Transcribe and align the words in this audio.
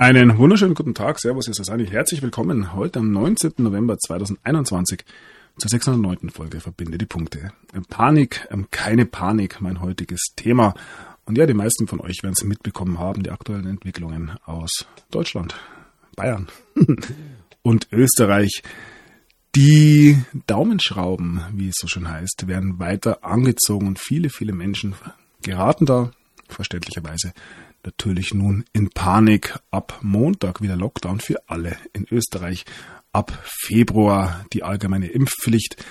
Einen 0.00 0.38
wunderschönen 0.38 0.76
guten 0.76 0.94
Tag, 0.94 1.18
Servus, 1.18 1.46
hier 1.46 1.58
ist 1.58 1.64
Sani. 1.64 1.84
Herzlich 1.84 2.22
willkommen 2.22 2.72
heute 2.72 3.00
am 3.00 3.10
19. 3.10 3.54
November 3.56 3.98
2021 3.98 5.04
zur 5.56 5.68
609. 5.68 6.30
Folge 6.30 6.60
Verbinde 6.60 6.98
die 6.98 7.04
Punkte. 7.04 7.50
Panik, 7.88 8.46
ähm, 8.52 8.68
keine 8.70 9.06
Panik, 9.06 9.60
mein 9.60 9.80
heutiges 9.80 10.20
Thema. 10.36 10.74
Und 11.24 11.36
ja, 11.36 11.46
die 11.46 11.54
meisten 11.54 11.88
von 11.88 11.98
euch 11.98 12.22
werden 12.22 12.34
es 12.34 12.44
mitbekommen 12.44 13.00
haben, 13.00 13.24
die 13.24 13.32
aktuellen 13.32 13.66
Entwicklungen 13.66 14.36
aus 14.44 14.86
Deutschland, 15.10 15.56
Bayern 16.14 16.46
und 17.62 17.88
Österreich. 17.90 18.62
Die 19.56 20.16
Daumenschrauben, 20.46 21.42
wie 21.54 21.70
es 21.70 21.74
so 21.76 21.88
schön 21.88 22.08
heißt, 22.08 22.46
werden 22.46 22.78
weiter 22.78 23.24
angezogen 23.24 23.88
und 23.88 23.98
viele, 23.98 24.30
viele 24.30 24.52
Menschen 24.52 24.94
geraten 25.42 25.86
da 25.86 26.12
verständlicherweise 26.48 27.32
natürlich 27.88 28.34
nun 28.34 28.64
in 28.74 28.90
Panik. 28.90 29.58
Ab 29.70 30.00
Montag 30.02 30.60
wieder 30.60 30.76
Lockdown 30.76 31.20
für 31.20 31.48
alle 31.48 31.76
in 31.94 32.06
Österreich. 32.10 32.66
Ab 33.12 33.32
Februar 33.44 34.44
die 34.52 34.62
allgemeine 34.62 35.06
Impfpflicht, 35.06 35.82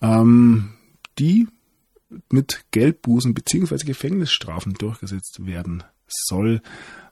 ähm, 0.00 0.72
die 1.18 1.46
mit 2.30 2.64
Geldbußen 2.70 3.34
bzw. 3.34 3.84
Gefängnisstrafen 3.84 4.72
durchgesetzt 4.74 5.44
werden 5.44 5.84
soll. 6.08 6.62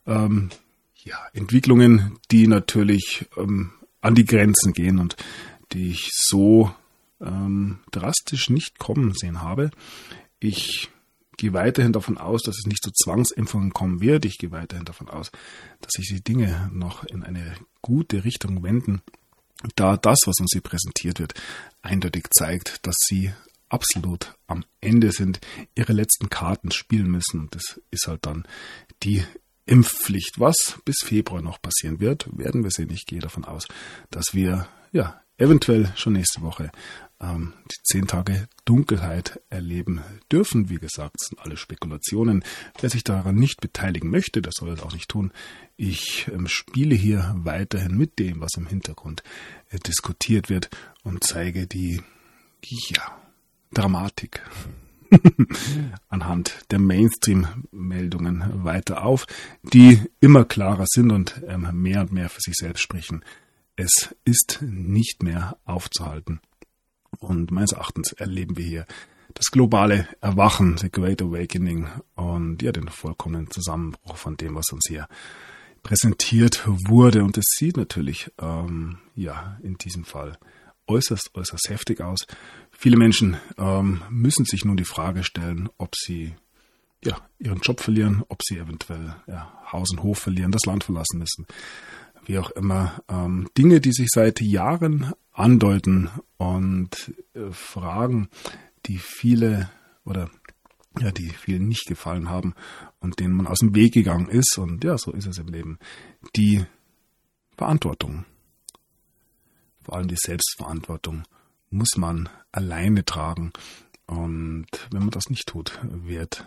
Ähm, 0.07 0.49
ja, 0.95 1.19
Entwicklungen, 1.35 2.19
die 2.31 2.47
natürlich 2.47 3.29
ähm, 3.37 3.73
an 4.01 4.15
die 4.15 4.25
Grenzen 4.25 4.73
gehen 4.73 4.99
und 4.99 5.17
die 5.73 5.91
ich 5.91 6.09
so 6.13 6.75
ähm, 7.21 7.81
drastisch 7.91 8.49
nicht 8.49 8.79
kommen 8.79 9.13
sehen 9.13 9.43
habe. 9.43 9.71
Ich 10.39 10.89
gehe 11.41 11.55
weiterhin 11.55 11.95
davon 11.95 12.19
aus, 12.19 12.43
dass 12.43 12.59
es 12.59 12.67
nicht 12.67 12.85
zu 12.85 12.91
Zwangsimpfungen 12.91 13.73
kommen 13.73 14.01
wird. 14.01 14.27
Ich 14.27 14.37
gehe 14.37 14.51
weiterhin 14.51 14.85
davon 14.85 15.09
aus, 15.09 15.33
dass 15.81 15.93
sich 15.97 16.09
die 16.09 16.23
Dinge 16.23 16.71
noch 16.73 17.05
in 17.05 17.25
eine 17.25 17.55
gute 17.81 18.25
Richtung 18.25 18.63
wenden, 18.63 19.01
da 19.75 19.97
das, 19.97 20.19
was 20.27 20.39
uns 20.39 20.51
hier 20.53 20.61
präsentiert 20.61 21.19
wird, 21.19 21.33
eindeutig 21.81 22.29
zeigt, 22.31 22.87
dass 22.87 22.97
sie 22.99 23.33
absolut 23.71 24.35
am 24.49 24.65
Ende 24.83 25.13
sind, 25.13 25.41
ihre 25.75 25.95
letzten 25.95 26.29
Karten 26.29 26.71
spielen 26.73 27.11
müssen. 27.11 27.41
Und 27.41 27.55
das 27.55 27.81
ist 27.91 28.07
halt 28.07 28.27
dann 28.27 28.47
die 29.03 29.25
Impfpflicht. 29.65 30.39
Was 30.39 30.79
bis 30.85 30.97
Februar 31.03 31.41
noch 31.41 31.63
passieren 31.63 32.01
wird, 32.01 32.29
werden 32.37 32.65
wir 32.65 32.71
sehen. 32.71 32.91
Ich 32.91 33.07
gehe 33.07 33.21
davon 33.21 33.45
aus, 33.47 33.67
dass 34.11 34.35
wir 34.35 34.69
ja 34.93 35.23
eventuell 35.39 35.91
schon 35.97 36.13
nächste 36.13 36.43
Woche 36.43 36.71
ähm, 37.21 37.53
die 37.71 37.77
zehn 37.83 38.07
Tage 38.07 38.49
Dunkelheit 38.65 39.41
erleben 39.51 40.01
dürfen. 40.31 40.71
Wie 40.71 40.79
gesagt, 40.79 41.21
sind 41.21 41.41
alle 41.41 41.57
Spekulationen. 41.57 42.45
Wer 42.81 42.91
sich 42.91 43.05
daran 43.05 43.35
nicht 43.35 43.61
beteiligen 43.61 44.11
möchte, 44.11 44.43
der 44.43 44.53
soll 44.53 44.71
es 44.71 44.81
auch 44.81 44.93
nicht 44.93 45.09
tun. 45.09 45.33
Ich 45.77 46.29
ähm, 46.33 46.49
spiele 46.49 46.95
hier 46.95 47.35
weiterhin 47.37 47.97
mit 47.97 48.19
dem, 48.19 48.41
was 48.41 48.55
im 48.57 48.67
Hintergrund 48.67 49.23
äh, 49.71 49.79
diskutiert 49.79 50.49
wird 50.49 50.71
und 51.03 51.25
zeige 51.25 51.67
die, 51.67 52.03
ja, 52.63 53.17
Dramatik 53.73 54.43
anhand 56.09 56.65
der 56.71 56.79
Mainstream-Meldungen 56.79 58.65
weiter 58.65 59.05
auf, 59.05 59.27
die 59.63 60.01
immer 60.21 60.45
klarer 60.45 60.87
sind 60.87 61.11
und 61.13 61.43
ähm, 61.47 61.69
mehr 61.73 62.01
und 62.03 62.13
mehr 62.13 62.29
für 62.29 62.41
sich 62.41 62.55
selbst 62.57 62.83
sprechen. 62.83 63.25
Es 63.77 64.15
ist 64.25 64.61
nicht 64.63 65.23
mehr 65.23 65.57
aufzuhalten. 65.65 66.41
Und 67.19 67.51
meines 67.51 67.73
Erachtens 67.73 68.13
erleben 68.13 68.57
wir 68.57 68.65
hier 68.65 68.87
das 69.35 69.47
globale 69.47 70.09
Erwachen, 70.21 70.77
the 70.79 70.91
Great 70.91 71.23
Awakening 71.23 71.89
und 72.15 72.63
ja, 72.63 72.73
den 72.73 72.89
vollkommenen 72.89 73.51
Zusammenbruch 73.51 74.17
von 74.17 74.37
dem, 74.37 74.55
was 74.55 74.71
uns 74.73 74.85
hier 74.89 75.09
präsentiert 75.83 76.63
wurde. 76.67 77.25
Und 77.25 77.39
es 77.39 77.47
sieht 77.57 77.77
natürlich, 77.77 78.31
ähm, 78.41 78.99
ja, 79.15 79.59
in 79.63 79.77
diesem 79.77 80.05
Fall 80.05 80.39
äußerst, 80.87 81.31
äußerst 81.35 81.69
heftig 81.69 82.01
aus. 82.01 82.27
Viele 82.71 82.97
Menschen 82.97 83.37
ähm, 83.57 84.03
müssen 84.11 84.45
sich 84.45 84.65
nun 84.65 84.77
die 84.77 84.85
Frage 84.85 85.25
stellen, 85.25 85.69
ob 85.79 85.95
sie 85.95 86.35
ja, 87.05 87.17
ihren 87.39 87.61
Job 87.61 87.81
verlieren, 87.81 88.25
ob 88.29 88.43
sie 88.43 88.59
eventuell 88.59 89.17
ja, 89.27 89.53
Haus 89.73 89.91
und 89.91 90.03
Hof 90.03 90.19
verlieren, 90.19 90.53
das 90.53 90.67
Land 90.67 90.85
verlassen 90.85 91.19
müssen. 91.19 91.47
Wie 92.27 92.39
auch 92.39 92.51
immer. 92.51 93.03
Ähm, 93.09 93.49
Dinge, 93.57 93.81
die 93.81 93.93
sich 93.93 94.09
seit 94.11 94.41
Jahren 94.41 95.13
andeuten 95.33 96.11
und 96.37 97.15
äh, 97.35 97.51
Fragen, 97.51 98.29
die 98.87 98.99
viele 98.99 99.71
oder 100.05 100.31
ja, 100.99 101.13
die 101.13 101.31
vielen 101.31 101.69
nicht 101.69 101.87
gefallen 101.87 102.29
haben 102.29 102.55
und 102.99 103.21
denen 103.21 103.35
man 103.35 103.47
aus 103.47 103.61
dem 103.61 103.75
Weg 103.75 103.95
gegangen 103.95 104.29
ist. 104.29 104.59
Und 104.59 104.83
ja, 104.85 104.99
so 104.99 105.13
ist 105.13 105.27
es 105.27 105.39
im 105.39 105.49
Leben. 105.49 105.79
Die 106.37 106.65
Verantwortung, 107.57 108.25
vor 109.83 109.97
allem 109.97 110.09
die 110.09 110.17
Selbstverantwortung, 110.17 111.25
muss 111.71 111.97
man 111.97 112.29
alleine 112.53 113.05
tragen. 113.05 113.53
Und 114.07 114.67
wenn 114.91 115.01
man 115.01 115.11
das 115.11 115.31
nicht 115.31 115.47
tut, 115.47 115.79
wird 115.83 116.45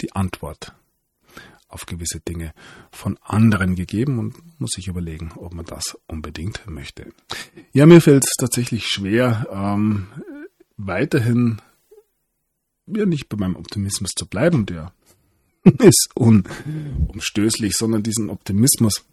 die 0.00 0.12
Antwort 0.12 0.74
auf 1.68 1.86
gewisse 1.86 2.20
Dinge 2.20 2.52
von 2.90 3.18
anderen 3.22 3.74
gegeben 3.74 4.18
und 4.18 4.60
muss 4.60 4.72
sich 4.72 4.88
überlegen, 4.88 5.32
ob 5.36 5.54
man 5.54 5.64
das 5.64 5.98
unbedingt 6.06 6.66
möchte. 6.66 7.12
Ja, 7.72 7.86
mir 7.86 8.00
fällt 8.00 8.24
es 8.24 8.32
tatsächlich 8.38 8.86
schwer, 8.86 9.48
ähm, 9.50 10.06
weiterhin 10.76 11.60
ja 12.86 13.04
nicht 13.04 13.28
bei 13.28 13.36
meinem 13.36 13.56
Optimismus 13.56 14.10
zu 14.16 14.26
bleiben, 14.26 14.66
der 14.66 14.92
ist 15.80 16.10
unumstößlich, 16.14 17.74
sondern 17.74 18.02
diesen 18.02 18.30
Optimismus 18.30 19.04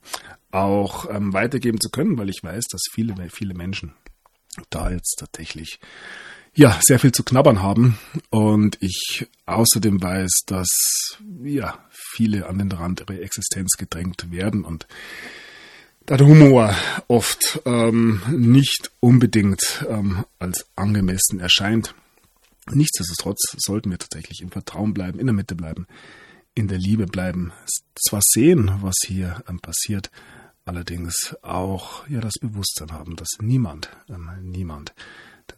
auch 0.51 1.09
ähm, 1.09 1.33
weitergeben 1.33 1.81
zu 1.81 1.89
können, 1.89 2.17
weil 2.17 2.29
ich 2.29 2.43
weiß, 2.43 2.65
dass 2.69 2.83
viele, 2.91 3.15
viele 3.29 3.55
Menschen 3.55 3.93
da 4.69 4.91
jetzt 4.91 5.15
tatsächlich 5.17 5.79
ja, 6.55 6.79
sehr 6.83 6.99
viel 6.99 7.11
zu 7.11 7.23
knabbern 7.23 7.61
haben. 7.61 7.97
Und 8.29 8.77
ich 8.81 9.27
außerdem 9.45 10.01
weiß, 10.01 10.43
dass 10.45 10.69
ja, 11.43 11.79
viele 11.91 12.47
an 12.47 12.59
den 12.59 12.71
Rand 12.71 13.01
ihrer 13.01 13.21
Existenz 13.21 13.71
gedrängt 13.77 14.31
werden 14.31 14.63
und 14.63 14.87
da 16.05 16.17
der 16.17 16.27
Humor 16.27 16.75
oft 17.07 17.61
ähm, 17.65 18.21
nicht 18.29 18.91
unbedingt 18.99 19.85
ähm, 19.87 20.25
als 20.37 20.65
angemessen 20.75 21.39
erscheint. 21.39 21.95
Nichtsdestotrotz 22.69 23.55
sollten 23.57 23.89
wir 23.89 23.97
tatsächlich 23.97 24.41
im 24.41 24.51
Vertrauen 24.51 24.93
bleiben, 24.93 25.19
in 25.19 25.27
der 25.27 25.33
Mitte 25.33 25.55
bleiben, 25.55 25.87
in 26.55 26.67
der 26.67 26.77
Liebe 26.77 27.05
bleiben, 27.05 27.53
zwar 27.95 28.21
sehen, 28.21 28.69
was 28.81 28.95
hier 29.05 29.43
ähm, 29.47 29.59
passiert, 29.59 30.11
allerdings 30.65 31.35
auch 31.41 32.07
ja 32.09 32.19
das 32.19 32.33
Bewusstsein 32.39 32.91
haben, 32.91 33.15
dass 33.15 33.29
niemand, 33.39 33.89
ähm, 34.09 34.29
niemand 34.41 34.93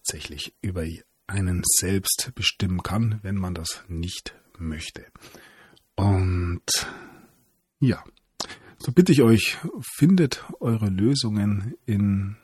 tatsächlich 0.05 0.53
über 0.61 0.85
einen 1.27 1.63
selbst 1.65 2.31
bestimmen 2.35 2.83
kann, 2.83 3.19
wenn 3.23 3.35
man 3.35 3.55
das 3.55 3.83
nicht 3.87 4.35
möchte. 4.57 5.05
Und 5.95 6.61
ja, 7.79 8.03
so 8.77 8.91
bitte 8.91 9.11
ich 9.11 9.21
euch, 9.21 9.57
findet 9.97 10.43
eure 10.59 10.89
Lösungen 10.89 11.75
in 11.85 12.37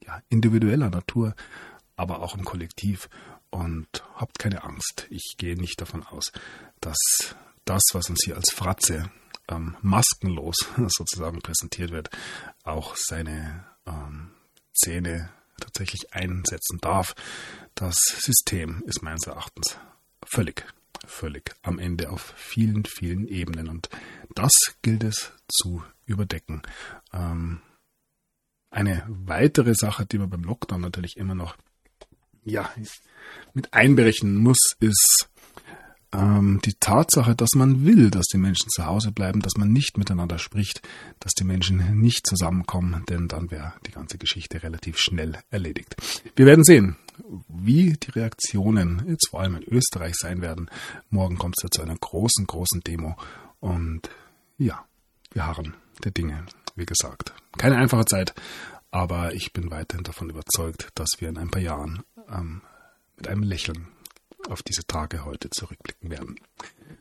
ja, 0.00 0.22
individueller 0.28 0.90
Natur, 0.90 1.34
aber 1.96 2.20
auch 2.20 2.36
im 2.36 2.44
Kollektiv 2.44 3.08
und 3.50 3.88
habt 4.14 4.38
keine 4.38 4.62
Angst. 4.64 5.06
Ich 5.10 5.34
gehe 5.36 5.56
nicht 5.56 5.80
davon 5.80 6.04
aus, 6.04 6.30
dass 6.80 6.98
das, 7.64 7.82
was 7.92 8.10
uns 8.10 8.20
hier 8.24 8.36
als 8.36 8.52
Fratze 8.52 9.10
ähm, 9.48 9.76
maskenlos 9.82 10.56
sozusagen 10.88 11.40
präsentiert 11.40 11.90
wird, 11.90 12.10
auch 12.62 12.94
seine 12.96 13.64
ähm, 13.86 14.30
Zähne 14.72 15.30
tatsächlich 15.60 16.14
einsetzen 16.14 16.78
darf. 16.80 17.14
Das 17.74 17.96
System 17.96 18.82
ist 18.86 19.02
meines 19.02 19.26
Erachtens 19.26 19.76
völlig, 20.24 20.64
völlig 21.06 21.54
am 21.62 21.78
Ende 21.78 22.10
auf 22.10 22.34
vielen, 22.36 22.84
vielen 22.84 23.26
Ebenen. 23.28 23.68
Und 23.68 23.88
das 24.34 24.52
gilt 24.82 25.04
es 25.04 25.32
zu 25.48 25.82
überdecken. 26.06 26.62
Ähm, 27.12 27.60
eine 28.70 29.04
weitere 29.08 29.74
Sache, 29.74 30.06
die 30.06 30.18
man 30.18 30.30
beim 30.30 30.42
Lockdown 30.42 30.80
natürlich 30.80 31.16
immer 31.16 31.34
noch 31.34 31.56
ja, 32.44 32.70
mit 33.54 33.72
einberechnen 33.72 34.36
muss, 34.36 34.58
ist 34.80 35.28
ähm, 36.14 36.60
die 36.64 36.74
Tatsache, 36.74 37.34
dass 37.34 37.50
man 37.54 37.84
will, 37.84 38.10
dass 38.10 38.26
die 38.26 38.38
Menschen 38.38 38.68
zu 38.70 38.86
Hause 38.86 39.12
bleiben, 39.12 39.40
dass 39.40 39.56
man 39.56 39.72
nicht 39.72 39.98
miteinander 39.98 40.38
spricht, 40.38 40.80
dass 41.20 41.32
die 41.32 41.44
Menschen 41.44 42.00
nicht 42.00 42.26
zusammenkommen, 42.26 43.04
denn 43.08 43.28
dann 43.28 43.50
wäre 43.50 43.74
die 43.86 43.90
ganze 43.90 44.18
Geschichte 44.18 44.62
relativ 44.62 44.98
schnell 44.98 45.38
erledigt. 45.50 45.96
Wir 46.36 46.46
werden 46.46 46.64
sehen, 46.64 46.96
wie 47.48 47.94
die 47.94 48.10
Reaktionen 48.10 49.02
jetzt 49.08 49.28
vor 49.30 49.40
allem 49.40 49.56
in 49.56 49.64
Österreich 49.64 50.14
sein 50.16 50.40
werden. 50.40 50.70
Morgen 51.10 51.38
kommt 51.38 51.56
es 51.58 51.64
ja 51.64 51.70
zu 51.70 51.82
einer 51.82 51.96
großen, 51.96 52.46
großen 52.46 52.80
Demo 52.82 53.16
und 53.60 54.08
ja, 54.58 54.84
wir 55.32 55.46
harren 55.46 55.74
der 56.04 56.12
Dinge, 56.12 56.44
wie 56.76 56.86
gesagt. 56.86 57.32
Keine 57.58 57.76
einfache 57.76 58.04
Zeit, 58.04 58.34
aber 58.90 59.34
ich 59.34 59.52
bin 59.52 59.70
weiterhin 59.70 60.04
davon 60.04 60.30
überzeugt, 60.30 60.88
dass 60.94 61.08
wir 61.18 61.28
in 61.28 61.38
ein 61.38 61.50
paar 61.50 61.62
Jahren 61.62 62.02
ähm, 62.30 62.62
mit 63.16 63.28
einem 63.28 63.42
Lächeln 63.42 63.88
auf 64.48 64.62
diese 64.62 64.86
Tage 64.86 65.24
heute 65.24 65.50
zurückblicken 65.50 66.10
werden. 66.10 66.36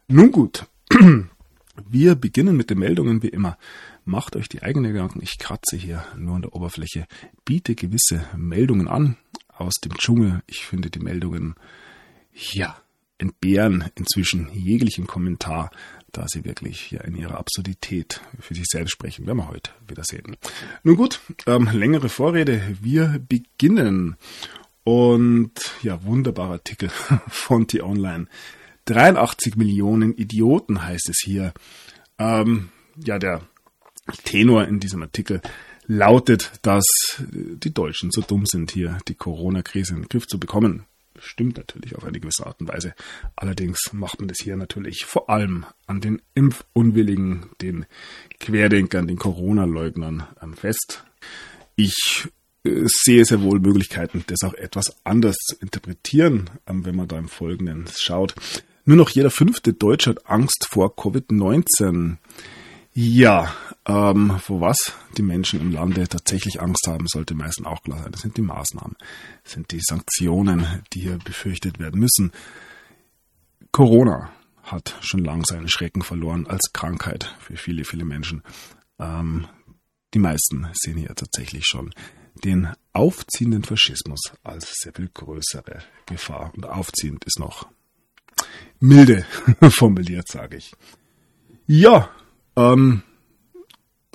Nun 0.07 0.31
gut, 0.31 0.65
wir 1.89 2.15
beginnen 2.15 2.57
mit 2.57 2.69
den 2.69 2.79
Meldungen 2.79 3.23
wie 3.23 3.29
immer 3.29 3.57
Macht 4.05 4.35
euch 4.35 4.49
die 4.49 4.61
eigenen 4.61 4.91
Gedanken. 4.91 5.21
Ich 5.21 5.37
kratze 5.37 5.77
hier 5.77 6.05
nur 6.17 6.35
an 6.35 6.41
der 6.41 6.53
Oberfläche, 6.53 7.07
biete 7.45 7.73
gewisse 7.73 8.25
Meldungen 8.35 8.89
an 8.89 9.15
aus 9.47 9.75
dem 9.75 9.93
Dschungel. 9.93 10.41
Ich 10.45 10.65
finde 10.65 10.89
die 10.89 10.99
Meldungen, 10.99 11.55
ja, 12.33 12.77
entbehren 13.17 13.85
inzwischen 13.95 14.49
jeglichen 14.51 15.07
Kommentar, 15.07 15.71
da 16.11 16.25
sie 16.27 16.43
wirklich 16.43 16.91
ja 16.91 17.01
in 17.01 17.15
ihrer 17.15 17.37
Absurdität 17.37 18.19
für 18.39 18.55
sich 18.55 18.65
selbst 18.65 18.91
sprechen. 18.91 19.25
Werden 19.25 19.37
wir 19.37 19.47
heute 19.47 19.71
wieder 19.87 20.03
sehen. 20.03 20.35
Nun 20.83 20.97
gut, 20.97 21.21
ähm, 21.47 21.69
längere 21.71 22.09
Vorrede. 22.09 22.61
Wir 22.81 23.21
beginnen. 23.25 24.17
Und 24.83 25.53
ja, 25.81 26.03
wunderbarer 26.03 26.53
Artikel 26.53 26.89
von 27.27 27.67
T-Online. 27.67 28.27
83 28.85 29.55
Millionen 29.55 30.13
Idioten 30.13 30.83
heißt 30.83 31.09
es 31.09 31.21
hier. 31.23 31.53
Ähm, 32.19 32.69
ja, 32.97 33.17
der 33.17 33.41
Tenor 34.25 34.67
in 34.67 34.79
diesem 34.79 35.01
Artikel 35.01 35.41
lautet, 35.85 36.51
dass 36.61 36.85
die 37.29 37.73
Deutschen 37.73 38.11
so 38.11 38.21
dumm 38.21 38.45
sind, 38.45 38.71
hier 38.71 38.97
die 39.07 39.15
Corona-Krise 39.15 39.93
in 39.93 40.01
den 40.01 40.09
Griff 40.09 40.27
zu 40.27 40.39
bekommen. 40.39 40.85
Stimmt 41.19 41.57
natürlich 41.57 41.95
auf 41.95 42.03
eine 42.03 42.19
gewisse 42.19 42.45
Art 42.45 42.59
und 42.59 42.67
Weise. 42.67 42.93
Allerdings 43.35 43.93
macht 43.93 44.19
man 44.19 44.27
das 44.27 44.39
hier 44.41 44.57
natürlich 44.57 45.05
vor 45.05 45.29
allem 45.29 45.65
an 45.85 46.01
den 46.01 46.21
Impfunwilligen, 46.33 47.51
den 47.61 47.85
Querdenkern, 48.39 49.07
den 49.07 49.17
Corona-Leugnern 49.17 50.27
ähm, 50.41 50.53
fest. 50.55 51.05
Ich 51.75 52.27
äh, 52.63 52.83
sehe 52.85 53.25
sehr 53.25 53.41
wohl 53.41 53.59
Möglichkeiten, 53.59 54.23
das 54.27 54.43
auch 54.43 54.53
etwas 54.53 54.95
anders 55.03 55.35
zu 55.35 55.55
interpretieren, 55.57 56.49
ähm, 56.67 56.85
wenn 56.85 56.95
man 56.95 57.07
da 57.07 57.17
im 57.17 57.27
Folgenden 57.27 57.85
schaut. 57.95 58.35
Nur 58.85 58.97
noch 58.97 59.09
jeder 59.09 59.31
fünfte 59.31 59.73
Deutsche 59.73 60.11
hat 60.11 60.29
Angst 60.29 60.67
vor 60.69 60.95
Covid-19. 60.95 62.17
Ja, 62.93 63.53
ähm, 63.85 64.37
vor 64.39 64.61
was 64.61 64.93
die 65.17 65.23
Menschen 65.23 65.59
im 65.59 65.71
Lande 65.71 66.07
tatsächlich 66.07 66.61
Angst 66.61 66.85
haben, 66.87 67.07
sollte 67.07 67.33
meistens 67.33 67.65
auch 67.65 67.81
klar 67.81 68.03
sein. 68.03 68.11
Das 68.11 68.21
sind 68.21 68.37
die 68.37 68.41
Maßnahmen, 68.41 68.95
das 69.43 69.53
sind 69.53 69.71
die 69.71 69.79
Sanktionen, 69.81 70.83
die 70.93 71.01
hier 71.01 71.17
befürchtet 71.17 71.79
werden 71.79 71.99
müssen. 71.99 72.31
Corona 73.71 74.31
hat 74.61 74.95
schon 75.01 75.23
lang 75.23 75.43
seinen 75.43 75.67
Schrecken 75.67 76.03
verloren 76.03 76.45
als 76.47 76.71
Krankheit 76.71 77.35
für 77.39 77.57
viele, 77.57 77.83
viele 77.83 78.05
Menschen. 78.05 78.43
Ähm, 78.99 79.47
die 80.13 80.19
meisten 80.19 80.67
sehen 80.73 80.97
hier 80.97 81.15
tatsächlich 81.15 81.65
schon 81.65 81.93
den 82.35 82.69
aufziehenden 82.93 83.63
Faschismus 83.63 84.19
als 84.43 84.73
sehr 84.81 84.93
viel 84.93 85.09
größere 85.13 85.83
Gefahr. 86.05 86.51
Und 86.55 86.65
aufziehend 86.65 87.25
ist 87.25 87.39
noch 87.39 87.67
milde 88.79 89.25
formuliert, 89.69 90.27
sage 90.27 90.57
ich. 90.57 90.73
Ja, 91.65 92.09
ähm, 92.55 93.03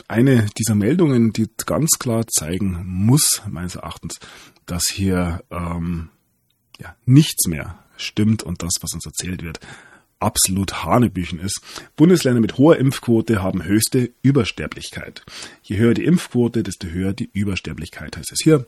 eine 0.06 0.46
dieser 0.58 0.74
Meldungen, 0.74 1.32
die 1.32 1.48
ganz 1.66 1.98
klar 1.98 2.26
zeigen 2.26 2.82
muss, 2.86 3.42
meines 3.48 3.74
Erachtens, 3.76 4.18
dass 4.66 4.88
hier 4.88 5.44
ähm, 5.50 6.10
ja, 6.78 6.96
nichts 7.04 7.46
mehr 7.46 7.84
stimmt 7.96 8.42
und 8.42 8.62
das, 8.62 8.74
was 8.80 8.94
uns 8.94 9.06
erzählt 9.06 9.42
wird, 9.42 9.60
absolut 10.20 10.84
Hanebüchen 10.84 11.38
ist. 11.40 11.60
Bundesländer 11.96 12.40
mit 12.40 12.58
hoher 12.58 12.76
Impfquote 12.76 13.42
haben 13.42 13.64
höchste 13.64 14.10
Übersterblichkeit. 14.22 15.22
Je 15.62 15.76
höher 15.76 15.94
die 15.94 16.04
Impfquote, 16.04 16.62
desto 16.62 16.88
höher 16.88 17.12
die 17.12 17.30
Übersterblichkeit, 17.32 18.16
heißt 18.16 18.32
es 18.32 18.40
hier 18.42 18.66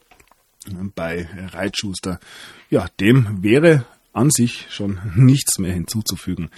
bei 0.94 1.28
Reitschuster. 1.52 2.20
Ja, 2.68 2.86
dem 3.00 3.42
wäre 3.42 3.86
an 4.12 4.30
sich 4.30 4.66
schon 4.70 4.98
nichts 5.14 5.58
mehr 5.58 5.72
hinzuzufügen. 5.72 6.50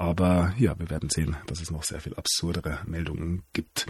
Aber 0.00 0.54
ja, 0.56 0.78
wir 0.78 0.88
werden 0.88 1.10
sehen, 1.10 1.36
dass 1.46 1.60
es 1.60 1.70
noch 1.70 1.84
sehr 1.84 2.00
viel 2.00 2.14
absurdere 2.14 2.78
Meldungen 2.86 3.42
gibt. 3.52 3.84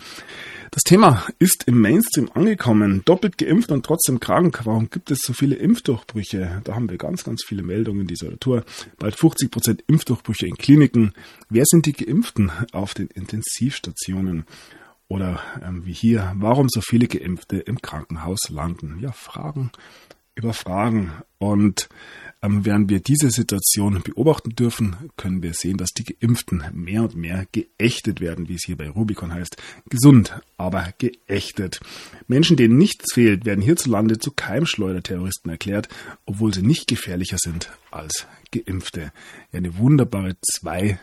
Das 0.72 0.82
Thema 0.82 1.24
ist 1.38 1.68
im 1.68 1.80
Mainstream 1.80 2.28
angekommen. 2.34 3.02
Doppelt 3.04 3.38
geimpft 3.38 3.70
und 3.70 3.86
trotzdem 3.86 4.18
krank. 4.18 4.62
Warum 4.64 4.90
gibt 4.90 5.12
es 5.12 5.20
so 5.22 5.34
viele 5.34 5.54
Impfdurchbrüche? 5.54 6.62
Da 6.64 6.74
haben 6.74 6.90
wir 6.90 6.98
ganz, 6.98 7.22
ganz 7.22 7.44
viele 7.46 7.62
Meldungen 7.62 8.08
dieser 8.08 8.36
Tour. 8.40 8.64
Bald 8.98 9.14
50 9.14 9.52
Prozent 9.52 9.84
Impfdurchbrüche 9.86 10.48
in 10.48 10.56
Kliniken. 10.56 11.12
Wer 11.48 11.62
sind 11.64 11.86
die 11.86 11.92
Geimpften 11.92 12.50
auf 12.72 12.92
den 12.92 13.06
Intensivstationen? 13.06 14.46
Oder 15.06 15.40
ähm, 15.64 15.86
wie 15.86 15.92
hier, 15.92 16.32
warum 16.34 16.68
so 16.68 16.80
viele 16.80 17.06
Geimpfte 17.06 17.58
im 17.58 17.80
Krankenhaus 17.80 18.48
landen? 18.48 18.98
Ja, 19.00 19.12
Fragen 19.12 19.70
über 20.40 20.52
Fragen. 20.54 21.12
Und 21.38 21.88
ähm, 22.42 22.64
während 22.64 22.88
wir 22.88 23.00
diese 23.00 23.30
Situation 23.30 24.00
beobachten 24.02 24.56
dürfen, 24.56 24.96
können 25.16 25.42
wir 25.42 25.52
sehen, 25.52 25.76
dass 25.76 25.90
die 25.90 26.04
Geimpften 26.04 26.64
mehr 26.72 27.02
und 27.02 27.14
mehr 27.14 27.46
geächtet 27.52 28.20
werden, 28.20 28.48
wie 28.48 28.54
es 28.54 28.64
hier 28.64 28.76
bei 28.78 28.88
Rubicon 28.88 29.34
heißt. 29.34 29.56
Gesund, 29.88 30.40
aber 30.56 30.94
geächtet. 30.98 31.80
Menschen, 32.26 32.56
denen 32.56 32.78
nichts 32.78 33.12
fehlt, 33.12 33.44
werden 33.44 33.60
hierzulande 33.60 34.18
zu 34.18 34.30
Keimschleuderterroristen 34.30 35.50
erklärt, 35.50 35.88
obwohl 36.24 36.54
sie 36.54 36.62
nicht 36.62 36.86
gefährlicher 36.86 37.36
sind 37.38 37.70
als 37.90 38.26
Geimpfte. 38.50 39.12
Eine 39.52 39.76
wunderbare 39.76 40.36
Zweiteilung 40.40 40.98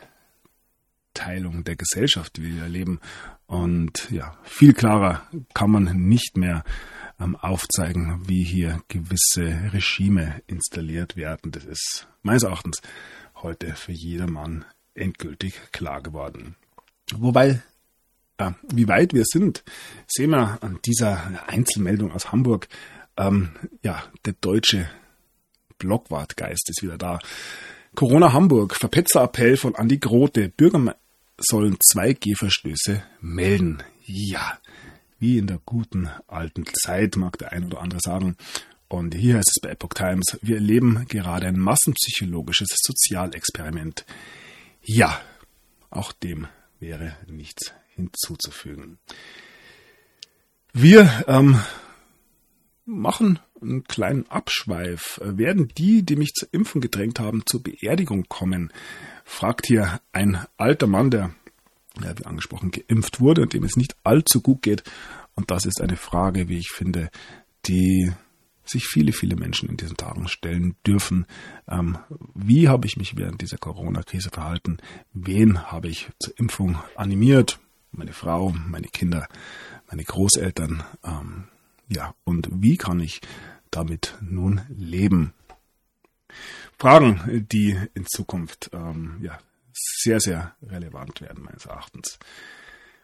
der 1.63 1.75
Gesellschaft, 1.75 2.37
die 2.37 2.55
wir 2.55 2.63
erleben. 2.63 2.99
Und 3.45 4.09
ja, 4.09 4.35
viel 4.43 4.73
klarer 4.73 5.21
kann 5.53 5.69
man 5.69 5.83
nicht 6.07 6.35
mehr 6.35 6.63
ähm, 7.19 7.35
aufzeigen, 7.35 8.27
wie 8.27 8.43
hier 8.43 8.81
gewisse 8.87 9.71
Regime 9.73 10.41
installiert 10.47 11.15
werden. 11.15 11.51
Das 11.51 11.65
ist 11.65 12.07
meines 12.21 12.43
Erachtens 12.43 12.81
heute 13.35 13.75
für 13.75 13.91
jedermann 13.91 14.65
endgültig 14.93 15.59
klar 15.71 16.01
geworden. 16.01 16.55
Wobei, 17.15 17.61
äh, 18.37 18.51
wie 18.71 18.87
weit 18.87 19.13
wir 19.13 19.23
sind, 19.25 19.63
sehen 20.07 20.31
wir 20.31 20.61
an 20.61 20.79
dieser 20.85 21.47
Einzelmeldung 21.47 22.11
aus 22.11 22.31
Hamburg. 22.31 22.67
Ähm, 23.15 23.51
ja, 23.83 24.03
der 24.25 24.33
deutsche 24.33 24.89
Blockwartgeist 25.77 26.69
ist 26.69 26.83
wieder 26.83 26.97
da. 26.97 27.19
Corona 27.95 28.33
Hamburg, 28.33 28.75
Verpetzer-Appell 28.75 29.57
von 29.57 29.75
Andi 29.75 29.97
Grote. 29.97 30.49
Bürger 30.49 30.95
sollen 31.37 31.77
2G-Verstöße 31.77 33.03
melden. 33.21 33.81
Ja, 34.05 34.59
wie 35.19 35.37
in 35.37 35.47
der 35.47 35.59
guten 35.65 36.09
alten 36.27 36.65
Zeit, 36.65 37.15
mag 37.15 37.37
der 37.37 37.51
ein 37.51 37.65
oder 37.65 37.81
andere 37.81 37.99
sagen. 38.01 38.35
Und 38.87 39.15
hier 39.15 39.35
heißt 39.35 39.51
es 39.55 39.61
bei 39.61 39.69
Epoch 39.69 39.93
Times, 39.93 40.37
wir 40.41 40.55
erleben 40.55 41.05
gerade 41.09 41.47
ein 41.47 41.59
massenpsychologisches 41.59 42.69
Sozialexperiment. 42.81 44.05
Ja, 44.81 45.19
auch 45.89 46.13
dem 46.13 46.47
wäre 46.79 47.17
nichts 47.27 47.73
hinzuzufügen. 47.95 48.99
Wir 50.71 51.25
ähm, 51.27 51.59
machen 52.85 53.39
einen 53.61 53.83
kleinen 53.83 54.29
Abschweif. 54.29 55.19
Werden 55.23 55.69
die, 55.77 56.03
die 56.03 56.15
mich 56.15 56.33
zur 56.33 56.49
Impfung 56.51 56.81
gedrängt 56.81 57.19
haben, 57.19 57.43
zur 57.45 57.63
Beerdigung 57.63 58.25
kommen? 58.29 58.71
fragt 59.25 59.65
hier 59.65 59.99
ein 60.13 60.45
alter 60.57 60.87
Mann, 60.87 61.11
der 61.11 61.31
ja, 62.03 62.17
wie 62.17 62.25
angesprochen, 62.25 62.71
geimpft 62.71 63.19
wurde 63.19 63.41
und 63.41 63.53
dem 63.53 63.63
es 63.63 63.75
nicht 63.75 63.95
allzu 64.03 64.41
gut 64.41 64.61
geht. 64.61 64.83
Und 65.37 65.51
das 65.51 65.65
ist 65.65 65.79
eine 65.81 65.95
Frage, 65.95 66.49
wie 66.49 66.57
ich 66.57 66.71
finde, 66.71 67.09
die 67.67 68.11
sich 68.65 68.85
viele, 68.87 69.13
viele 69.13 69.35
Menschen 69.35 69.69
in 69.69 69.77
diesen 69.77 69.95
Tagen 69.95 70.27
stellen 70.27 70.75
dürfen. 70.85 71.25
Ähm, 71.69 71.99
wie 72.33 72.67
habe 72.67 72.87
ich 72.87 72.97
mich 72.97 73.15
während 73.15 73.41
dieser 73.41 73.57
Corona-Krise 73.57 74.29
verhalten? 74.29 74.77
Wen 75.13 75.71
habe 75.71 75.87
ich 75.87 76.09
zur 76.19 76.37
Impfung 76.37 76.77
animiert? 76.95 77.59
Meine 77.91 78.13
Frau, 78.13 78.49
meine 78.49 78.87
Kinder, 78.87 79.29
meine 79.89 80.03
Großeltern. 80.03 80.83
Ähm, 81.05 81.45
ja, 81.87 82.13
und 82.25 82.49
wie 82.51 82.75
kann 82.75 82.99
ich 82.99 83.21
damit 83.71 84.17
nun 84.21 84.61
leben? 84.69 85.33
Fragen, 86.77 87.47
die 87.51 87.77
in 87.93 88.05
Zukunft 88.07 88.71
ähm, 88.73 89.19
ja, 89.21 89.37
sehr, 89.71 90.19
sehr 90.19 90.55
relevant 90.61 91.21
werden, 91.21 91.43
meines 91.43 91.65
Erachtens. 91.65 92.17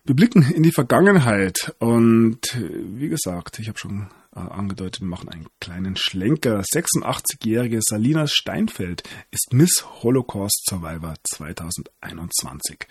Wir 0.05 0.15
blicken 0.15 0.41
in 0.51 0.63
die 0.63 0.71
Vergangenheit 0.71 1.73
und 1.79 2.39
wie 2.57 3.07
gesagt, 3.07 3.59
ich 3.59 3.69
habe 3.69 3.79
schon 3.79 4.09
äh, 4.35 4.39
angedeutet, 4.39 5.01
wir 5.01 5.07
machen 5.07 5.29
einen 5.29 5.47
kleinen 5.61 5.95
Schlenker. 5.95 6.61
86-jährige 6.61 7.79
Salina 7.81 8.27
Steinfeld 8.27 9.03
ist 9.31 9.53
Miss 9.53 9.85
Holocaust 10.03 10.65
Survivor 10.67 11.13
2021. 11.23 12.87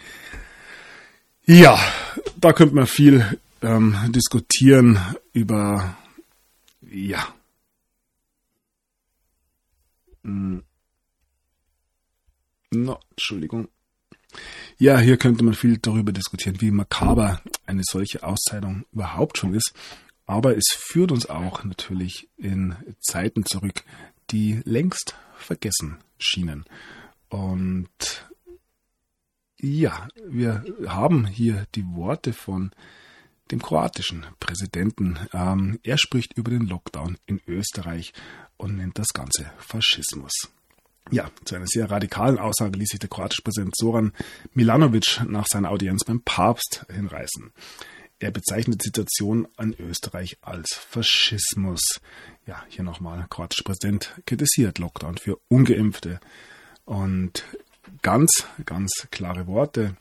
Ja, 1.45 1.78
da 2.40 2.52
könnte 2.52 2.75
man 2.75 2.87
viel 2.87 3.38
ähm, 3.61 3.95
diskutieren 4.09 4.99
über, 5.35 5.97
ja, 6.81 7.26
hm. 10.25 10.62
No, 12.71 12.99
Entschuldigung. 13.11 13.69
Ja, 14.82 14.98
hier 14.98 15.16
könnte 15.16 15.44
man 15.44 15.54
viel 15.54 15.78
darüber 15.78 16.10
diskutieren, 16.10 16.60
wie 16.60 16.72
makaber 16.72 17.40
eine 17.66 17.82
solche 17.84 18.24
Auszeichnung 18.24 18.84
überhaupt 18.90 19.38
schon 19.38 19.54
ist. 19.54 19.72
Aber 20.26 20.56
es 20.56 20.76
führt 20.76 21.12
uns 21.12 21.30
auch 21.30 21.62
natürlich 21.62 22.28
in 22.36 22.74
Zeiten 22.98 23.46
zurück, 23.46 23.84
die 24.32 24.60
längst 24.64 25.14
vergessen 25.36 25.98
schienen. 26.18 26.64
Und 27.28 28.28
ja, 29.60 30.08
wir 30.26 30.64
haben 30.88 31.26
hier 31.26 31.68
die 31.76 31.86
Worte 31.94 32.32
von 32.32 32.72
dem 33.52 33.62
kroatischen 33.62 34.26
Präsidenten. 34.40 35.16
Ähm, 35.32 35.78
er 35.84 35.96
spricht 35.96 36.36
über 36.36 36.50
den 36.50 36.66
Lockdown 36.66 37.18
in 37.26 37.40
Österreich 37.46 38.12
und 38.56 38.78
nennt 38.78 38.98
das 38.98 39.10
Ganze 39.14 39.48
Faschismus. 39.58 40.50
Ja, 41.11 41.30
zu 41.44 41.56
einer 41.56 41.66
sehr 41.66 41.90
radikalen 41.90 42.38
Aussage 42.38 42.78
ließ 42.78 42.90
sich 42.90 43.00
der 43.00 43.09
kroatische 43.09 43.42
Präsident 43.42 43.76
Zoran 43.76 44.12
Milanovic 44.54 45.23
nach 45.26 45.47
seiner 45.47 45.71
Audienz 45.71 46.04
beim 46.04 46.23
Papst 46.23 46.87
hinreißen. 46.92 47.52
Er 48.18 48.30
bezeichnet 48.30 48.82
die 48.82 48.87
Situation 48.87 49.49
an 49.56 49.75
Österreich 49.78 50.38
als 50.42 50.75
Faschismus. 50.75 52.00
Ja, 52.47 52.62
hier 52.68 52.85
nochmal, 52.85 53.26
kroatischer 53.28 53.64
Präsident 53.64 54.14
kritisiert 54.26 54.78
Lockdown 54.78 55.18
für 55.18 55.40
Ungeimpfte. 55.49 56.21
Und 56.85 57.44
ganz, 58.02 58.47
ganz 58.64 59.09
klare 59.11 59.49
Worte. 59.49 59.97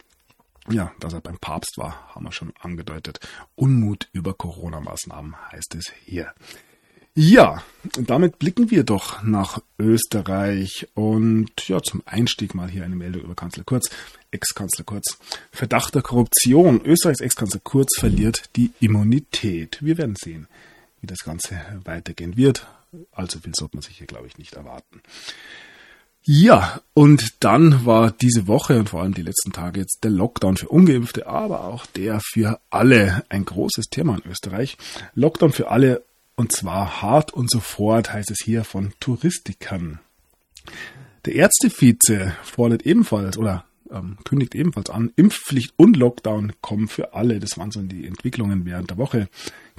Ja, 0.70 0.91
dass 1.00 1.13
er 1.13 1.22
beim 1.22 1.39
Papst 1.39 1.77
war, 1.77 2.13
haben 2.13 2.25
wir 2.25 2.31
schon 2.31 2.53
angedeutet. 2.60 3.20
Unmut 3.55 4.08
über 4.13 4.36
Corona-Maßnahmen 4.36 5.36
heißt 5.51 5.74
es 5.74 5.91
hier. 6.05 6.34
Ja, 7.13 7.62
damit 8.00 8.39
blicken 8.39 8.72
wir 8.72 8.84
doch 8.84 9.22
nach 9.22 9.62
Österreich 9.77 10.88
und 10.94 11.68
ja, 11.68 11.82
zum 11.82 12.01
Einstieg 12.06 12.56
mal 12.56 12.70
hier 12.70 12.86
eine 12.86 12.96
Meldung 12.96 13.24
über 13.24 13.36
Kanzler 13.36 13.65
Kurz, 13.65 13.89
Ex-Kanzler 14.32 14.86
Kurz. 14.86 15.18
Verdacht 15.51 15.94
der 15.94 16.03
Korruption. 16.03 16.80
Österreichs 16.86 17.20
Ex-Kanzler 17.20 17.60
Kurz 17.63 17.98
verliert 18.00 18.44
die 18.56 18.72
Immunität. 18.80 19.80
Wir 19.82 19.98
werden 19.98 20.15
sehen, 20.18 20.48
wie 21.01 21.08
das 21.08 21.20
Ganze 21.20 21.60
weitergehen 21.84 22.38
wird. 22.38 22.65
Allzu 23.12 23.39
viel 23.39 23.56
sollte 23.56 23.75
man 23.75 23.82
sich 23.82 23.98
hier, 23.98 24.08
glaube 24.08 24.27
ich, 24.27 24.38
nicht 24.38 24.53
erwarten. 24.53 25.01
Ja, 26.24 26.82
und 26.94 27.44
dann 27.44 27.86
war 27.86 28.12
diese 28.12 28.48
Woche 28.48 28.77
und 28.80 28.89
vor 28.89 29.01
allem 29.01 29.15
die 29.15 29.24
letzten 29.24 29.51
Tage 29.51 29.80
jetzt 29.80 30.03
der 30.03 30.12
Lockdown 30.12 30.56
für 30.56 30.70
Ungeimpfte, 30.70 31.25
aber 31.25 31.65
auch 31.65 31.88
der 31.88 32.22
für 32.24 32.62
alle 32.70 33.25
ein 33.27 33.44
großes 33.44 33.88
Thema 33.89 34.15
in 34.15 34.32
Österreich. 34.32 34.77
Lockdown 35.15 35.51
für 35.51 35.72
alle 35.72 36.03
und 36.41 36.51
zwar 36.51 37.03
hart 37.03 37.31
und 37.31 37.51
sofort 37.51 38.12
heißt 38.12 38.31
es 38.31 38.39
hier 38.43 38.63
von 38.63 38.93
Touristikern. 39.00 40.00
Der 41.25 41.36
Ärztevize 41.36 42.36
fordert 42.41 42.81
ebenfalls 42.81 43.38
oder 43.38 43.65
ähm, 43.91 44.17
kündigt 44.24 44.55
ebenfalls 44.55 44.89
an, 44.89 45.12
Impfpflicht 45.15 45.75
und 45.77 45.98
Lockdown 45.98 46.53
kommen 46.62 46.88
für 46.88 47.13
alle. 47.13 47.39
Das 47.39 47.60
waren 47.60 47.69
so 47.69 47.83
die 47.83 48.07
Entwicklungen 48.07 48.65
während 48.65 48.89
der 48.89 48.98
Woche. 48.98 49.29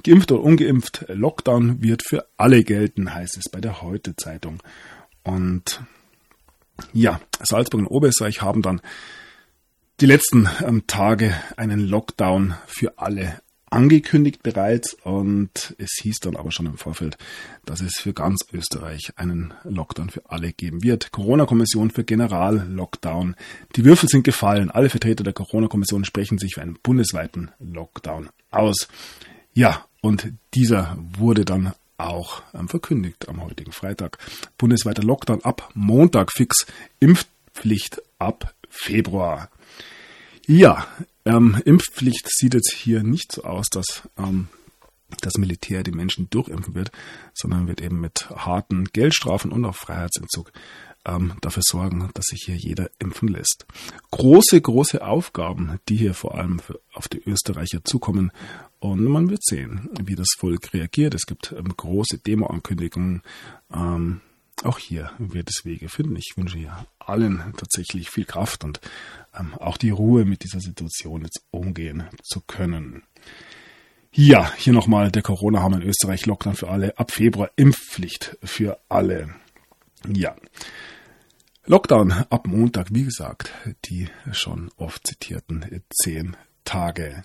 Geimpft 0.05 0.31
oder 0.31 0.41
ungeimpft, 0.41 1.03
Lockdown 1.09 1.81
wird 1.81 2.01
für 2.01 2.25
alle 2.37 2.63
gelten, 2.63 3.13
heißt 3.13 3.35
es 3.35 3.51
bei 3.51 3.59
der 3.59 3.81
Heute 3.81 4.15
Zeitung. 4.15 4.63
Und 5.23 5.81
ja, 6.93 7.19
Salzburg 7.41 7.81
und 7.81 7.87
Oberösterreich 7.87 8.41
haben 8.41 8.61
dann 8.61 8.79
die 9.99 10.05
letzten 10.05 10.47
ähm, 10.65 10.87
Tage 10.87 11.35
einen 11.57 11.81
Lockdown 11.81 12.55
für 12.67 12.99
alle 12.99 13.42
angekündigt 13.73 14.43
bereits 14.43 14.93
und 15.03 15.75
es 15.79 15.97
hieß 16.01 16.19
dann 16.19 16.35
aber 16.35 16.51
schon 16.51 16.67
im 16.67 16.77
Vorfeld, 16.77 17.17
dass 17.65 17.81
es 17.81 17.95
für 17.97 18.13
ganz 18.13 18.45
Österreich 18.53 19.13
einen 19.15 19.53
Lockdown 19.63 20.11
für 20.11 20.29
alle 20.29 20.53
geben 20.53 20.83
wird. 20.83 21.11
Corona-Kommission 21.11 21.89
für 21.89 22.03
General-Lockdown. 22.03 23.35
Die 23.75 23.83
Würfel 23.83 24.07
sind 24.09 24.23
gefallen. 24.23 24.69
Alle 24.69 24.89
Vertreter 24.89 25.23
der 25.23 25.33
Corona-Kommission 25.33 26.05
sprechen 26.05 26.37
sich 26.37 26.53
für 26.53 26.61
einen 26.61 26.77
bundesweiten 26.81 27.51
Lockdown 27.59 28.29
aus. 28.51 28.87
Ja, 29.53 29.85
und 30.01 30.31
dieser 30.53 30.97
wurde 31.17 31.43
dann 31.43 31.73
auch 31.97 32.43
ähm, 32.53 32.69
verkündigt 32.69 33.27
am 33.27 33.43
heutigen 33.43 33.71
Freitag. 33.71 34.17
Bundesweiter 34.57 35.03
Lockdown 35.03 35.43
ab 35.43 35.71
Montag 35.73 36.31
fix. 36.31 36.67
Impfpflicht 36.99 38.01
ab 38.19 38.53
Februar. 38.69 39.49
Ja, 40.45 40.85
ähm, 41.25 41.61
Impfpflicht 41.65 42.27
sieht 42.29 42.53
jetzt 42.53 42.73
hier 42.73 43.03
nicht 43.03 43.31
so 43.31 43.43
aus, 43.43 43.67
dass 43.69 44.07
ähm, 44.17 44.47
das 45.21 45.37
Militär 45.37 45.83
die 45.83 45.91
Menschen 45.91 46.29
durchimpfen 46.29 46.75
wird, 46.75 46.91
sondern 47.33 47.67
wird 47.67 47.81
eben 47.81 48.01
mit 48.01 48.29
harten 48.29 48.85
Geldstrafen 48.85 49.51
und 49.51 49.65
auch 49.65 49.75
Freiheitsentzug 49.75 50.51
ähm, 51.05 51.33
dafür 51.41 51.63
sorgen, 51.65 52.09
dass 52.13 52.25
sich 52.25 52.43
hier 52.45 52.55
jeder 52.55 52.89
impfen 52.99 53.27
lässt. 53.27 53.65
Große, 54.11 54.59
große 54.59 55.05
Aufgaben, 55.05 55.79
die 55.89 55.97
hier 55.97 56.13
vor 56.13 56.35
allem 56.35 56.59
für, 56.59 56.79
auf 56.93 57.07
die 57.07 57.21
Österreicher 57.25 57.83
zukommen. 57.83 58.31
Und 58.79 59.03
man 59.05 59.29
wird 59.29 59.43
sehen, 59.43 59.89
wie 60.01 60.15
das 60.15 60.29
Volk 60.37 60.73
reagiert. 60.73 61.13
Es 61.13 61.25
gibt 61.25 61.53
ähm, 61.57 61.73
große 61.75 62.19
Demo-Ankündigungen. 62.19 63.21
Ähm, 63.73 64.21
auch 64.63 64.79
hier 64.79 65.11
wird 65.17 65.49
es 65.49 65.65
Wege 65.65 65.89
finden. 65.89 66.15
Ich 66.15 66.33
wünsche 66.35 66.57
hier 66.57 66.85
allen 66.99 67.53
tatsächlich 67.57 68.09
viel 68.09 68.25
Kraft 68.25 68.63
und 68.63 68.79
ähm, 69.37 69.53
auch 69.55 69.77
die 69.77 69.89
Ruhe 69.89 70.25
mit 70.25 70.43
dieser 70.43 70.59
Situation 70.59 71.23
jetzt 71.23 71.43
umgehen 71.51 72.03
zu 72.23 72.41
können. 72.41 73.03
Ja, 74.11 74.53
hier 74.55 74.73
nochmal 74.73 75.11
der 75.11 75.23
Corona-Hammer 75.23 75.81
in 75.81 75.89
Österreich, 75.89 76.27
Lockdown 76.27 76.55
für 76.55 76.69
alle, 76.69 76.97
ab 76.99 77.11
Februar 77.11 77.49
Impfpflicht 77.55 78.37
für 78.43 78.79
alle. 78.87 79.33
Ja. 80.07 80.35
Lockdown 81.65 82.11
ab 82.11 82.45
Montag, 82.45 82.87
wie 82.91 83.05
gesagt, 83.05 83.51
die 83.85 84.09
schon 84.31 84.69
oft 84.77 85.07
zitierten 85.07 85.81
zehn 85.89 86.37
Tage. 86.63 87.23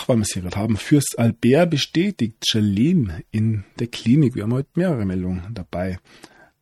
Ach, 0.00 0.06
haben, 0.06 0.76
Fürst 0.76 1.18
Albert 1.18 1.70
bestätigt 1.70 2.44
Charlene 2.48 3.24
in 3.32 3.64
der 3.80 3.88
Klinik. 3.88 4.36
Wir 4.36 4.44
haben 4.44 4.52
heute 4.52 4.68
mehrere 4.76 5.04
Meldungen 5.04 5.52
dabei, 5.52 5.98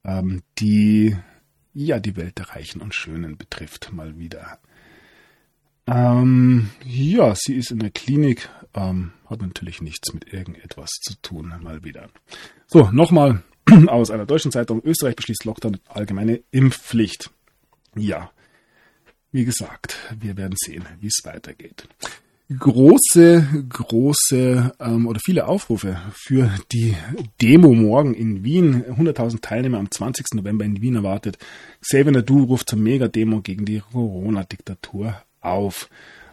ähm, 0.05 0.43
die 0.59 1.15
ja 1.75 2.01
die 2.01 2.17
Welt 2.17 2.39
der 2.39 2.49
Reichen 2.49 2.81
und 2.81 2.95
Schönen 2.95 3.37
betrifft, 3.37 3.93
mal 3.93 4.19
wieder. 4.19 4.59
Ähm, 5.87 6.71
ja, 6.87 7.35
sie 7.37 7.57
ist 7.57 7.71
in 7.71 7.81
der 7.81 7.91
Klinik, 7.91 8.49
ähm, 8.73 9.13
hat 9.27 9.43
natürlich 9.43 9.83
nichts 9.83 10.15
mit 10.15 10.33
irgendetwas 10.33 10.89
zu 11.03 11.21
tun, 11.21 11.53
mal 11.61 11.85
wieder. 11.85 12.09
So, 12.67 12.91
nochmal 12.91 13.43
aus 13.87 14.11
einer 14.11 14.25
deutschen 14.25 14.51
Zeitung. 14.51 14.81
Österreich 14.83 15.15
beschließt 15.15 15.45
Lockdown 15.45 15.79
allgemeine 15.89 16.43
Impfpflicht. 16.53 17.31
Ja, 17.95 18.31
wie 19.31 19.45
gesagt, 19.45 19.99
wir 20.19 20.39
werden 20.39 20.57
sehen, 20.57 20.87
wie 21.01 21.09
es 21.09 21.21
weitergeht 21.25 21.87
große, 22.49 23.65
große 23.69 24.73
ähm, 24.79 25.07
oder 25.07 25.21
viele 25.25 25.47
Aufrufe 25.47 26.01
für 26.13 26.51
die 26.73 26.95
Demo 27.43 27.75
morgen 27.75 28.15
in 28.15 28.45
Wien. 28.45 28.85
100.000 28.85 29.41
Teilnehmer 29.41 29.79
am 29.79 29.91
20. 29.91 30.27
November 30.35 30.65
in 30.65 30.81
Wien 30.81 30.97
erwartet. 30.97 31.39
Xavier 31.81 32.13
Nadu 32.13 32.45
ruft 32.45 32.71
zur 32.71 32.79
Mega-Demo 32.79 33.41
gegen 33.41 33.65
die 33.65 33.81
Corona-Diktatur 33.81 35.21
auf. 35.41 35.89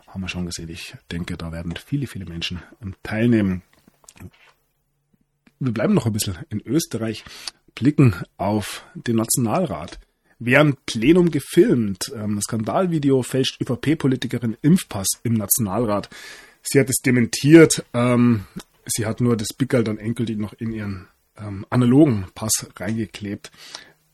Haben 0.08 0.22
wir 0.22 0.30
schon 0.30 0.46
gesehen. 0.46 0.70
Ich 0.70 0.96
denke, 1.12 1.38
da 1.38 1.52
werden 1.52 1.74
viele, 1.84 2.06
viele 2.06 2.26
Menschen 2.26 2.62
teilnehmen. 3.02 3.64
Wir 5.60 5.72
bleiben 5.72 5.94
noch 5.94 6.06
ein 6.06 6.14
bisschen 6.14 6.38
in 6.50 6.62
Österreich, 6.62 7.24
blicken 7.74 8.14
auf 8.38 8.86
den 8.94 9.16
Nationalrat 9.16 10.00
während 10.46 10.86
Plenum 10.86 11.32
gefilmt. 11.32 12.12
Ähm, 12.16 12.42
Skandalvideo 12.42 13.24
fälscht 13.24 13.62
ÖVP-Politikerin 13.62 14.58
Impfpass 14.62 15.08
im 15.24 15.34
Nationalrat. 15.34 16.10
Sie 16.62 16.80
hat 16.80 16.90
es 16.90 17.02
dementiert. 17.06 17.86
Ähm, 17.94 18.46
sie 18.86 19.06
hat 19.06 19.22
nur 19.22 19.38
das 19.38 19.50
Pickel 19.58 19.84
dann 19.84 19.98
endgültig 19.98 20.38
noch 20.38 20.54
in 20.54 20.72
ihren 20.72 21.08
ähm, 21.38 21.66
analogen 21.70 22.28
Pass 22.36 22.68
reingeklebt, 22.76 23.52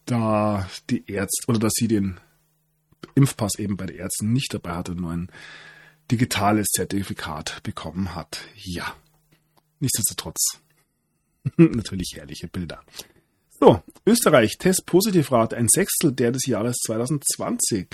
da 0.05 0.69
die 0.89 1.03
Ärzte 1.11 1.47
oder 1.47 1.59
dass 1.59 1.73
sie 1.75 1.87
den 1.87 2.19
Impfpass 3.15 3.57
eben 3.57 3.77
bei 3.77 3.85
den 3.85 3.97
Ärzten 3.97 4.31
nicht 4.31 4.53
dabei 4.53 4.71
hatte, 4.71 4.95
nur 4.95 5.11
ein 5.11 5.31
digitales 6.11 6.67
Zertifikat 6.67 7.61
bekommen 7.63 8.15
hat. 8.15 8.41
Ja, 8.55 8.95
nichtsdestotrotz 9.79 10.59
natürlich 11.57 12.13
herrliche 12.15 12.47
Bilder. 12.47 12.83
So, 13.59 13.83
Österreich, 14.05 14.57
Test-Positivrate, 14.57 15.57
ein 15.57 15.67
Sechstel 15.69 16.13
der 16.13 16.31
des 16.31 16.45
Jahres 16.45 16.77
2020. 16.85 17.87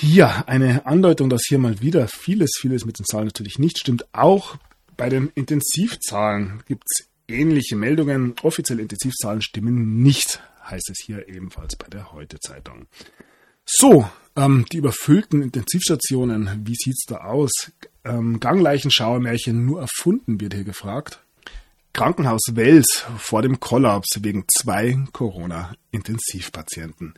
Ja, 0.00 0.44
eine 0.46 0.86
Andeutung, 0.86 1.28
dass 1.28 1.42
hier 1.46 1.58
mal 1.58 1.80
wieder 1.82 2.08
vieles, 2.08 2.52
vieles 2.58 2.86
mit 2.86 2.98
den 2.98 3.04
Zahlen 3.04 3.26
natürlich 3.26 3.58
nicht 3.58 3.78
stimmt. 3.78 4.06
Auch 4.14 4.56
bei 4.96 5.10
den 5.10 5.28
Intensivzahlen 5.34 6.62
gibt 6.66 6.84
es 6.86 7.08
ähnliche 7.28 7.76
Meldungen. 7.76 8.34
Offizielle 8.42 8.80
Intensivzahlen 8.80 9.42
stimmen 9.42 10.02
nicht, 10.02 10.40
heißt 10.64 10.88
es 10.90 11.04
hier 11.04 11.28
ebenfalls 11.28 11.76
bei 11.76 11.88
der 11.88 12.12
Heute-Zeitung. 12.12 12.86
So, 13.66 14.08
ähm, 14.36 14.64
die 14.72 14.78
überfüllten 14.78 15.42
Intensivstationen, 15.42 16.62
wie 16.64 16.76
sieht's 16.76 17.04
da 17.06 17.18
aus? 17.18 17.50
Ähm, 18.04 18.40
Gangleichenschauermärchen 18.40 19.66
nur 19.66 19.82
erfunden, 19.82 20.40
wird 20.40 20.54
hier 20.54 20.64
gefragt. 20.64 21.22
Krankenhaus 21.98 22.42
Wels 22.52 23.04
vor 23.16 23.42
dem 23.42 23.58
Kollaps 23.58 24.22
wegen 24.22 24.44
zwei 24.56 24.96
Corona-Intensivpatienten. 25.10 27.14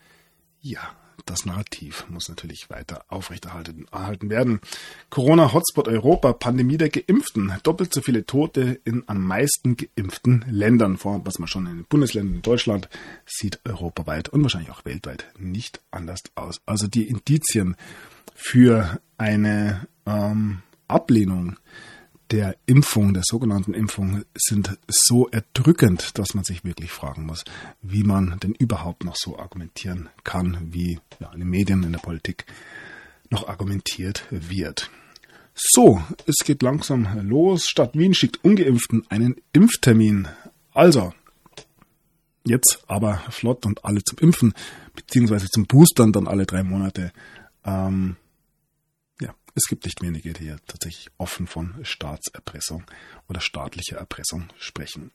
Ja, 0.62 0.80
das 1.26 1.44
Narrativ 1.44 2.06
muss 2.08 2.30
natürlich 2.30 2.70
weiter 2.70 3.04
aufrechterhalten 3.08 4.30
werden. 4.30 4.62
Corona-Hotspot 5.10 5.86
Europa, 5.86 6.32
Pandemie 6.32 6.78
der 6.78 6.88
Geimpften, 6.88 7.52
doppelt 7.62 7.92
so 7.92 8.00
viele 8.00 8.24
Tote 8.24 8.80
in 8.84 9.04
am 9.06 9.22
meisten 9.22 9.76
geimpften 9.76 10.46
Ländern. 10.48 10.96
Vor, 10.96 11.26
was 11.26 11.38
man 11.38 11.48
schon 11.48 11.66
in 11.66 11.76
den 11.76 11.84
Bundesländern 11.84 12.36
in 12.36 12.42
Deutschland 12.42 12.88
sieht, 13.26 13.60
europaweit 13.66 14.30
und 14.30 14.40
wahrscheinlich 14.40 14.70
auch 14.70 14.86
weltweit 14.86 15.26
nicht 15.38 15.82
anders 15.90 16.22
aus. 16.36 16.62
Also 16.64 16.86
die 16.86 17.06
Indizien 17.06 17.76
für 18.34 18.98
eine 19.18 19.86
ähm, 20.06 20.62
Ablehnung 20.88 21.58
der 22.30 22.56
Impfung, 22.66 23.12
der 23.14 23.22
sogenannten 23.24 23.74
Impfung, 23.74 24.24
sind 24.34 24.78
so 24.88 25.28
erdrückend, 25.28 26.18
dass 26.18 26.34
man 26.34 26.44
sich 26.44 26.64
wirklich 26.64 26.90
fragen 26.92 27.26
muss, 27.26 27.44
wie 27.82 28.04
man 28.04 28.38
denn 28.40 28.54
überhaupt 28.54 29.04
noch 29.04 29.16
so 29.16 29.38
argumentieren 29.38 30.08
kann, 30.22 30.58
wie 30.70 31.00
ja, 31.18 31.32
in 31.32 31.40
den 31.40 31.48
Medien, 31.48 31.82
in 31.82 31.92
der 31.92 31.98
Politik 31.98 32.46
noch 33.30 33.48
argumentiert 33.48 34.24
wird. 34.30 34.90
So, 35.54 36.02
es 36.26 36.36
geht 36.44 36.62
langsam 36.62 37.28
los. 37.28 37.64
Stadt 37.68 37.96
Wien 37.96 38.14
schickt 38.14 38.42
Ungeimpften 38.44 39.04
einen 39.10 39.36
Impftermin. 39.52 40.28
Also, 40.72 41.12
jetzt 42.44 42.82
aber 42.86 43.22
flott 43.30 43.66
und 43.66 43.84
alle 43.84 44.02
zum 44.02 44.18
Impfen, 44.18 44.54
beziehungsweise 44.94 45.48
zum 45.48 45.66
Boostern 45.66 46.12
dann 46.12 46.28
alle 46.28 46.46
drei 46.46 46.62
Monate. 46.62 47.12
Ähm, 47.64 48.16
es 49.54 49.66
gibt 49.68 49.84
nicht 49.84 50.02
wenige, 50.02 50.32
die 50.32 50.44
hier 50.44 50.58
tatsächlich 50.66 51.08
offen 51.18 51.46
von 51.46 51.74
Staatserpressung 51.82 52.84
oder 53.28 53.40
staatlicher 53.40 53.96
Erpressung 53.96 54.48
sprechen. 54.58 55.10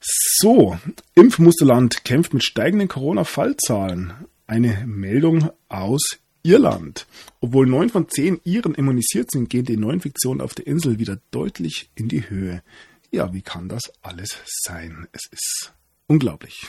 So, 0.00 0.78
Impfmusterland 1.14 2.04
kämpft 2.04 2.34
mit 2.34 2.44
steigenden 2.44 2.88
Corona-Fallzahlen. 2.88 4.12
Eine 4.46 4.84
Meldung 4.86 5.50
aus 5.68 6.18
Irland. 6.42 7.06
Obwohl 7.40 7.66
neun 7.66 7.90
von 7.90 8.08
zehn 8.08 8.40
Iren 8.44 8.74
immunisiert 8.74 9.30
sind, 9.30 9.50
gehen 9.50 9.64
die 9.64 9.76
Neuinfektionen 9.76 10.40
auf 10.40 10.54
der 10.54 10.66
Insel 10.66 10.98
wieder 10.98 11.18
deutlich 11.30 11.90
in 11.94 12.08
die 12.08 12.28
Höhe. 12.30 12.62
Ja, 13.10 13.32
wie 13.32 13.42
kann 13.42 13.68
das 13.68 13.92
alles 14.02 14.36
sein? 14.46 15.08
Es 15.12 15.22
ist 15.30 15.72
unglaublich. 16.06 16.66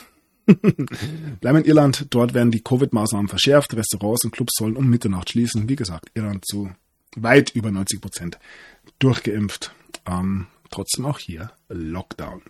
Bleiben 1.42 1.60
in 1.60 1.66
Irland, 1.66 2.08
dort 2.10 2.34
werden 2.34 2.52
die 2.52 2.62
Covid-Maßnahmen 2.62 3.28
verschärft, 3.28 3.74
Restaurants 3.74 4.26
und 4.26 4.32
Clubs 4.32 4.54
sollen 4.58 4.76
um 4.76 4.90
Mitternacht 4.90 5.30
schließen. 5.30 5.70
Wie 5.70 5.76
gesagt, 5.76 6.12
Irland 6.14 6.46
zu 6.46 6.72
weit 7.16 7.52
über 7.56 7.72
90 7.72 8.02
Prozent 8.02 8.40
durchgeimpft. 9.00 9.74
Ähm, 10.06 10.48
trotzdem 10.70 11.06
auch 11.06 11.20
hier 11.20 11.52
Lockdown. 11.70 12.42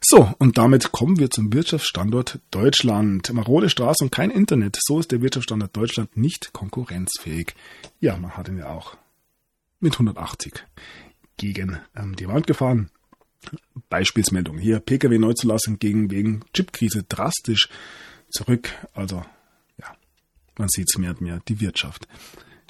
So, 0.00 0.32
und 0.38 0.58
damit 0.58 0.92
kommen 0.92 1.18
wir 1.18 1.30
zum 1.30 1.52
Wirtschaftsstandort 1.52 2.38
Deutschland. 2.50 3.32
Marode 3.32 3.70
Straße 3.70 4.04
und 4.04 4.12
kein 4.12 4.30
Internet. 4.30 4.78
So 4.80 5.00
ist 5.00 5.10
der 5.10 5.22
Wirtschaftsstandort 5.22 5.76
Deutschland 5.76 6.16
nicht 6.16 6.52
konkurrenzfähig. 6.52 7.54
Ja, 8.00 8.16
man 8.16 8.36
hat 8.36 8.48
ihn 8.48 8.58
ja 8.58 8.68
auch 8.68 8.96
mit 9.80 9.94
180 9.94 10.64
gegen 11.36 11.80
ähm, 11.96 12.14
die 12.16 12.28
Wand 12.28 12.46
gefahren. 12.46 12.90
Beispielsmeldung 13.88 14.58
hier, 14.58 14.80
Pkw-Neuzulassung 14.80 15.78
gegen 15.78 16.10
wegen 16.10 16.40
Chipkrise 16.52 17.04
drastisch 17.04 17.68
zurück. 18.30 18.70
Also 18.94 19.24
ja, 19.78 19.96
man 20.58 20.68
sieht 20.68 20.88
es 20.88 20.98
mehr 20.98 21.10
und 21.10 21.20
mehr, 21.20 21.40
die 21.48 21.60
Wirtschaft 21.60 22.08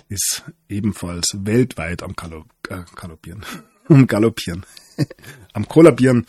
ist 0.08 0.44
ebenfalls 0.68 1.26
weltweit 1.34 2.02
am 2.02 2.12
äh, 2.68 2.82
Galoppieren. 2.94 3.44
am 3.88 4.06
Galoppieren. 4.06 4.64
am 5.52 5.68
Kollabieren. 5.68 6.26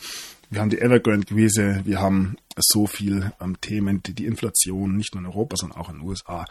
Wir 0.50 0.60
haben 0.60 0.70
die 0.70 0.80
Evergrande-Krise, 0.80 1.82
wir 1.84 2.00
haben 2.00 2.36
so 2.56 2.86
viel 2.86 3.32
ähm, 3.40 3.60
Themen, 3.60 4.02
die, 4.02 4.14
die 4.14 4.24
Inflation, 4.24 4.96
nicht 4.96 5.14
nur 5.14 5.22
in 5.22 5.26
Europa, 5.26 5.56
sondern 5.56 5.78
auch 5.78 5.90
in 5.90 5.96
den 5.96 6.08
USA. 6.08 6.46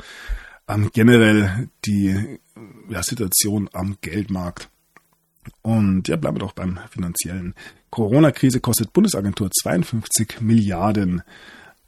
Ähm, 0.68 0.92
generell 0.94 1.70
die 1.86 2.40
ja, 2.90 3.02
Situation 3.02 3.70
am 3.74 3.98
Geldmarkt. 4.02 4.70
Und 5.62 6.08
ja, 6.08 6.16
bleiben 6.16 6.38
wir 6.38 6.42
doch 6.42 6.54
beim 6.54 6.80
finanziellen. 6.90 7.54
Corona-Krise 7.90 8.60
kostet 8.60 8.94
Bundesagentur 8.94 9.50
52 9.52 10.42
Milliarden. 10.42 11.22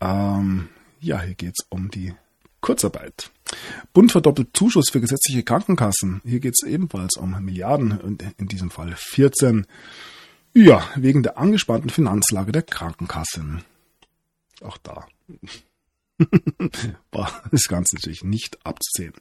Ähm, 0.01 0.69
ja, 0.99 1.21
hier 1.21 1.35
geht 1.35 1.55
es 1.57 1.65
um 1.69 1.89
die 1.91 2.13
Kurzarbeit. 2.61 3.31
Bund 3.93 4.11
verdoppelt 4.11 4.49
Zuschuss 4.53 4.89
für 4.89 5.01
gesetzliche 5.01 5.43
Krankenkassen. 5.43 6.21
Hier 6.23 6.39
geht 6.39 6.55
es 6.59 6.67
ebenfalls 6.67 7.17
um 7.17 7.43
Milliarden 7.43 7.97
und 7.99 8.23
in 8.37 8.47
diesem 8.47 8.69
Fall 8.69 8.93
14. 8.95 9.65
Ja, 10.53 10.83
wegen 10.95 11.23
der 11.23 11.37
angespannten 11.37 11.89
Finanzlage 11.89 12.51
der 12.51 12.63
Krankenkassen. 12.63 13.63
Auch 14.61 14.77
da 14.77 15.07
war 17.11 17.43
das 17.51 17.63
Ganze 17.67 17.95
natürlich 17.95 18.23
nicht 18.23 18.65
abzusehen. 18.65 19.13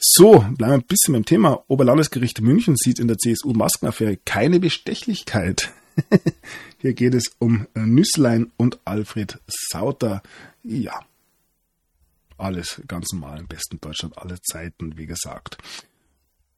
So, 0.00 0.38
bleiben 0.38 0.58
wir 0.58 0.74
ein 0.74 0.82
bisschen 0.82 1.14
beim 1.14 1.24
Thema. 1.24 1.64
Oberlandesgericht 1.66 2.40
München 2.40 2.76
sieht 2.76 3.00
in 3.00 3.08
der 3.08 3.18
CSU-Maskenaffäre 3.18 4.16
keine 4.16 4.60
Bestechlichkeit. 4.60 5.72
Hier 6.78 6.94
geht 6.94 7.14
es 7.14 7.32
um 7.40 7.66
Nüsslein 7.74 8.52
und 8.56 8.78
Alfred 8.84 9.40
Sauter. 9.48 10.22
Ja, 10.62 11.00
alles 12.36 12.80
ganz 12.86 13.12
normal 13.12 13.40
im 13.40 13.48
besten 13.48 13.80
Deutschland 13.80 14.16
aller 14.18 14.40
Zeiten, 14.40 14.96
wie 14.96 15.06
gesagt. 15.06 15.58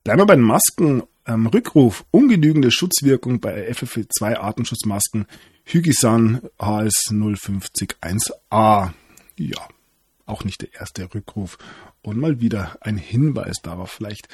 Bleiben 0.05 0.21
wir 0.21 0.27
bei 0.27 0.37
den 0.37 0.45
Masken. 0.45 1.03
Ähm, 1.27 1.47
Rückruf, 1.47 2.05
ungenügende 2.11 2.71
Schutzwirkung 2.71 3.41
bei 3.41 3.71
FFP2 3.71 4.37
Atemschutzmasken 4.37 5.27
Hygisan 5.65 6.43
HS 6.59 7.11
0501A. 7.11 8.93
Ja, 9.39 9.69
auch 10.31 10.45
nicht 10.45 10.63
der 10.63 10.75
erste 10.75 11.13
Rückruf. 11.13 11.59
Und 12.03 12.19
mal 12.19 12.41
wieder 12.41 12.79
ein 12.81 12.97
Hinweis 12.97 13.57
darauf, 13.63 13.91
vielleicht 13.91 14.29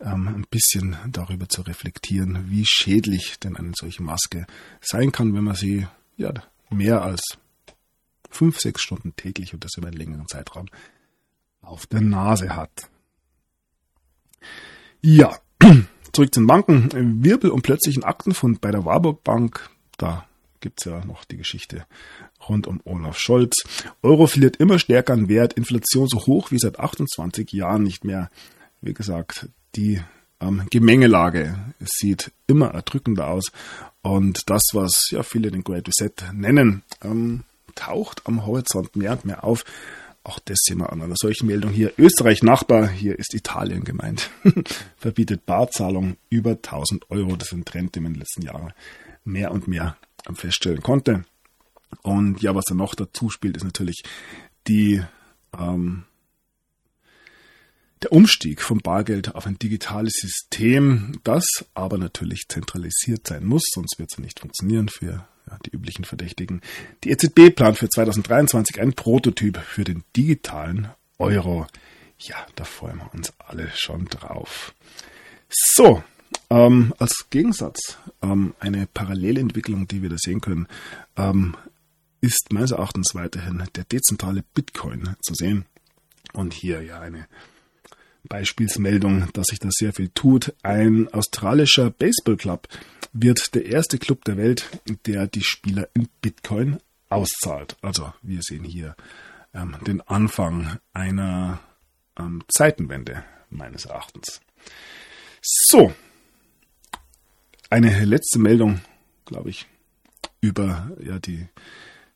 ähm, 0.00 0.28
ein 0.28 0.46
bisschen 0.50 0.96
darüber 1.08 1.48
zu 1.48 1.62
reflektieren, 1.62 2.50
wie 2.50 2.64
schädlich 2.66 3.38
denn 3.38 3.56
eine 3.56 3.72
solche 3.74 4.02
Maske 4.02 4.46
sein 4.80 5.12
kann, 5.12 5.34
wenn 5.34 5.44
man 5.44 5.54
sie 5.54 5.86
ja, 6.16 6.32
mehr 6.70 7.02
als 7.02 7.38
fünf, 8.30 8.58
sechs 8.58 8.82
Stunden 8.82 9.14
täglich 9.16 9.54
und 9.54 9.64
das 9.64 9.76
über 9.76 9.88
einen 9.88 9.96
längeren 9.96 10.28
Zeitraum 10.28 10.66
auf 11.62 11.86
der 11.86 12.00
Nase 12.00 12.56
hat. 12.56 12.90
Ja, 15.00 15.38
zurück 16.12 16.34
zu 16.34 16.40
den 16.40 16.46
Banken. 16.46 17.24
Wirbel 17.24 17.50
und 17.50 17.62
plötzlichen 17.62 18.04
Aktenfund 18.04 18.60
bei 18.60 18.70
der 18.70 18.84
Warburg 18.84 19.24
Bank. 19.24 19.70
Da 19.96 20.26
gibt's 20.60 20.84
ja 20.84 21.04
noch 21.04 21.24
die 21.24 21.36
Geschichte 21.36 21.86
rund 22.48 22.66
um 22.66 22.80
Olaf 22.84 23.18
Scholz. 23.18 23.62
Euro 24.02 24.26
verliert 24.26 24.56
immer 24.56 24.78
stärker 24.78 25.12
an 25.12 25.28
Wert, 25.28 25.54
Inflation 25.54 26.08
so 26.08 26.18
hoch 26.26 26.50
wie 26.50 26.58
seit 26.58 26.78
28 26.78 27.52
Jahren 27.52 27.82
nicht 27.82 28.04
mehr. 28.04 28.30
Wie 28.80 28.94
gesagt, 28.94 29.48
die 29.76 30.00
ähm, 30.40 30.66
Gemengelage 30.70 31.58
sieht 31.80 32.32
immer 32.46 32.68
erdrückender 32.68 33.28
aus. 33.28 33.46
Und 34.02 34.48
das, 34.48 34.62
was 34.72 35.10
ja 35.10 35.22
viele 35.22 35.50
den 35.50 35.64
Great 35.64 35.88
Reset 35.88 36.12
nennen, 36.32 36.82
ähm, 37.02 37.44
taucht 37.74 38.22
am 38.24 38.46
Horizont 38.46 38.96
mehr 38.96 39.12
und 39.12 39.24
mehr 39.24 39.44
auf. 39.44 39.64
Auch 40.22 40.38
das 40.38 40.58
sehen 40.62 40.78
wir 40.78 40.92
an 40.92 41.00
einer 41.00 41.16
solchen 41.16 41.46
Meldung 41.46 41.70
hier. 41.70 41.92
Österreich 41.98 42.42
Nachbar, 42.42 42.88
hier 42.88 43.18
ist 43.18 43.32
Italien 43.34 43.84
gemeint. 43.84 44.30
Verbietet 44.98 45.46
Barzahlung 45.46 46.16
über 46.28 46.50
1000 46.50 47.10
Euro. 47.10 47.36
Das 47.36 47.48
ist 47.48 47.54
ein 47.54 47.64
Trend, 47.64 47.94
den 47.94 48.02
man 48.02 48.12
in 48.12 48.14
den 48.14 48.20
letzten 48.20 48.42
Jahren 48.42 48.72
mehr 49.24 49.50
und 49.50 49.66
mehr 49.66 49.96
feststellen 50.34 50.82
konnte. 50.82 51.24
Und 52.02 52.42
ja, 52.42 52.54
was 52.54 52.64
da 52.66 52.74
noch 52.74 52.94
dazu 52.94 53.30
spielt, 53.30 53.56
ist 53.56 53.64
natürlich 53.64 54.02
die, 54.68 55.02
ähm, 55.58 56.04
der 58.02 58.12
Umstieg 58.12 58.62
vom 58.62 58.78
Bargeld 58.78 59.34
auf 59.34 59.46
ein 59.46 59.58
digitales 59.58 60.14
System, 60.14 61.20
das 61.24 61.44
aber 61.74 61.98
natürlich 61.98 62.46
zentralisiert 62.48 63.26
sein 63.26 63.44
muss, 63.44 63.62
sonst 63.72 63.98
wird 63.98 64.10
es 64.12 64.18
nicht 64.18 64.40
funktionieren 64.40 64.88
für 64.88 65.26
ja, 65.46 65.58
die 65.66 65.70
üblichen 65.70 66.04
Verdächtigen. 66.04 66.62
Die 67.04 67.10
EZB 67.10 67.54
plant 67.54 67.76
für 67.76 67.88
2023 67.88 68.80
einen 68.80 68.94
Prototyp 68.94 69.58
für 69.58 69.84
den 69.84 70.04
digitalen 70.16 70.88
Euro. 71.18 71.66
Ja, 72.18 72.36
da 72.54 72.64
freuen 72.64 72.98
wir 72.98 73.14
uns 73.14 73.32
alle 73.38 73.70
schon 73.74 74.06
drauf. 74.06 74.74
So, 75.48 76.02
ähm, 76.48 76.94
als 76.98 77.26
Gegensatz, 77.30 77.98
ähm, 78.22 78.54
eine 78.60 78.86
Parallelentwicklung, 78.86 79.88
die 79.88 80.02
wir 80.02 80.10
da 80.10 80.16
sehen 80.18 80.40
können, 80.40 80.68
ähm, 81.16 81.56
ist 82.20 82.52
meines 82.52 82.72
Erachtens 82.72 83.14
weiterhin 83.14 83.62
der 83.74 83.84
dezentrale 83.84 84.44
Bitcoin 84.54 85.16
zu 85.22 85.34
sehen. 85.34 85.64
Und 86.32 86.54
hier 86.54 86.82
ja 86.82 87.00
eine 87.00 87.26
Beispielsmeldung, 88.24 89.28
dass 89.32 89.46
sich 89.46 89.58
da 89.58 89.68
sehr 89.70 89.92
viel 89.92 90.10
tut. 90.10 90.54
Ein 90.62 91.08
australischer 91.12 91.90
Baseballclub 91.90 92.68
wird 93.12 93.54
der 93.54 93.66
erste 93.66 93.98
Club 93.98 94.24
der 94.24 94.36
Welt, 94.36 94.68
der 95.06 95.26
die 95.26 95.42
Spieler 95.42 95.88
in 95.94 96.08
Bitcoin 96.20 96.78
auszahlt. 97.08 97.76
Also 97.82 98.12
wir 98.22 98.42
sehen 98.42 98.64
hier 98.64 98.94
ähm, 99.54 99.76
den 99.86 100.00
Anfang 100.02 100.78
einer 100.92 101.60
ähm, 102.18 102.42
Zeitenwende 102.48 103.24
meines 103.48 103.86
Erachtens. 103.86 104.40
So, 105.42 105.92
eine 107.70 108.04
letzte 108.04 108.38
Meldung, 108.38 108.80
glaube 109.24 109.50
ich, 109.50 109.66
über 110.40 110.90
ja 111.00 111.18
die 111.18 111.46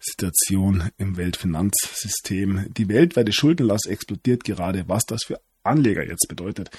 Situation 0.04 0.90
im 0.98 1.16
Weltfinanzsystem. 1.16 2.66
Die 2.76 2.88
weltweite 2.88 3.32
Schuldenlast 3.32 3.86
explodiert 3.86 4.44
gerade. 4.44 4.84
Was 4.88 5.04
das 5.04 5.24
für 5.24 5.40
Anleger 5.64 6.06
jetzt 6.06 6.26
bedeutet. 6.28 6.70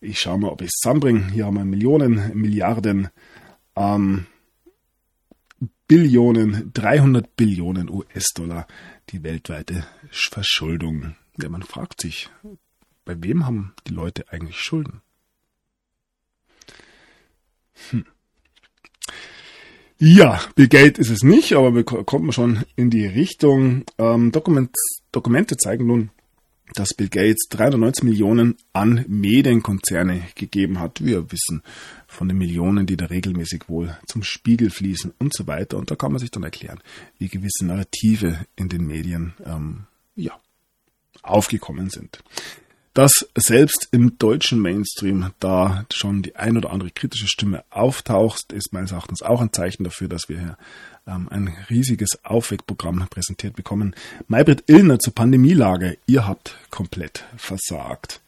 Ich 0.00 0.20
schaue 0.20 0.38
mal, 0.38 0.50
ob 0.50 0.60
ich 0.62 0.68
es 0.68 0.80
zusammenbringe. 0.80 1.30
Hier 1.30 1.46
haben 1.46 1.56
wir 1.56 1.64
Millionen, 1.64 2.36
Milliarden, 2.36 3.08
ähm, 3.76 4.26
Billionen, 5.86 6.72
300 6.72 7.36
Billionen 7.36 7.88
US-Dollar 7.88 8.66
die 9.10 9.22
weltweite 9.22 9.86
Verschuldung. 10.10 11.14
Ja, 11.40 11.48
man 11.48 11.62
fragt 11.62 12.00
sich, 12.00 12.30
bei 13.04 13.14
wem 13.22 13.46
haben 13.46 13.74
die 13.86 13.92
Leute 13.92 14.24
eigentlich 14.30 14.58
Schulden? 14.58 15.02
Hm. 17.90 18.06
Ja, 20.04 20.40
Bill 20.56 20.66
Gates 20.66 20.98
ist 20.98 21.10
es 21.10 21.22
nicht, 21.22 21.52
aber 21.52 21.76
wir 21.76 21.84
kommen 21.84 22.32
schon 22.32 22.64
in 22.74 22.90
die 22.90 23.06
Richtung. 23.06 23.84
Ähm, 23.98 24.32
Dokument, 24.32 24.74
Dokumente 25.12 25.56
zeigen 25.56 25.86
nun, 25.86 26.10
dass 26.74 26.92
Bill 26.92 27.08
Gates 27.08 27.46
390 27.50 28.02
Millionen 28.02 28.56
an 28.72 29.04
Medienkonzerne 29.06 30.22
gegeben 30.34 30.80
hat. 30.80 31.04
Wir 31.04 31.30
wissen 31.30 31.62
von 32.08 32.26
den 32.26 32.36
Millionen, 32.36 32.84
die 32.84 32.96
da 32.96 33.06
regelmäßig 33.06 33.68
wohl 33.68 33.96
zum 34.08 34.24
Spiegel 34.24 34.70
fließen 34.70 35.14
und 35.20 35.32
so 35.32 35.46
weiter. 35.46 35.76
Und 35.76 35.92
da 35.92 35.94
kann 35.94 36.10
man 36.10 36.18
sich 36.18 36.32
dann 36.32 36.42
erklären, 36.42 36.80
wie 37.18 37.28
gewisse 37.28 37.64
Narrative 37.64 38.44
in 38.56 38.68
den 38.68 38.84
Medien 38.84 39.34
ähm, 39.46 39.84
ja, 40.16 40.32
aufgekommen 41.22 41.90
sind. 41.90 42.24
Dass 42.94 43.26
selbst 43.34 43.88
im 43.90 44.18
deutschen 44.18 44.58
Mainstream 44.58 45.32
da 45.40 45.86
schon 45.90 46.20
die 46.20 46.36
ein 46.36 46.58
oder 46.58 46.70
andere 46.70 46.90
kritische 46.90 47.26
Stimme 47.26 47.64
auftaucht, 47.70 48.52
ist 48.52 48.74
meines 48.74 48.92
Erachtens 48.92 49.22
auch 49.22 49.40
ein 49.40 49.52
Zeichen 49.52 49.84
dafür, 49.84 50.08
dass 50.08 50.28
wir 50.28 50.38
hier 50.38 50.58
ähm, 51.06 51.28
ein 51.30 51.54
riesiges 51.70 52.22
Aufweckprogramm 52.22 53.06
präsentiert 53.08 53.56
bekommen. 53.56 53.94
Maybrit 54.28 54.64
Illner 54.66 54.98
zur 54.98 55.14
Pandemielage. 55.14 55.96
Ihr 56.06 56.26
habt 56.26 56.58
komplett 56.70 57.24
versagt. 57.38 58.20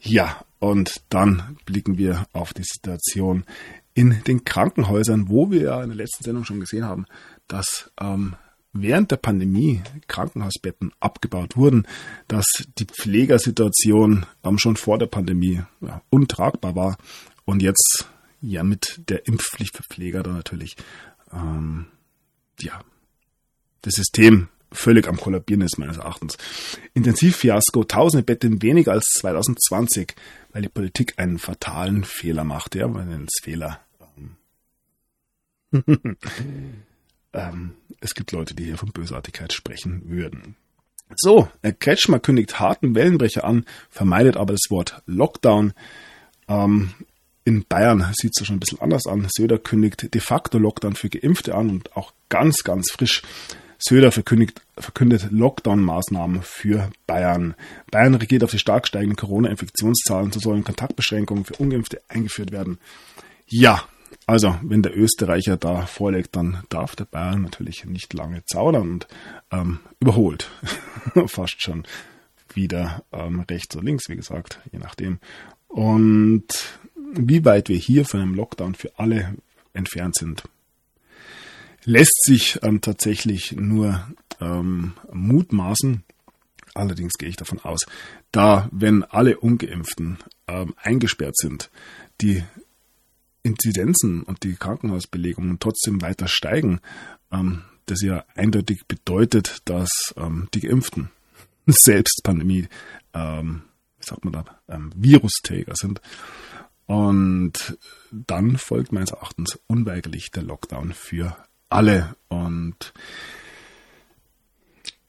Ja, 0.00 0.44
und 0.60 1.02
dann 1.10 1.58
blicken 1.66 1.98
wir 1.98 2.26
auf 2.32 2.54
die 2.54 2.64
Situation 2.64 3.44
in 3.92 4.22
den 4.24 4.44
Krankenhäusern, 4.44 5.28
wo 5.28 5.50
wir 5.50 5.62
ja 5.62 5.82
in 5.82 5.90
der 5.90 5.96
letzten 5.96 6.24
Sendung 6.24 6.44
schon 6.44 6.60
gesehen 6.60 6.86
haben, 6.86 7.04
dass 7.48 7.90
ähm, 8.00 8.34
während 8.72 9.10
der 9.10 9.16
Pandemie 9.16 9.82
Krankenhausbetten 10.06 10.92
abgebaut 11.00 11.56
wurden, 11.56 11.86
dass 12.28 12.46
die 12.78 12.84
Pflegersituation 12.84 14.26
schon 14.56 14.76
vor 14.76 14.98
der 14.98 15.06
Pandemie 15.06 15.62
ja, 15.80 16.02
untragbar 16.10 16.76
war 16.76 16.98
und 17.44 17.62
jetzt 17.62 18.06
ja 18.40 18.62
mit 18.62 19.00
der 19.08 19.26
Impfpflicht 19.26 19.76
für 19.76 19.82
Pfleger 19.82 20.22
dann 20.22 20.34
natürlich 20.34 20.76
ähm, 21.32 21.86
ja 22.60 22.80
das 23.82 23.94
System 23.94 24.48
völlig 24.72 25.08
am 25.08 25.16
kollabieren 25.16 25.62
ist 25.62 25.78
meines 25.78 25.96
Erachtens. 25.96 26.36
Intensivfiasko, 26.94 27.84
tausende 27.84 28.22
Betten 28.22 28.62
weniger 28.62 28.92
als 28.92 29.04
2020, 29.18 30.14
weil 30.52 30.62
die 30.62 30.68
Politik 30.68 31.14
einen 31.16 31.38
fatalen 31.38 32.04
Fehler 32.04 32.44
macht. 32.44 32.74
Ja, 32.74 32.86
nennt 32.86 33.30
es 33.32 33.42
Fehler. 33.42 33.80
ähm, 35.72 36.16
es 37.32 38.14
gibt 38.14 38.32
Leute, 38.32 38.54
die 38.54 38.64
hier 38.64 38.76
von 38.76 38.90
Bösartigkeit 38.90 39.52
sprechen 39.52 40.02
würden. 40.06 40.56
So, 41.16 41.48
Kretschmer 41.80 42.20
kündigt 42.20 42.60
harten 42.60 42.94
Wellenbrecher 42.94 43.44
an, 43.44 43.64
vermeidet 43.88 44.36
aber 44.36 44.52
das 44.52 44.70
Wort 44.70 45.02
Lockdown. 45.06 45.72
Ähm, 46.48 46.90
in 47.44 47.64
Bayern 47.64 48.06
sieht 48.12 48.32
es 48.38 48.46
schon 48.46 48.56
ein 48.56 48.60
bisschen 48.60 48.80
anders 48.80 49.06
an. 49.06 49.26
Söder 49.30 49.58
kündigt 49.58 50.14
de 50.14 50.20
facto 50.20 50.58
Lockdown 50.58 50.94
für 50.94 51.08
Geimpfte 51.08 51.54
an 51.54 51.70
und 51.70 51.96
auch 51.96 52.12
ganz, 52.28 52.62
ganz 52.62 52.90
frisch. 52.92 53.22
Söder 53.78 54.12
verkündigt, 54.12 54.60
verkündet 54.76 55.30
Lockdown-Maßnahmen 55.30 56.42
für 56.42 56.90
Bayern. 57.06 57.54
Bayern 57.90 58.14
regiert 58.14 58.44
auf 58.44 58.50
die 58.50 58.58
stark 58.58 58.86
steigenden 58.86 59.16
Corona-Infektionszahlen. 59.16 60.32
So 60.32 60.38
sollen 60.38 60.64
Kontaktbeschränkungen 60.64 61.46
für 61.46 61.54
Ungeimpfte 61.54 62.02
eingeführt 62.08 62.52
werden. 62.52 62.78
Ja, 63.46 63.82
also, 64.30 64.54
wenn 64.62 64.80
der 64.80 64.96
Österreicher 64.96 65.56
da 65.56 65.86
vorlegt, 65.86 66.36
dann 66.36 66.62
darf 66.68 66.94
der 66.94 67.04
Bayern 67.04 67.42
natürlich 67.42 67.84
nicht 67.84 68.14
lange 68.14 68.44
zaudern 68.44 68.92
und 68.92 69.08
ähm, 69.50 69.80
überholt. 69.98 70.48
Fast 71.26 71.60
schon 71.60 71.82
wieder 72.54 73.02
ähm, 73.10 73.40
rechts 73.40 73.74
oder 73.74 73.84
links, 73.84 74.08
wie 74.08 74.14
gesagt, 74.14 74.60
je 74.70 74.78
nachdem. 74.78 75.18
Und 75.66 76.44
wie 77.12 77.44
weit 77.44 77.68
wir 77.68 77.76
hier 77.76 78.04
von 78.04 78.20
einem 78.20 78.34
Lockdown 78.36 78.76
für 78.76 79.00
alle 79.00 79.34
entfernt 79.72 80.14
sind, 80.14 80.44
lässt 81.82 82.22
sich 82.22 82.60
ähm, 82.62 82.80
tatsächlich 82.80 83.56
nur 83.56 84.06
ähm, 84.40 84.92
mutmaßen. 85.12 86.04
Allerdings 86.72 87.14
gehe 87.14 87.28
ich 87.28 87.36
davon 87.36 87.58
aus, 87.58 87.80
da 88.30 88.68
wenn 88.70 89.02
alle 89.02 89.40
ungeimpften 89.40 90.18
ähm, 90.46 90.72
eingesperrt 90.76 91.36
sind, 91.36 91.68
die 92.20 92.44
Inzidenzen 93.42 94.22
und 94.22 94.42
die 94.42 94.54
Krankenhausbelegungen 94.54 95.58
trotzdem 95.58 96.02
weiter 96.02 96.28
steigen, 96.28 96.80
ähm, 97.32 97.62
das 97.86 98.02
ja 98.02 98.24
eindeutig 98.34 98.86
bedeutet, 98.86 99.62
dass 99.64 99.90
ähm, 100.16 100.48
die 100.54 100.60
Geimpften 100.60 101.10
selbst 101.66 102.20
Pandemie, 102.22 102.68
ähm, 103.14 103.62
wie 103.98 104.06
sagt 104.06 104.24
man 104.24 104.32
da, 104.32 104.44
ähm, 104.68 104.92
Virusträger 104.94 105.74
sind. 105.74 106.00
Und 106.86 107.78
dann 108.10 108.56
folgt 108.56 108.92
meines 108.92 109.12
Erachtens 109.12 109.60
unweigerlich 109.68 110.32
der 110.32 110.42
Lockdown 110.42 110.92
für 110.92 111.36
alle. 111.68 112.16
Und 112.28 112.92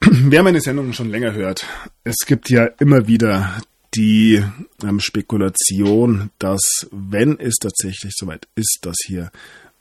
wer 0.00 0.42
meine 0.42 0.60
Sendungen 0.60 0.94
schon 0.94 1.10
länger 1.10 1.32
hört, 1.32 1.66
es 2.04 2.18
gibt 2.24 2.50
ja 2.50 2.66
immer 2.66 3.08
wieder 3.08 3.60
die 3.94 4.42
ähm, 4.82 5.00
Spekulation, 5.00 6.30
dass 6.38 6.88
wenn 6.90 7.38
es 7.38 7.56
tatsächlich 7.56 8.12
soweit 8.16 8.48
ist, 8.54 8.78
dass 8.82 8.96
hier 9.04 9.30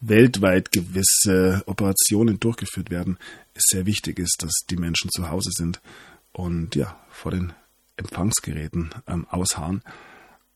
weltweit 0.02 0.72
gewisse 0.72 1.64
Operationen 1.68 2.40
durchgeführt 2.40 2.90
werden, 2.90 3.18
es 3.54 3.64
sehr 3.68 3.86
wichtig 3.86 4.20
ist, 4.20 4.38
dass 4.40 4.52
die 4.70 4.76
Menschen 4.76 5.10
zu 5.12 5.30
Hause 5.30 5.52
sind 5.54 5.82
und 6.34 6.76
ja, 6.76 7.00
vor 7.10 7.32
den 7.32 7.54
Empfangsgeräten 7.98 8.90
ähm, 9.08 9.28
ausharren. 9.30 9.84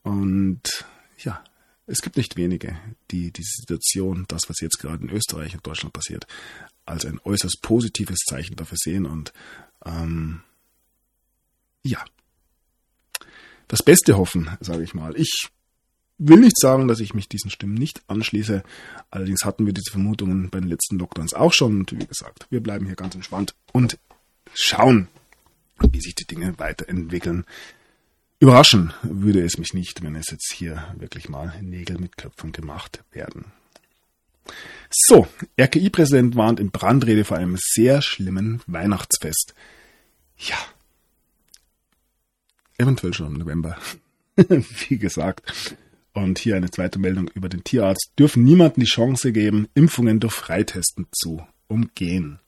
Und 0.04 0.86
ja, 1.20 1.44
es 1.88 2.02
gibt 2.02 2.18
nicht 2.18 2.36
wenige, 2.36 2.78
die 3.12 3.32
diese 3.32 3.62
Situation, 3.62 4.26
das, 4.28 4.50
was 4.50 4.60
jetzt 4.62 4.80
gerade 4.80 5.04
in 5.04 5.10
Österreich 5.12 5.54
und 5.54 5.66
Deutschland 5.66 5.94
passiert, 5.94 6.26
als 6.86 7.06
ein 7.06 7.20
äußerst 7.24 7.62
positives 7.62 8.20
Zeichen 8.28 8.56
dafür 8.56 8.78
sehen 8.80 9.06
und 9.06 9.34
ähm, 9.86 10.42
ja, 11.84 12.04
das 13.68 13.84
Beste 13.84 14.18
hoffen, 14.18 14.50
sage 14.60 14.84
ich 14.84 14.94
mal. 14.94 15.16
Ich 15.18 15.50
will 16.18 16.40
nicht 16.40 16.58
sagen, 16.58 16.88
dass 16.88 17.00
ich 17.00 17.14
mich 17.14 17.28
diesen 17.28 17.50
Stimmen 17.52 17.74
nicht 17.74 18.02
anschließe. 18.08 18.64
Allerdings 19.12 19.44
hatten 19.44 19.66
wir 19.66 19.74
diese 19.74 19.92
Vermutungen 19.92 20.50
bei 20.50 20.60
den 20.60 20.70
letzten 20.70 20.98
Lockdowns 20.98 21.34
auch 21.34 21.54
schon. 21.54 21.80
Und 21.80 21.92
wie 21.92 22.06
gesagt, 22.06 22.48
wir 22.50 22.62
bleiben 22.62 22.86
hier 22.86 22.96
ganz 22.96 23.16
entspannt 23.16 23.56
und 23.74 23.98
schauen, 24.54 25.08
wie 25.80 26.02
sich 26.02 26.16
die 26.16 26.26
Dinge 26.26 26.58
weiterentwickeln. 26.58 27.46
Überraschen 28.40 28.94
würde 29.02 29.44
es 29.44 29.58
mich 29.58 29.74
nicht, 29.74 30.04
wenn 30.04 30.16
es 30.16 30.30
jetzt 30.30 30.54
hier 30.54 30.94
wirklich 30.98 31.30
mal 31.30 31.54
Nägel 31.62 31.98
mit 31.98 32.18
Köpfen 32.18 32.52
gemacht 32.52 33.04
werden. 33.12 33.46
So, 34.90 35.28
RKI-Präsident 35.60 36.36
warnt 36.36 36.60
in 36.60 36.72
Brandrede 36.72 37.26
vor 37.26 37.38
einem 37.38 37.58
sehr 37.60 38.02
schlimmen 38.02 38.62
Weihnachtsfest. 38.68 39.54
Ja, 40.38 40.58
eventuell 42.78 43.14
schon 43.14 43.28
im 43.28 43.40
November. 43.40 43.78
Wie 44.36 44.98
gesagt. 44.98 45.76
Und 46.14 46.40
hier 46.40 46.56
eine 46.56 46.72
zweite 46.72 47.00
Meldung 47.00 47.30
über 47.34 47.50
den 47.50 47.64
Tierarzt. 47.64 48.12
Dürfen 48.18 48.44
niemandem 48.44 48.84
die 48.84 48.90
Chance 48.90 49.34
geben, 49.34 49.68
Impfungen 49.74 50.20
durch 50.20 50.34
Freitesten 50.34 51.08
zu 51.12 51.46
umgehen. 51.68 52.40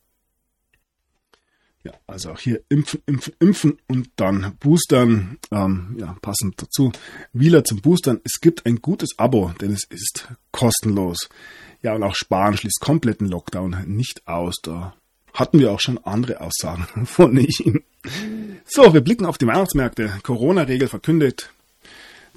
Ja, 1.83 1.93
also 2.05 2.31
auch 2.31 2.39
hier 2.39 2.61
impfen, 2.69 3.01
impfen, 3.05 3.33
impfen 3.39 3.77
und 3.87 4.09
dann 4.15 4.55
boostern. 4.59 5.37
Ähm, 5.51 5.95
ja, 5.99 6.17
passend 6.21 6.61
dazu. 6.61 6.91
Wieler 7.33 7.63
zum 7.63 7.81
Boostern. 7.81 8.19
Es 8.23 8.41
gibt 8.41 8.65
ein 8.65 8.81
gutes 8.81 9.17
Abo, 9.17 9.53
denn 9.61 9.71
es 9.71 9.85
ist 9.89 10.27
kostenlos. 10.51 11.29
Ja, 11.81 11.93
und 11.93 12.03
auch 12.03 12.15
Sparen 12.15 12.57
schließt 12.57 12.79
kompletten 12.81 13.27
Lockdown 13.27 13.83
nicht 13.85 14.27
aus. 14.27 14.55
Da 14.63 14.95
hatten 15.37 15.59
wir 15.59 15.71
auch 15.71 15.79
schon 15.79 15.99
andere 15.99 16.41
Aussagen 16.41 16.87
von 17.05 17.37
ihm. 17.37 17.83
So, 18.65 18.93
wir 18.93 19.01
blicken 19.01 19.25
auf 19.25 19.37
die 19.37 19.47
Weihnachtsmärkte. 19.47 20.11
Corona-Regel 20.23 20.87
verkündet. 20.87 21.51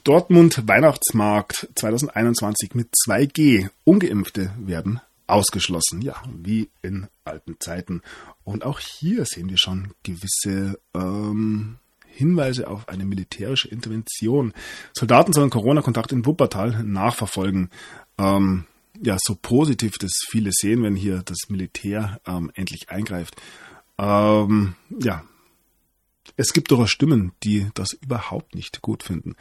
Dortmund 0.05 0.69
Weihnachtsmarkt 0.69 1.69
2021 1.75 2.75
mit 2.75 2.89
2G. 3.07 3.71
Ungeimpfte 3.85 4.53
werden 4.59 5.01
ausgeschlossen. 5.27 6.03
Ja, 6.03 6.23
wie 6.31 6.69
in 6.83 7.09
alten 7.25 7.57
Zeiten. 7.59 8.03
Und 8.45 8.65
auch 8.65 8.81
hier 8.81 9.25
sehen 9.25 9.49
wir 9.49 9.59
schon 9.59 9.93
gewisse 10.03 10.79
ähm, 10.95 11.79
Hinweise 12.07 12.69
auf 12.69 12.89
eine 12.89 13.05
militärische 13.05 13.69
Intervention. 13.69 14.53
Soldaten 14.93 15.33
sollen 15.33 15.51
Corona-Kontakt 15.51 16.13
in 16.13 16.27
Wuppertal 16.27 16.83
nachverfolgen. 16.85 17.71
Ähm, 18.19 18.67
ja 19.03 19.17
so 19.21 19.35
positiv 19.35 19.99
das 19.99 20.13
viele 20.29 20.51
sehen, 20.53 20.83
wenn 20.83 20.97
hier 20.97 21.23
das 21.25 21.49
Militär 21.49 22.21
ähm, 22.27 22.51
endlich 22.55 22.91
eingreift. 22.91 23.41
Ähm, 23.99 24.75
ja, 24.99 25.25
es 26.37 26.53
gibt 26.53 26.71
durchaus 26.71 26.91
Stimmen, 26.91 27.33
die 27.43 27.69
das 27.75 27.93
überhaupt 27.93 28.55
nicht 28.55 28.83
gut 28.83 29.03
finden, 29.03 29.37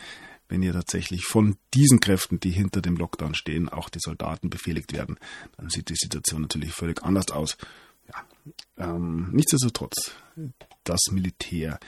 wenn 0.48 0.62
hier 0.62 0.74
tatsächlich 0.74 1.26
von 1.26 1.58
diesen 1.74 2.00
Kräften, 2.00 2.40
die 2.40 2.52
hinter 2.52 2.82
dem 2.82 2.98
Lockdown 2.98 3.36
stehen, 3.36 3.70
auch 3.70 3.90
die 3.90 4.00
Soldaten 4.02 4.50
befehligt 4.50 4.94
werden. 4.94 5.18
Dann 5.58 5.70
sieht 5.70 5.90
die 5.90 5.96
Situation 5.96 6.42
natürlich 6.42 6.74
völlig 6.74 7.04
anders 7.04 7.32
aus. 7.32 7.58
Ja, 8.08 8.26
ähm, 8.86 9.30
nichtsdestotrotz, 9.32 10.12
das 10.84 11.00
Militär 11.12 11.80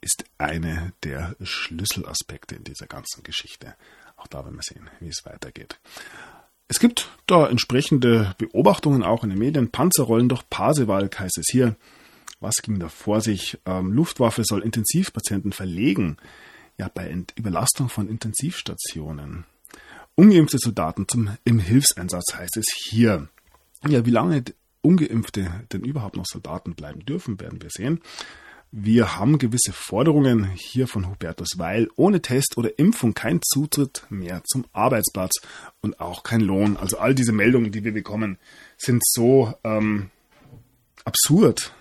ist 0.00 0.24
eine 0.38 0.92
der 1.02 1.34
Schlüsselaspekte 1.42 2.54
in 2.54 2.64
dieser 2.64 2.86
ganzen 2.86 3.22
Geschichte. 3.24 3.74
Auch 4.16 4.28
da 4.28 4.44
werden 4.44 4.56
wir 4.56 4.62
sehen, 4.62 4.88
wie 5.00 5.08
es 5.08 5.24
weitergeht. 5.24 5.80
Es 6.68 6.80
gibt 6.80 7.10
da 7.26 7.48
entsprechende 7.48 8.34
Beobachtungen 8.38 9.02
auch 9.02 9.22
in 9.22 9.30
den 9.30 9.38
Medien. 9.38 9.70
Panzer 9.70 10.04
rollen 10.04 10.28
durch 10.28 10.48
Pasewalk 10.48 11.20
heißt 11.20 11.38
es 11.38 11.46
hier. 11.50 11.76
Was 12.40 12.56
ging 12.62 12.78
da 12.78 12.88
vor 12.88 13.20
sich? 13.20 13.58
Ähm, 13.66 13.92
Luftwaffe 13.92 14.44
soll 14.44 14.62
Intensivpatienten 14.62 15.52
verlegen. 15.52 16.16
Ja, 16.78 16.90
bei 16.92 17.08
Ent 17.08 17.32
Überlastung 17.36 17.88
von 17.88 18.08
Intensivstationen. 18.08 19.44
Ungeimpfte 20.14 20.58
Soldaten 20.58 21.06
zum, 21.08 21.30
im 21.44 21.58
Hilfseinsatz 21.58 22.34
heißt 22.34 22.56
es 22.56 22.66
hier. 22.76 23.28
Ja, 23.86 24.06
wie 24.06 24.10
lange 24.10 24.44
Ungeimpfte 24.80 25.50
denn 25.72 25.82
überhaupt 25.82 26.16
noch 26.16 26.26
Soldaten 26.26 26.74
bleiben 26.74 27.04
dürfen, 27.04 27.40
werden 27.40 27.62
wir 27.62 27.70
sehen. 27.70 28.00
Wir 28.76 29.14
haben 29.14 29.38
gewisse 29.38 29.72
Forderungen 29.72 30.50
hier 30.56 30.88
von 30.88 31.08
Hubertus 31.08 31.58
Weil. 31.58 31.88
Ohne 31.94 32.20
Test 32.22 32.58
oder 32.58 32.76
Impfung 32.76 33.14
kein 33.14 33.38
Zutritt 33.40 34.04
mehr 34.10 34.42
zum 34.50 34.66
Arbeitsplatz 34.72 35.34
und 35.80 36.00
auch 36.00 36.24
kein 36.24 36.40
Lohn. 36.40 36.76
Also 36.76 36.98
all 36.98 37.14
diese 37.14 37.30
Meldungen, 37.30 37.70
die 37.70 37.84
wir 37.84 37.92
bekommen, 37.92 38.36
sind 38.76 39.00
so 39.06 39.54
ähm, 39.62 40.10
absurd 41.04 41.72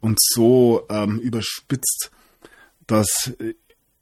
und 0.00 0.20
so 0.22 0.86
ähm, 0.90 1.18
überspitzt, 1.18 2.12
dass 2.86 3.32
äh, 3.40 3.54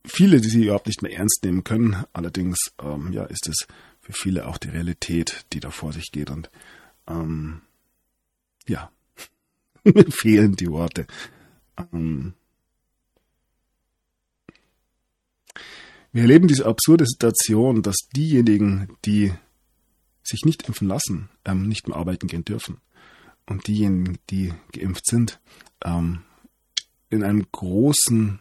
viele, 0.04 0.42
die 0.42 0.50
sie 0.50 0.64
überhaupt 0.64 0.88
nicht 0.88 1.00
mehr 1.00 1.16
ernst 1.16 1.42
nehmen 1.42 1.64
können. 1.64 2.04
Allerdings 2.12 2.58
ähm, 2.82 3.14
ja, 3.14 3.24
ist 3.24 3.48
es 3.48 3.66
für 4.02 4.12
viele 4.12 4.46
auch 4.46 4.58
die 4.58 4.68
Realität, 4.68 5.46
die 5.54 5.60
da 5.60 5.70
vor 5.70 5.94
sich 5.94 6.12
geht. 6.12 6.28
Und 6.28 6.50
ähm, 7.08 7.62
ja, 8.68 8.90
mir 9.84 10.04
fehlen 10.10 10.54
die 10.54 10.70
Worte. 10.70 11.06
Ähm, 11.92 12.34
wir 16.12 16.22
erleben 16.22 16.48
diese 16.48 16.66
absurde 16.66 17.04
Situation, 17.06 17.82
dass 17.82 17.96
diejenigen, 18.14 18.96
die 19.04 19.32
sich 20.22 20.44
nicht 20.44 20.66
impfen 20.68 20.88
lassen, 20.88 21.28
ähm, 21.44 21.68
nicht 21.68 21.88
mehr 21.88 21.96
arbeiten 21.96 22.26
gehen 22.26 22.44
dürfen. 22.44 22.78
Und 23.46 23.66
diejenigen, 23.66 24.18
die 24.30 24.52
geimpft 24.72 25.06
sind, 25.06 25.40
ähm, 25.84 26.22
in 27.10 27.24
einem 27.24 27.46
großen 27.50 28.40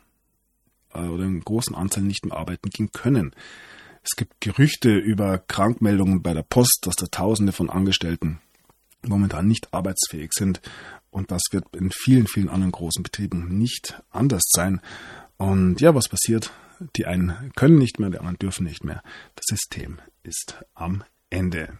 äh, 0.93 0.99
oder 0.99 1.25
in 1.25 1.41
großen 1.41 1.75
Anzahl 1.75 2.04
nicht 2.04 2.25
mehr 2.25 2.38
arbeiten 2.38 2.69
gehen 2.69 2.91
können. 2.91 3.34
Es 4.04 4.15
gibt 4.15 4.39
Gerüchte 4.41 4.97
über 4.97 5.38
Krankmeldungen 5.38 6.21
bei 6.21 6.34
der 6.34 6.43
Post, 6.43 6.80
dass 6.84 6.95
da 6.95 7.08
Tausende 7.08 7.52
von 7.52 7.69
Angestellten 7.69 8.39
momentan 9.08 9.47
nicht 9.47 9.73
arbeitsfähig 9.73 10.32
sind 10.34 10.62
und 11.12 11.32
das 11.32 11.41
wird 11.52 11.65
in 11.76 11.91
vielen, 11.91 12.28
vielen 12.28 12.50
anderen 12.50 12.72
großen 12.72 13.04
Betrieben 13.04 13.58
nicht 13.58 14.02
anders 14.10 14.43
sein. 14.50 14.82
Und 15.38 15.82
ja, 15.82 15.95
was 15.95 16.10
passiert? 16.10 16.52
Die 16.95 17.06
einen 17.06 17.52
können 17.56 17.78
nicht 17.78 18.00
mehr, 18.00 18.10
die 18.10 18.19
anderen 18.19 18.39
dürfen 18.39 18.65
nicht 18.65 18.84
mehr. 18.84 19.04
Das 19.36 19.45
System 19.48 20.00
ist 20.24 20.63
am 20.74 21.04
Ende. 21.30 21.78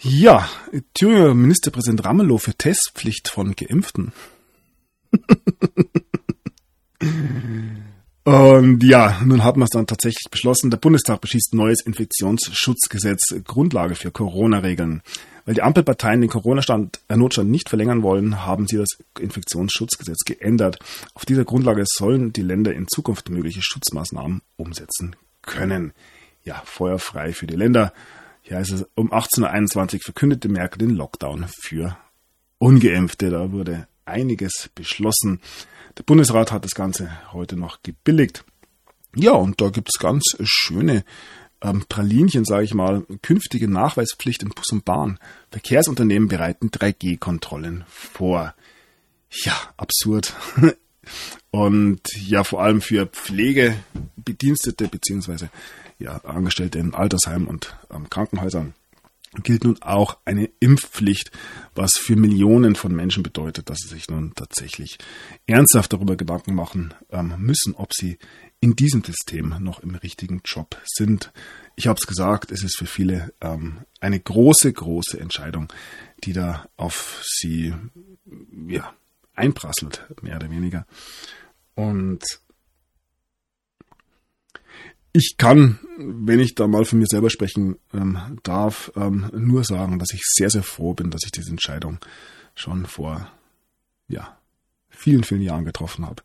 Ja, 0.00 0.48
Thüringer 0.94 1.34
Ministerpräsident 1.34 2.04
Ramelow 2.04 2.38
für 2.38 2.54
Testpflicht 2.54 3.28
von 3.28 3.54
Geimpften. 3.54 4.12
Und 8.24 8.84
ja, 8.84 9.20
nun 9.24 9.42
hat 9.42 9.56
man 9.56 9.64
es 9.64 9.70
dann 9.70 9.86
tatsächlich 9.86 10.30
beschlossen. 10.30 10.70
Der 10.70 10.78
Bundestag 10.78 11.20
beschließt 11.20 11.54
neues 11.54 11.80
Infektionsschutzgesetz, 11.84 13.34
Grundlage 13.44 13.96
für 13.96 14.12
Corona-Regeln. 14.12 15.02
Weil 15.44 15.54
die 15.54 15.62
Ampelparteien 15.62 16.20
den 16.20 16.30
Corona-Notstand 16.30 17.50
nicht 17.50 17.68
verlängern 17.68 18.04
wollen, 18.04 18.46
haben 18.46 18.68
sie 18.68 18.76
das 18.76 18.90
Infektionsschutzgesetz 19.18 20.18
geändert. 20.24 20.78
Auf 21.14 21.26
dieser 21.26 21.44
Grundlage 21.44 21.82
sollen 21.84 22.32
die 22.32 22.42
Länder 22.42 22.72
in 22.72 22.86
Zukunft 22.86 23.28
mögliche 23.28 23.60
Schutzmaßnahmen 23.60 24.42
umsetzen 24.56 25.16
können. 25.42 25.92
Ja, 26.44 26.62
feuerfrei 26.64 27.32
für 27.32 27.48
die 27.48 27.56
Länder. 27.56 27.92
Hier 28.42 28.58
heißt 28.58 28.72
es, 28.72 28.86
um 28.94 29.12
18.21 29.12 29.94
Uhr 29.94 30.00
verkündete 30.04 30.48
Merkel 30.48 30.78
den 30.78 30.90
Lockdown 30.90 31.46
für 31.60 31.96
Ungeimpfte. 32.58 33.30
Da 33.30 33.50
wurde 33.50 33.88
einiges 34.04 34.70
beschlossen. 34.76 35.40
Der 35.98 36.02
Bundesrat 36.04 36.52
hat 36.52 36.64
das 36.64 36.74
Ganze 36.74 37.10
heute 37.32 37.56
noch 37.56 37.82
gebilligt. 37.82 38.44
Ja, 39.14 39.32
und 39.32 39.60
da 39.60 39.68
gibt 39.68 39.90
es 39.92 40.00
ganz 40.00 40.36
schöne 40.42 41.04
ähm, 41.60 41.84
Pralinchen, 41.88 42.44
sage 42.44 42.64
ich 42.64 42.74
mal, 42.74 43.02
künftige 43.20 43.68
Nachweispflicht 43.68 44.42
in 44.42 44.50
Bus 44.50 44.72
und 44.72 44.84
Bahn. 44.84 45.18
Verkehrsunternehmen 45.50 46.28
bereiten 46.28 46.70
3G-Kontrollen 46.70 47.84
vor. 47.88 48.54
Ja, 49.44 49.54
absurd. 49.76 50.34
Und 51.50 52.00
ja, 52.14 52.44
vor 52.44 52.62
allem 52.62 52.80
für 52.80 53.06
Pflegebedienstete 53.06 54.88
beziehungsweise 54.88 55.50
ja, 55.98 56.16
Angestellte 56.18 56.78
in 56.78 56.94
Altersheimen 56.94 57.48
und 57.48 57.76
ähm, 57.92 58.08
Krankenhäusern 58.08 58.74
gilt 59.42 59.64
nun 59.64 59.80
auch 59.82 60.18
eine 60.24 60.50
Impfpflicht, 60.60 61.30
was 61.74 61.92
für 61.96 62.16
Millionen 62.16 62.74
von 62.74 62.94
Menschen 62.94 63.22
bedeutet, 63.22 63.70
dass 63.70 63.78
sie 63.78 63.88
sich 63.88 64.08
nun 64.08 64.34
tatsächlich 64.34 64.98
ernsthaft 65.46 65.92
darüber 65.92 66.16
Gedanken 66.16 66.54
machen 66.54 66.94
ähm, 67.10 67.34
müssen, 67.38 67.74
ob 67.74 67.92
sie 67.94 68.18
in 68.60 68.76
diesem 68.76 69.02
System 69.02 69.56
noch 69.60 69.80
im 69.80 69.94
richtigen 69.94 70.42
Job 70.44 70.80
sind. 70.84 71.32
Ich 71.76 71.86
habe 71.86 71.98
es 72.00 72.06
gesagt, 72.06 72.52
es 72.52 72.62
ist 72.62 72.76
für 72.76 72.86
viele 72.86 73.32
ähm, 73.40 73.78
eine 74.00 74.20
große, 74.20 74.72
große 74.72 75.18
Entscheidung, 75.18 75.72
die 76.24 76.32
da 76.32 76.68
auf 76.76 77.22
sie 77.24 77.74
ja, 78.68 78.94
einprasselt, 79.34 80.06
mehr 80.22 80.36
oder 80.36 80.50
weniger. 80.50 80.86
Und 81.74 82.22
ich 85.12 85.36
kann, 85.36 85.78
wenn 85.98 86.40
ich 86.40 86.54
da 86.54 86.66
mal 86.66 86.84
von 86.84 86.98
mir 86.98 87.06
selber 87.06 87.30
sprechen 87.30 87.76
ähm, 87.92 88.38
darf, 88.42 88.90
ähm, 88.96 89.30
nur 89.34 89.64
sagen, 89.64 89.98
dass 89.98 90.12
ich 90.12 90.22
sehr, 90.24 90.50
sehr 90.50 90.62
froh 90.62 90.94
bin, 90.94 91.10
dass 91.10 91.22
ich 91.24 91.32
diese 91.32 91.50
Entscheidung 91.50 91.98
schon 92.54 92.86
vor 92.86 93.30
ja, 94.08 94.38
vielen, 94.88 95.24
vielen 95.24 95.42
Jahren 95.42 95.64
getroffen 95.64 96.06
habe. 96.06 96.22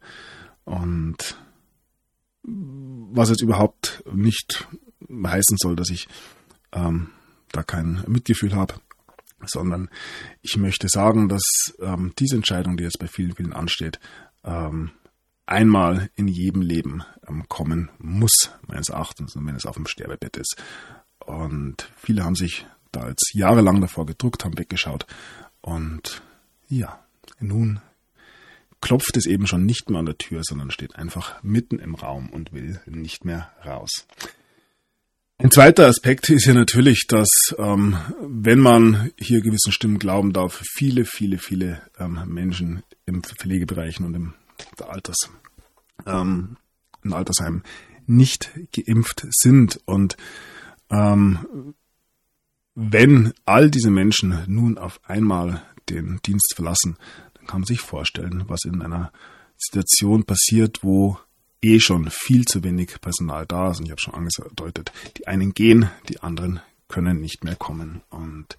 Und 0.64 1.38
was 2.44 3.30
jetzt 3.30 3.42
überhaupt 3.42 4.04
nicht 4.12 4.68
heißen 5.10 5.58
soll, 5.58 5.76
dass 5.76 5.90
ich 5.90 6.08
ähm, 6.72 7.10
da 7.52 7.64
kein 7.64 8.04
Mitgefühl 8.08 8.56
habe, 8.56 8.76
sondern 9.46 9.90
ich 10.42 10.58
möchte 10.58 10.88
sagen, 10.88 11.30
dass 11.30 11.44
ähm, 11.80 12.14
diese 12.18 12.38
Entscheidung, 12.38 12.78
die 12.78 12.84
jetzt 12.84 13.00
bei 13.00 13.08
vielen, 13.08 13.36
vielen 13.36 13.54
ansteht, 13.54 14.00
ähm, 14.44 14.92
einmal 15.48 16.10
in 16.16 16.28
jedem 16.28 16.62
Leben 16.62 17.04
ähm, 17.28 17.48
kommen 17.48 17.90
muss, 17.98 18.52
meines 18.68 18.90
Erachtens, 18.90 19.36
wenn 19.36 19.56
es 19.56 19.66
auf 19.66 19.76
dem 19.76 19.88
Sterbebett 19.88 20.38
ist. 20.38 20.56
Und 21.26 21.90
viele 21.98 22.24
haben 22.24 22.36
sich 22.36 22.66
da 22.92 23.08
jetzt 23.10 23.32
jahrelang 23.34 23.82
davor 23.82 24.06
gedruckt, 24.06 24.46
haben 24.46 24.58
weggeschaut. 24.58 25.08
Und 25.62 26.22
ja, 26.70 27.00
nun 27.40 27.82
klopft 28.82 29.18
es 29.18 29.26
eben 29.26 29.48
schon 29.48 29.66
nicht 29.66 29.90
mehr 29.90 30.00
an 30.00 30.06
der 30.06 30.18
Tür, 30.18 30.42
sondern 30.44 30.72
steht 30.72 30.96
einfach 30.96 31.42
mitten 31.44 31.80
im 31.80 31.96
Raum 31.96 32.30
und 32.30 32.54
will 32.54 32.80
nicht 32.86 33.26
mehr 33.26 33.52
raus. 33.66 34.06
Ein 35.40 35.52
zweiter 35.52 35.88
Aspekt 35.88 36.30
ist 36.30 36.46
ja 36.46 36.54
natürlich, 36.54 37.06
dass 37.08 37.30
ähm, 37.60 37.96
wenn 38.22 38.60
man 38.60 39.12
hier 39.20 39.42
gewissen 39.42 39.72
Stimmen 39.72 40.00
glauben 40.00 40.34
darf, 40.34 40.64
viele, 40.74 41.06
viele, 41.06 41.38
viele 41.38 41.82
ähm, 42.00 42.22
Menschen 42.26 42.82
im 43.06 43.22
Pflegebereichen 43.22 44.04
und 44.06 44.16
im 44.16 44.34
Alters, 44.88 45.30
ähm, 46.06 46.58
in 47.04 47.14
Altersheimen 47.14 47.64
nicht 48.06 48.52
geimpft 48.72 49.26
sind. 49.32 49.80
Und 49.86 50.18
ähm, 50.90 51.74
wenn 52.76 53.34
all 53.46 53.70
diese 53.70 53.90
Menschen 53.90 54.44
nun 54.48 54.78
auf 54.78 55.00
einmal 55.04 55.64
den 55.90 56.20
Dienst 56.26 56.54
verlassen, 56.56 56.98
kann 57.48 57.62
man 57.62 57.68
sich 57.68 57.80
vorstellen, 57.80 58.44
was 58.48 58.66
in 58.66 58.82
einer 58.82 59.12
Situation 59.58 60.26
passiert, 60.26 60.84
wo 60.84 61.18
eh 61.62 61.80
schon 61.80 62.10
viel 62.12 62.46
zu 62.46 62.64
wenig 62.64 63.02
Personal 63.02 63.46
da 63.46 63.72
ist. 63.72 63.80
Und 63.80 63.86
ich 63.86 63.92
habe 63.92 64.02
schon 64.02 64.14
angedeutet, 64.14 64.92
die 65.18 65.28
einen 65.28 65.54
gehen, 65.54 65.90
die 66.10 66.20
anderen 66.22 66.60
können 66.88 67.20
nicht 67.20 67.44
mehr 67.44 67.56
kommen. 67.56 68.02
Und 68.10 68.58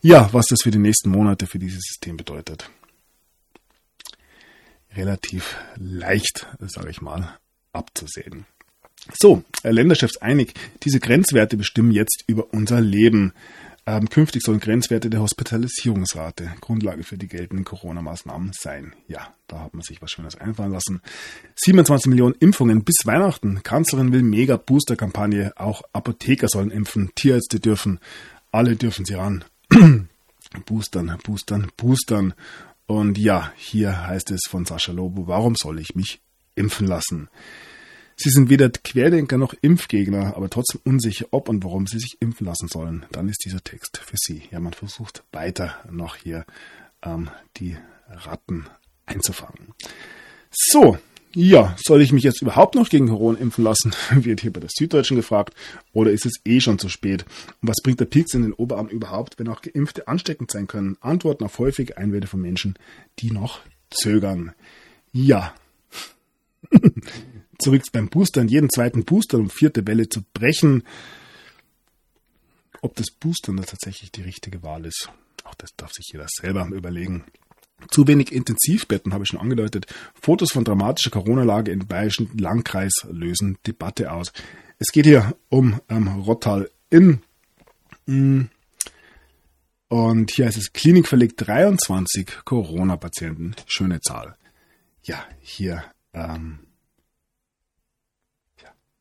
ja, 0.00 0.28
was 0.32 0.46
das 0.46 0.62
für 0.62 0.70
die 0.70 0.78
nächsten 0.78 1.10
Monate 1.10 1.46
für 1.46 1.58
dieses 1.58 1.82
System 1.82 2.16
bedeutet. 2.16 2.70
Relativ 4.96 5.56
leicht, 5.76 6.46
sage 6.60 6.90
ich 6.90 7.00
mal, 7.00 7.36
abzusehen. 7.72 8.46
So, 9.14 9.44
äh, 9.62 9.70
Länderchefs 9.70 10.16
einig, 10.18 10.54
diese 10.82 11.00
Grenzwerte 11.00 11.56
bestimmen 11.56 11.92
jetzt 11.92 12.24
über 12.26 12.52
unser 12.52 12.80
Leben. 12.80 13.32
Ähm, 13.88 14.08
künftig 14.08 14.42
sollen 14.42 14.58
Grenzwerte 14.58 15.10
der 15.10 15.20
Hospitalisierungsrate 15.20 16.54
Grundlage 16.60 17.04
für 17.04 17.16
die 17.16 17.28
geltenden 17.28 17.64
Corona-Maßnahmen 17.64 18.50
sein. 18.52 18.94
Ja, 19.06 19.32
da 19.46 19.60
hat 19.60 19.74
man 19.74 19.82
sich 19.82 20.02
was 20.02 20.10
Schönes 20.10 20.34
einfallen 20.34 20.72
lassen. 20.72 21.00
27 21.54 22.08
Millionen 22.08 22.34
Impfungen 22.40 22.82
bis 22.82 22.96
Weihnachten. 23.04 23.62
Kanzlerin 23.62 24.12
will 24.12 24.22
mega 24.22 24.56
Booster-Kampagne. 24.56 25.52
Auch 25.54 25.82
Apotheker 25.92 26.48
sollen 26.48 26.72
impfen. 26.72 27.12
Tierärzte 27.14 27.60
dürfen. 27.60 28.00
Alle 28.50 28.74
dürfen 28.74 29.04
sie 29.04 29.14
ran. 29.14 29.44
boostern, 30.66 31.16
boostern, 31.22 31.70
boostern. 31.76 32.34
Und 32.86 33.18
ja, 33.18 33.52
hier 33.56 34.06
heißt 34.06 34.30
es 34.30 34.42
von 34.48 34.64
Sascha 34.64 34.92
Lobo, 34.92 35.26
warum 35.26 35.54
soll 35.56 35.80
ich 35.80 35.94
mich 35.94 36.20
impfen 36.54 36.86
lassen? 36.86 37.28
Sie 38.18 38.30
sind 38.30 38.48
weder 38.48 38.70
Querdenker 38.70 39.36
noch 39.36 39.54
Impfgegner, 39.60 40.36
aber 40.36 40.48
trotzdem 40.48 40.80
unsicher, 40.84 41.26
ob 41.32 41.50
und 41.50 41.62
warum 41.64 41.86
Sie 41.86 41.98
sich 41.98 42.16
impfen 42.20 42.46
lassen 42.46 42.68
sollen. 42.68 43.04
Dann 43.12 43.28
ist 43.28 43.44
dieser 43.44 43.62
Text 43.62 43.98
für 43.98 44.16
Sie. 44.16 44.42
Ja, 44.50 44.58
man 44.58 44.72
versucht 44.72 45.22
weiter 45.32 45.84
noch 45.90 46.16
hier 46.16 46.46
ähm, 47.02 47.28
die 47.58 47.76
Ratten 48.08 48.66
einzufangen. 49.04 49.74
So, 50.50 50.96
ja, 51.38 51.76
soll 51.78 52.00
ich 52.00 52.12
mich 52.12 52.22
jetzt 52.22 52.40
überhaupt 52.40 52.76
noch 52.76 52.88
gegen 52.88 53.08
Corona 53.08 53.38
impfen 53.38 53.62
lassen? 53.62 53.92
Wird 54.10 54.40
hier 54.40 54.54
bei 54.54 54.60
der 54.60 54.70
Süddeutschen 54.72 55.18
gefragt. 55.18 55.54
Oder 55.92 56.10
ist 56.10 56.24
es 56.24 56.40
eh 56.46 56.60
schon 56.60 56.78
zu 56.78 56.88
spät? 56.88 57.26
Und 57.60 57.68
was 57.68 57.82
bringt 57.82 58.00
der 58.00 58.06
Pilz 58.06 58.32
in 58.32 58.40
den 58.40 58.54
Oberarm 58.54 58.88
überhaupt, 58.88 59.38
wenn 59.38 59.48
auch 59.48 59.60
Geimpfte 59.60 60.08
ansteckend 60.08 60.50
sein 60.50 60.66
können? 60.66 60.96
Antworten 61.02 61.44
auf 61.44 61.58
häufige 61.58 61.98
Einwände 61.98 62.26
von 62.26 62.40
Menschen, 62.40 62.78
die 63.18 63.32
noch 63.32 63.60
zögern. 63.90 64.52
Ja. 65.12 65.54
zurück 67.58 67.82
beim 67.92 68.08
Boostern, 68.08 68.48
jeden 68.48 68.70
zweiten 68.70 69.04
Booster 69.04 69.36
um 69.36 69.50
vierte 69.50 69.86
Welle 69.86 70.08
zu 70.08 70.22
brechen. 70.32 70.84
Ob 72.80 72.96
das 72.96 73.10
Boostern 73.10 73.58
da 73.58 73.64
tatsächlich 73.64 74.10
die 74.10 74.22
richtige 74.22 74.62
Wahl 74.62 74.86
ist, 74.86 75.10
auch 75.44 75.54
das 75.56 75.68
darf 75.76 75.92
sich 75.92 76.08
jeder 76.12 76.28
selber 76.28 76.66
überlegen. 76.72 77.24
Zu 77.90 78.06
wenig 78.08 78.32
Intensivbetten 78.32 79.12
habe 79.12 79.24
ich 79.24 79.28
schon 79.28 79.40
angedeutet. 79.40 79.86
Fotos 80.20 80.52
von 80.52 80.64
dramatischer 80.64 81.10
Corona-Lage 81.10 81.70
im 81.70 81.86
bayerischen 81.86 82.30
Landkreis 82.36 82.92
lösen 83.10 83.58
Debatte 83.66 84.12
aus. 84.12 84.32
Es 84.78 84.92
geht 84.92 85.06
hier 85.06 85.36
um 85.48 85.80
ähm, 85.88 86.08
Rottal 86.08 86.70
in. 86.90 87.20
Mm, 88.06 88.42
und 89.88 90.30
hier 90.32 90.46
heißt 90.46 90.58
es 90.58 90.72
Klinik 90.72 91.06
verlegt 91.06 91.46
23 91.46 92.44
Corona-Patienten. 92.44 93.54
Schöne 93.66 94.00
Zahl. 94.00 94.36
Ja, 95.02 95.24
hier 95.40 95.84
ähm, 96.12 96.58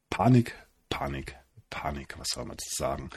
Panik, 0.10 0.56
Panik, 0.90 1.36
Panik, 1.70 2.18
was 2.18 2.30
soll 2.30 2.46
man 2.46 2.56
dazu 2.56 2.70
sagen? 2.74 3.10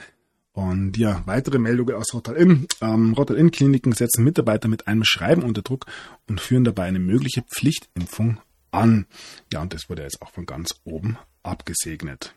Und 0.53 0.97
ja, 0.97 1.21
weitere 1.25 1.59
Meldungen 1.59 1.95
aus 1.95 2.13
Rotterdam. 2.13 2.67
Ähm, 2.81 3.13
Rotterdam-Kliniken 3.13 3.93
setzen 3.93 4.23
Mitarbeiter 4.23 4.67
mit 4.67 4.87
einem 4.87 5.03
Schreiben 5.05 5.43
unter 5.43 5.61
Druck 5.61 5.85
und 6.27 6.41
führen 6.41 6.63
dabei 6.63 6.85
eine 6.85 6.99
mögliche 6.99 7.43
Pflichtimpfung 7.43 8.39
an. 8.71 9.05
Ja, 9.53 9.61
und 9.61 9.73
das 9.73 9.89
wurde 9.89 10.03
jetzt 10.03 10.21
auch 10.21 10.31
von 10.31 10.45
ganz 10.45 10.75
oben 10.83 11.17
abgesegnet. 11.43 12.33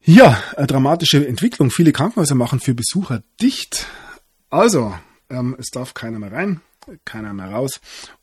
Ja, 0.00 0.42
dramatische 0.56 1.26
Entwicklung. 1.26 1.70
Viele 1.70 1.92
Krankenhäuser 1.92 2.34
machen 2.34 2.60
für 2.60 2.74
Besucher 2.74 3.22
dicht. 3.40 3.86
Also, 4.50 4.94
ähm, 5.28 5.56
es 5.58 5.66
darf 5.66 5.94
keiner 5.94 6.18
mehr 6.18 6.32
rein, 6.32 6.60
keiner 7.04 7.34
mehr 7.34 7.50
raus. 7.50 7.80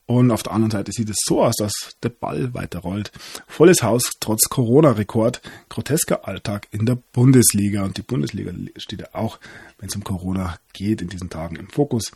Und 0.07 0.29
auf 0.29 0.43
der 0.43 0.53
anderen 0.53 0.71
Seite 0.71 0.91
sieht 0.91 1.09
es 1.09 1.17
so 1.25 1.43
aus, 1.43 1.55
dass 1.57 1.73
der 2.03 2.09
Ball 2.09 2.53
weiterrollt. 2.53 3.11
Volles 3.47 3.81
Haus 3.81 4.11
trotz 4.19 4.49
Corona-Rekord. 4.49 5.41
Grotesker 5.69 6.27
Alltag 6.27 6.67
in 6.71 6.85
der 6.85 6.95
Bundesliga. 6.95 7.83
Und 7.83 7.97
die 7.97 8.03
Bundesliga 8.03 8.51
steht 8.77 8.99
ja 8.99 9.07
auch, 9.13 9.39
wenn 9.79 9.89
es 9.89 9.95
um 9.95 10.03
Corona 10.03 10.59
geht, 10.73 11.01
in 11.01 11.09
diesen 11.09 11.31
Tagen 11.31 11.55
im 11.55 11.69
Fokus. 11.69 12.11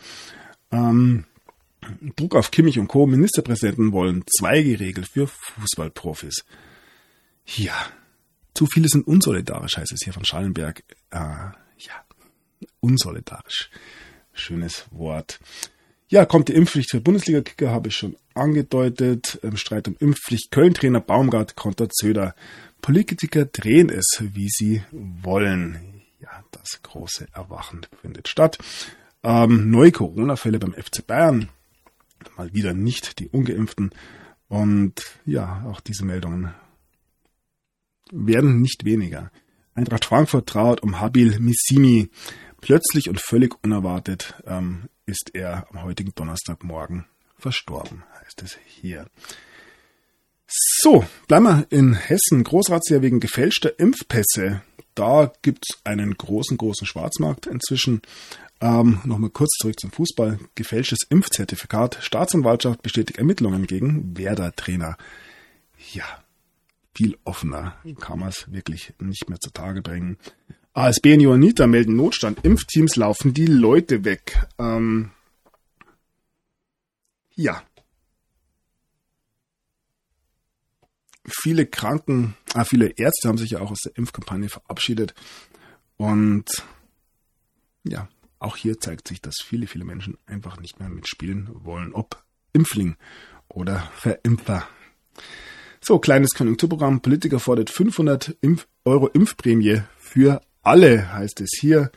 Ähm, 0.72 1.26
Druck 2.16 2.36
auf 2.36 2.52
Kimmich 2.52 2.78
und 2.78 2.88
Co. 2.88 3.08
Ministerpräsidenten 3.08 3.92
wollen 3.92 4.24
2G-Regel 4.40 5.06
für 5.06 5.28
Fußballprofis. 5.28 6.46
Ja, 7.46 7.74
zu 8.54 8.68
viele 8.68 8.88
sind 8.88 9.08
unsolidarisch, 9.08 9.78
heißt 9.78 9.94
es 9.94 10.02
hier 10.04 10.14
von 10.14 10.26
Schallenberg. 10.26 10.84
Äh, 11.10 11.18
ja, 11.18 12.06
unsolidarisch. 12.82 13.72
Schönes 14.34 14.86
Wort. 14.92 15.40
Ja, 16.12 16.26
kommt 16.26 16.50
die 16.50 16.56
Impfpflicht 16.56 16.90
für 16.90 17.02
Bundesliga-Kicker, 17.02 17.70
habe 17.70 17.90
ich 17.90 17.96
schon 17.96 18.16
angedeutet. 18.34 19.38
Im 19.44 19.58
Streit 19.58 19.88
um 19.88 19.96
Impfpflicht 20.00 20.50
Köln-Trainer 20.50 21.02
Baumgart 21.02 21.56
konter 21.56 21.88
Zöder. 21.88 22.34
Politiker 22.82 23.46
drehen 23.46 23.90
es, 23.90 24.18
wie 24.20 24.50
sie 24.50 24.82
wollen. 24.92 26.02
Ja, 26.20 26.44
das 26.50 26.82
große 26.82 27.28
Erwachen 27.32 27.86
findet 28.02 28.28
statt. 28.28 28.58
Ähm, 29.22 29.70
neue 29.70 29.92
Corona-Fälle 29.92 30.58
beim 30.58 30.74
FC 30.74 31.06
Bayern. 31.06 31.50
Mal 32.38 32.52
wieder 32.56 32.74
nicht 32.74 33.20
die 33.20 33.28
Ungeimpften. 33.28 33.92
Und 34.48 34.96
ja, 35.28 35.64
auch 35.68 35.80
diese 35.80 36.06
Meldungen 36.06 36.56
werden 38.12 38.62
nicht 38.62 38.84
weniger. 38.84 39.32
Eintracht 39.76 40.06
Frankfurt 40.06 40.50
trauert 40.50 40.82
um 40.82 41.00
Habil 41.00 41.40
Missimi. 41.40 42.10
Plötzlich 42.62 43.10
und 43.10 43.22
völlig 43.22 43.56
unerwartet 43.64 44.36
ähm, 44.46 44.90
ist 45.06 45.32
er 45.34 45.68
am 45.72 45.84
heutigen 45.84 46.14
Donnerstagmorgen 46.16 47.06
verstorben, 47.38 48.04
heißt 48.22 48.42
es 48.44 48.58
hier. 48.66 49.08
So, 50.48 51.06
bleiben 51.28 51.46
wir 51.46 51.68
in 51.70 51.94
Hessen. 51.94 52.44
Großrazzia 52.44 53.02
wegen 53.02 53.20
gefälschter 53.20 53.78
Impfpässe. 53.80 54.62
Da 54.96 55.32
gibt 55.42 55.66
es 55.70 55.86
einen 55.86 56.18
großen, 56.18 56.58
großen 56.58 56.88
Schwarzmarkt 56.88 57.46
inzwischen. 57.46 58.02
Ähm, 58.60 59.00
Nochmal 59.06 59.30
kurz 59.30 59.52
zurück 59.62 59.80
zum 59.80 59.92
Fußball. 59.92 60.40
Gefälschtes 60.56 61.00
Impfzertifikat. 61.10 62.00
Staatsanwaltschaft 62.02 62.82
bestätigt 62.82 63.20
Ermittlungen 63.20 63.68
gegen 63.68 64.18
Werder-Trainer. 64.18 64.98
Ja, 65.94 66.24
viel 66.96 67.18
offener 67.24 67.78
kann 68.00 68.20
man 68.20 68.30
es 68.30 68.52
wirklich 68.52 68.94
nicht 69.00 69.30
mehr 69.30 69.40
zutage 69.40 69.82
bringen. 69.82 70.18
ASB 70.80 71.14
und 71.14 71.20
Johanniter 71.20 71.68
melden 71.68 71.98
Notstand. 71.98 72.46
Impfteams 72.46 72.96
laufen 72.96 73.34
die 73.34 73.48
Leute 73.48 74.06
weg. 74.06 74.48
Ähm, 74.58 75.12
ja. 77.36 77.62
Viele 81.28 81.66
Kranken, 81.66 82.38
äh, 82.56 82.64
viele 82.64 82.94
Ärzte 82.96 83.28
haben 83.28 83.38
sich 83.38 83.52
ja 83.52 83.60
auch 83.60 83.72
aus 83.72 83.82
der 83.82 83.98
Impfkampagne 83.98 84.48
verabschiedet. 84.48 85.14
Und 85.98 86.46
ja, 87.84 88.08
auch 88.40 88.56
hier 88.56 88.80
zeigt 88.80 89.10
sich, 89.10 89.22
dass 89.22 89.36
viele, 89.44 89.68
viele 89.68 89.84
Menschen 89.84 90.18
einfach 90.28 90.62
nicht 90.62 90.80
mehr 90.80 90.88
mitspielen 90.88 91.50
wollen, 91.52 91.94
ob 91.94 92.24
Impfling 92.54 92.96
oder 93.50 93.92
Verimpfer. 93.98 94.66
So, 95.82 96.00
kleines 96.00 96.30
Konjunkturprogramm. 96.32 97.02
Politiker 97.02 97.42
fordert 97.42 97.70
500 97.70 98.38
Impf 98.40 98.66
Euro 98.86 99.08
Impfprämie 99.08 99.82
für 99.98 100.42
alle, 100.62 101.14
heißt 101.14 101.42
es 101.42 101.52
hier. 101.60 101.92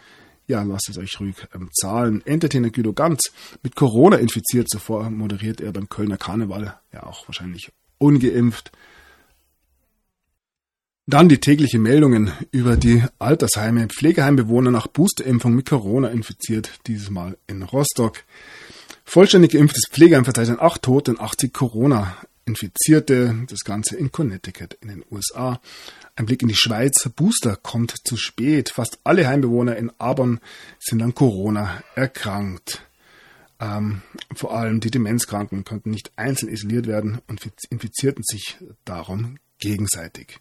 Ja, 0.46 0.62
lasst 0.62 0.88
es 0.90 0.98
euch 0.98 1.18
ruhig 1.20 1.36
ähm, 1.54 1.70
zahlen. 1.72 2.22
Entertainer 2.26 2.70
Guido 2.70 2.92
Ganz 2.92 3.32
mit 3.62 3.76
Corona 3.76 4.16
infiziert. 4.16 4.68
Zuvor 4.68 5.08
moderiert 5.10 5.60
er 5.60 5.72
beim 5.72 5.88
Kölner 5.88 6.18
Karneval. 6.18 6.78
Ja, 6.92 7.04
auch 7.04 7.28
wahrscheinlich 7.28 7.72
ungeimpft. 7.98 8.72
Dann 11.06 11.28
die 11.28 11.38
tägliche 11.38 11.78
Meldungen 11.78 12.32
über 12.50 12.76
die 12.76 13.02
Altersheime. 13.18 13.88
Pflegeheimbewohner 13.88 14.70
nach 14.70 14.86
Boosterimpfung 14.86 15.54
mit 15.54 15.68
Corona 15.68 16.08
infiziert. 16.08 16.70
Dieses 16.86 17.10
Mal 17.10 17.36
in 17.46 17.62
Rostock. 17.62 18.24
Vollständig 19.04 19.52
geimpftes 19.52 19.88
Pflegeheim 19.90 20.24
verzeichnet 20.24 20.60
8 20.60 20.82
Tote 20.82 21.10
und 21.12 21.20
80 21.20 21.52
Corona-Infizierte. 22.42 23.46
Das 23.48 23.60
Ganze 23.60 23.96
in 23.96 24.12
Connecticut 24.12 24.74
in 24.80 24.88
den 24.88 25.04
USA. 25.10 25.60
Ein 26.16 26.26
Blick 26.26 26.42
in 26.42 26.48
die 26.48 26.56
Schweiz. 26.56 27.08
Booster 27.14 27.56
kommt 27.56 27.94
zu 28.04 28.16
spät. 28.16 28.70
Fast 28.70 28.98
alle 29.04 29.26
Heimbewohner 29.26 29.76
in 29.76 29.90
Abon 29.98 30.40
sind 30.78 31.02
an 31.02 31.14
Corona 31.14 31.82
erkrankt. 31.94 32.82
Ähm, 33.60 34.02
vor 34.34 34.56
allem 34.56 34.80
die 34.80 34.90
Demenzkranken 34.90 35.64
konnten 35.64 35.90
nicht 35.90 36.12
einzeln 36.16 36.52
isoliert 36.52 36.86
werden 36.86 37.20
und 37.28 37.40
infizierten 37.70 38.24
sich 38.24 38.58
darum 38.84 39.38
gegenseitig. 39.58 40.40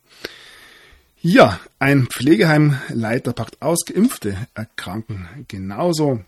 Ja, 1.22 1.60
ein 1.78 2.08
Pflegeheimleiter 2.08 3.34
packt 3.34 3.62
aus, 3.62 3.86
Geimpfte 3.86 4.48
erkranken 4.56 5.46
genauso. 5.48 6.22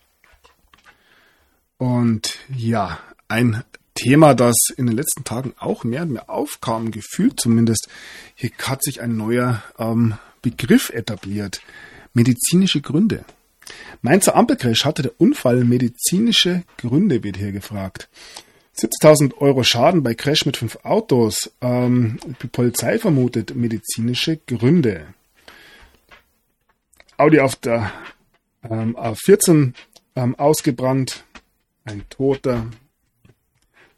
Und 1.78 2.38
ja, 2.56 3.00
ein 3.28 3.64
Thema, 3.96 4.34
das 4.34 4.56
in 4.76 4.88
den 4.88 4.96
letzten 4.96 5.24
Tagen 5.24 5.54
auch 5.58 5.84
mehr 5.84 6.04
und 6.04 6.12
mehr 6.12 6.30
aufkam, 6.30 6.91
gefühlt 6.91 7.39
zumindest. 7.39 7.88
Hier 8.36 8.52
hat 8.64 8.84
sich 8.84 9.02
ein 9.02 9.18
neuer 9.18 9.64
ähm, 9.78 10.16
Begriff 10.41 10.89
etabliert. 10.89 11.62
Medizinische 12.14 12.82
Gründe. 12.82 13.26
Mainzer 14.02 14.36
Ampelcrash 14.36 14.86
hatte 14.86 15.04
der 15.04 15.20
Unfall 15.20 15.64
medizinische 15.64 16.64
Gründe, 16.78 17.24
wird 17.24 17.38
hier 17.38 17.52
gefragt. 17.52 18.10
70.000 18.78 19.38
Euro 19.38 19.64
Schaden 19.64 20.02
bei 20.02 20.16
Crash 20.16 20.46
mit 20.46 20.58
fünf 20.58 20.78
Autos. 20.84 21.52
Ähm, 21.62 22.18
die 22.41 22.48
Polizei 22.48 22.98
vermutet 22.98 23.56
medizinische 23.56 24.38
Gründe. 24.38 25.06
Audi 27.18 27.39
auf 27.39 27.56
der 27.56 27.91
ähm, 28.64 28.98
A14 28.98 29.74
ähm, 30.16 30.36
ausgebrannt. 30.36 31.24
Ein 31.86 32.04
Toter. 32.10 32.66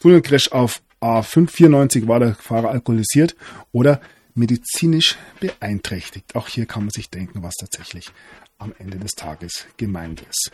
Tunnelcrash 0.06 0.52
auf 0.52 0.84
A594 1.02 2.08
war 2.08 2.20
der 2.20 2.36
Fahrer 2.36 2.70
alkoholisiert 2.70 3.36
oder 3.72 4.00
medizinisch 4.36 5.18
beeinträchtigt. 5.40 6.36
Auch 6.36 6.48
hier 6.48 6.68
kann 6.68 6.84
man 6.84 6.92
sich 6.92 7.10
denken, 7.10 7.42
was 7.42 7.56
tatsächlich 7.56 8.12
am 8.60 8.72
Ende 8.78 9.00
des 9.00 9.14
Tages 9.14 9.66
gemeint 9.78 10.22
ist. 10.30 10.52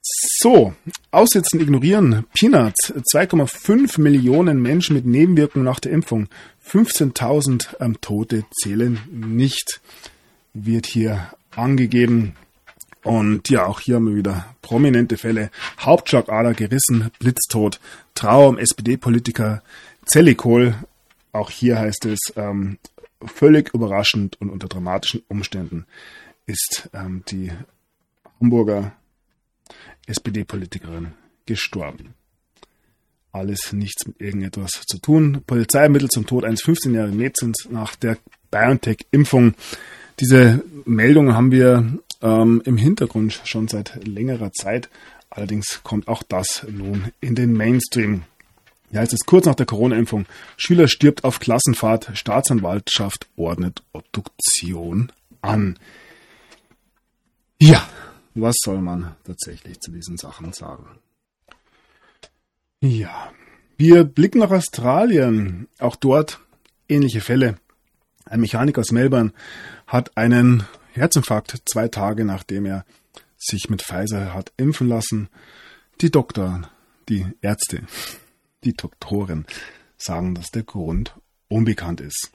So, 0.00 0.72
Aussitzen 1.10 1.60
ignorieren. 1.60 2.24
Peanuts. 2.32 2.94
2,5 3.12 4.00
Millionen 4.00 4.62
Menschen 4.62 4.96
mit 4.96 5.04
Nebenwirkungen 5.04 5.66
nach 5.66 5.80
der 5.80 5.92
Impfung. 5.92 6.28
15.000 6.66 7.76
ähm, 7.80 8.00
Tote 8.00 8.46
zählen 8.62 8.98
nicht. 9.10 9.82
Wird 10.54 10.86
hier 10.86 11.34
angegeben. 11.54 12.34
Und 13.06 13.50
ja, 13.50 13.66
auch 13.66 13.78
hier 13.78 13.94
haben 13.94 14.08
wir 14.08 14.16
wieder 14.16 14.46
prominente 14.62 15.16
Fälle. 15.16 15.52
Hauptschlagader 15.78 16.54
gerissen, 16.54 17.12
Blitztod, 17.20 17.78
Trauer 18.16 18.48
um 18.48 18.58
SPD-Politiker 18.58 19.62
Zellikol. 20.04 20.74
Auch 21.30 21.48
hier 21.48 21.78
heißt 21.78 22.04
es, 22.06 22.18
ähm, 22.34 22.78
völlig 23.24 23.72
überraschend 23.72 24.40
und 24.40 24.50
unter 24.50 24.66
dramatischen 24.66 25.22
Umständen 25.28 25.86
ist 26.46 26.90
ähm, 26.94 27.22
die 27.28 27.52
Hamburger 28.40 28.90
SPD-Politikerin 30.08 31.12
gestorben. 31.46 32.14
Alles 33.30 33.72
nichts 33.72 34.04
mit 34.08 34.20
irgendetwas 34.20 34.82
zu 34.84 34.98
tun. 34.98 35.42
Polizei 35.46 35.82
ermittelt 35.82 36.10
zum 36.10 36.26
Tod 36.26 36.44
eines 36.44 36.64
15-jährigen 36.64 37.16
Mädchens 37.16 37.68
nach 37.70 37.94
der 37.94 38.18
BioNTech-Impfung. 38.50 39.54
Diese 40.18 40.64
Meldungen 40.86 41.34
haben 41.34 41.52
wir 41.52 42.00
ähm, 42.22 42.62
im 42.64 42.76
Hintergrund 42.76 43.40
schon 43.44 43.68
seit 43.68 44.06
längerer 44.06 44.52
Zeit. 44.52 44.88
Allerdings 45.30 45.80
kommt 45.82 46.08
auch 46.08 46.22
das 46.22 46.66
nun 46.70 47.12
in 47.20 47.34
den 47.34 47.52
Mainstream. 47.52 48.22
Ja, 48.90 49.02
es 49.02 49.12
ist 49.12 49.26
kurz 49.26 49.46
nach 49.46 49.54
der 49.54 49.66
Corona-Impfung. 49.66 50.26
Schüler 50.56 50.88
stirbt 50.88 51.24
auf 51.24 51.40
Klassenfahrt. 51.40 52.10
Staatsanwaltschaft 52.14 53.26
ordnet 53.36 53.82
Obduktion 53.92 55.12
an. 55.42 55.78
Ja, 57.60 57.88
was 58.34 58.56
soll 58.62 58.80
man 58.80 59.16
tatsächlich 59.24 59.80
zu 59.80 59.90
diesen 59.90 60.16
Sachen 60.18 60.52
sagen? 60.52 60.86
Ja, 62.80 63.32
wir 63.76 64.04
blicken 64.04 64.38
nach 64.38 64.50
Australien. 64.50 65.68
Auch 65.78 65.96
dort 65.96 66.40
ähnliche 66.88 67.20
Fälle. 67.20 67.56
Ein 68.24 68.40
Mechaniker 68.40 68.80
aus 68.80 68.92
Melbourne 68.92 69.32
hat 69.86 70.16
einen 70.16 70.64
Herzinfarkt 70.96 71.62
zwei 71.66 71.88
Tage 71.88 72.24
nachdem 72.24 72.66
er 72.66 72.84
sich 73.36 73.68
mit 73.68 73.82
Pfizer 73.82 74.34
hat 74.34 74.52
impfen 74.56 74.88
lassen. 74.88 75.28
Die 76.00 76.10
Doktor, 76.10 76.62
die 77.08 77.26
Ärzte, 77.40 77.82
die 78.64 78.74
Doktoren 78.74 79.46
sagen, 79.96 80.34
dass 80.34 80.50
der 80.50 80.62
Grund 80.62 81.14
unbekannt 81.48 82.00
ist. 82.00 82.32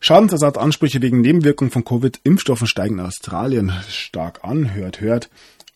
Schadensersatzansprüche 0.00 1.00
wegen 1.02 1.20
Nebenwirkungen 1.20 1.70
von 1.70 1.84
Covid-Impfstoffen 1.84 2.66
steigen 2.66 2.98
in 2.98 3.04
Australien 3.06 3.72
stark 3.88 4.44
an, 4.44 4.74
hört, 4.74 5.00
hört. 5.00 5.30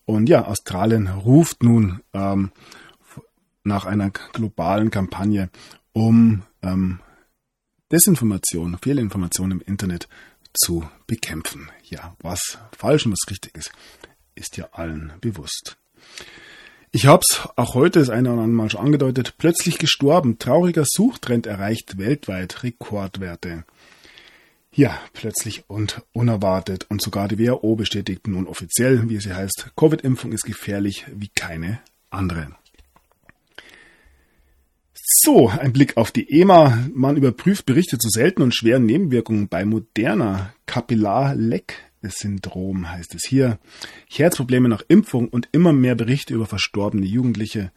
Und 0.04 0.28
ja, 0.28 0.44
Australien 0.46 1.08
ruft 1.08 1.62
nun 1.62 2.00
ähm, 2.12 2.50
nach 3.62 3.86
einer 3.86 4.10
globalen 4.10 4.90
Kampagne, 4.90 5.50
um 5.92 6.42
ähm, 6.62 7.00
Desinformation, 7.90 8.76
Fehlinformation 8.78 9.50
im 9.50 9.60
Internet 9.60 10.08
zu 10.54 10.88
bekämpfen. 11.06 11.70
Ja, 11.84 12.16
was 12.20 12.58
falsch 12.76 13.06
und 13.06 13.12
was 13.12 13.30
richtig 13.30 13.56
ist, 13.56 13.72
ist 14.34 14.56
ja 14.56 14.68
allen 14.72 15.12
bewusst. 15.20 15.76
Ich 16.96 17.06
habe 17.06 17.22
es 17.28 17.40
auch 17.56 17.74
heute 17.74 17.98
das 17.98 18.08
eine 18.08 18.32
oder 18.32 18.42
andere 18.42 18.56
Mal 18.56 18.70
schon 18.70 18.86
angedeutet. 18.86 19.34
Plötzlich 19.38 19.78
gestorben. 19.78 20.38
Trauriger 20.38 20.84
Suchtrend 20.86 21.46
erreicht 21.46 21.98
weltweit 21.98 22.62
Rekordwerte. 22.62 23.64
Ja, 24.72 24.96
plötzlich 25.12 25.64
und 25.68 26.02
unerwartet. 26.12 26.86
Und 26.88 27.02
sogar 27.02 27.26
die 27.26 27.38
WHO 27.38 27.74
bestätigt 27.74 28.28
nun 28.28 28.46
offiziell, 28.46 29.08
wie 29.08 29.18
sie 29.18 29.34
heißt, 29.34 29.72
Covid-Impfung 29.76 30.32
ist 30.32 30.44
gefährlich 30.44 31.04
wie 31.12 31.28
keine 31.28 31.80
andere. 32.10 32.52
So, 35.26 35.48
ein 35.48 35.72
Blick 35.72 35.96
auf 35.96 36.10
die 36.10 36.30
EMA. 36.30 36.90
Man 36.92 37.16
überprüft 37.16 37.64
Berichte 37.64 37.96
zu 37.96 38.10
seltenen 38.10 38.48
und 38.48 38.54
schweren 38.54 38.84
Nebenwirkungen 38.84 39.48
bei 39.48 39.64
moderner 39.64 40.52
Kapillarleck 40.66 41.76
Syndrom 42.02 42.90
heißt 42.90 43.14
es 43.14 43.22
hier. 43.26 43.58
Herzprobleme 44.10 44.68
nach 44.68 44.82
Impfung 44.86 45.30
und 45.30 45.48
immer 45.52 45.72
mehr 45.72 45.94
Berichte 45.94 46.34
über 46.34 46.44
verstorbene 46.44 47.06
Jugendliche. 47.06 47.72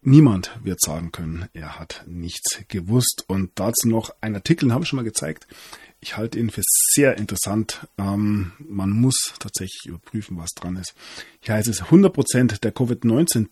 Niemand 0.00 0.58
wird 0.64 0.80
sagen 0.80 1.12
können, 1.12 1.46
er 1.52 1.78
hat 1.78 2.02
nichts 2.08 2.64
gewusst. 2.66 3.26
Und 3.28 3.52
dazu 3.54 3.88
noch 3.88 4.10
ein 4.20 4.34
Artikel, 4.34 4.66
den 4.66 4.72
habe 4.72 4.82
ich 4.82 4.88
schon 4.88 4.96
mal 4.96 5.04
gezeigt. 5.04 5.46
Ich 6.00 6.16
halte 6.16 6.40
ihn 6.40 6.50
für 6.50 6.62
sehr 6.64 7.16
interessant. 7.16 7.86
Ähm, 7.96 8.54
man 8.58 8.90
muss 8.90 9.34
tatsächlich 9.38 9.86
überprüfen, 9.86 10.36
was 10.36 10.50
dran 10.56 10.74
ist. 10.74 10.94
Hier 11.38 11.54
heißt 11.54 11.68
es, 11.68 11.84
100% 11.84 12.58
der 12.58 12.74
Covid-19 12.74 13.46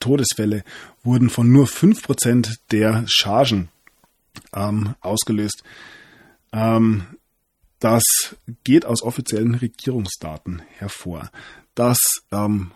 Todesfälle 0.00 0.64
wurden 1.02 1.30
von 1.30 1.50
nur 1.50 1.66
5% 1.66 2.56
der 2.70 3.04
Chargen 3.06 3.68
ähm, 4.54 4.94
ausgelöst. 5.00 5.62
Ähm, 6.52 7.06
das 7.78 8.02
geht 8.64 8.86
aus 8.86 9.02
offiziellen 9.02 9.54
Regierungsdaten 9.54 10.62
hervor. 10.78 11.30
Das 11.74 11.98
ähm, 12.32 12.70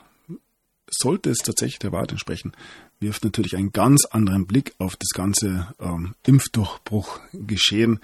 sollte 0.91 1.31
es 1.31 1.39
tatsächlich 1.39 1.79
der 1.79 1.93
Wahrheit 1.93 2.13
entsprechen, 2.13 2.53
wirft 2.99 3.25
natürlich 3.25 3.57
einen 3.57 3.73
ganz 3.73 4.05
anderen 4.05 4.47
Blick 4.47 4.75
auf 4.79 4.97
das 4.97 5.11
ganze 5.15 5.75
ähm, 5.81 6.15
Impfdurchbruch 6.27 7.21
geschehen. 7.33 8.01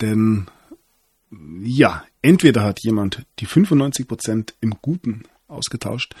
Denn 0.00 0.46
ja, 1.62 2.04
entweder 2.22 2.62
hat 2.62 2.82
jemand 2.82 3.26
die 3.40 3.46
95% 3.46 4.54
im 4.60 4.74
Guten 4.80 5.24
ausgetauscht 5.48 6.14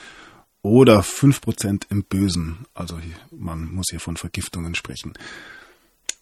oder 0.62 1.00
5% 1.00 1.86
im 1.90 2.04
Bösen. 2.04 2.66
Also 2.74 2.98
man 3.30 3.72
muss 3.72 3.86
hier 3.90 4.00
von 4.00 4.16
Vergiftungen 4.16 4.74
sprechen. 4.74 5.14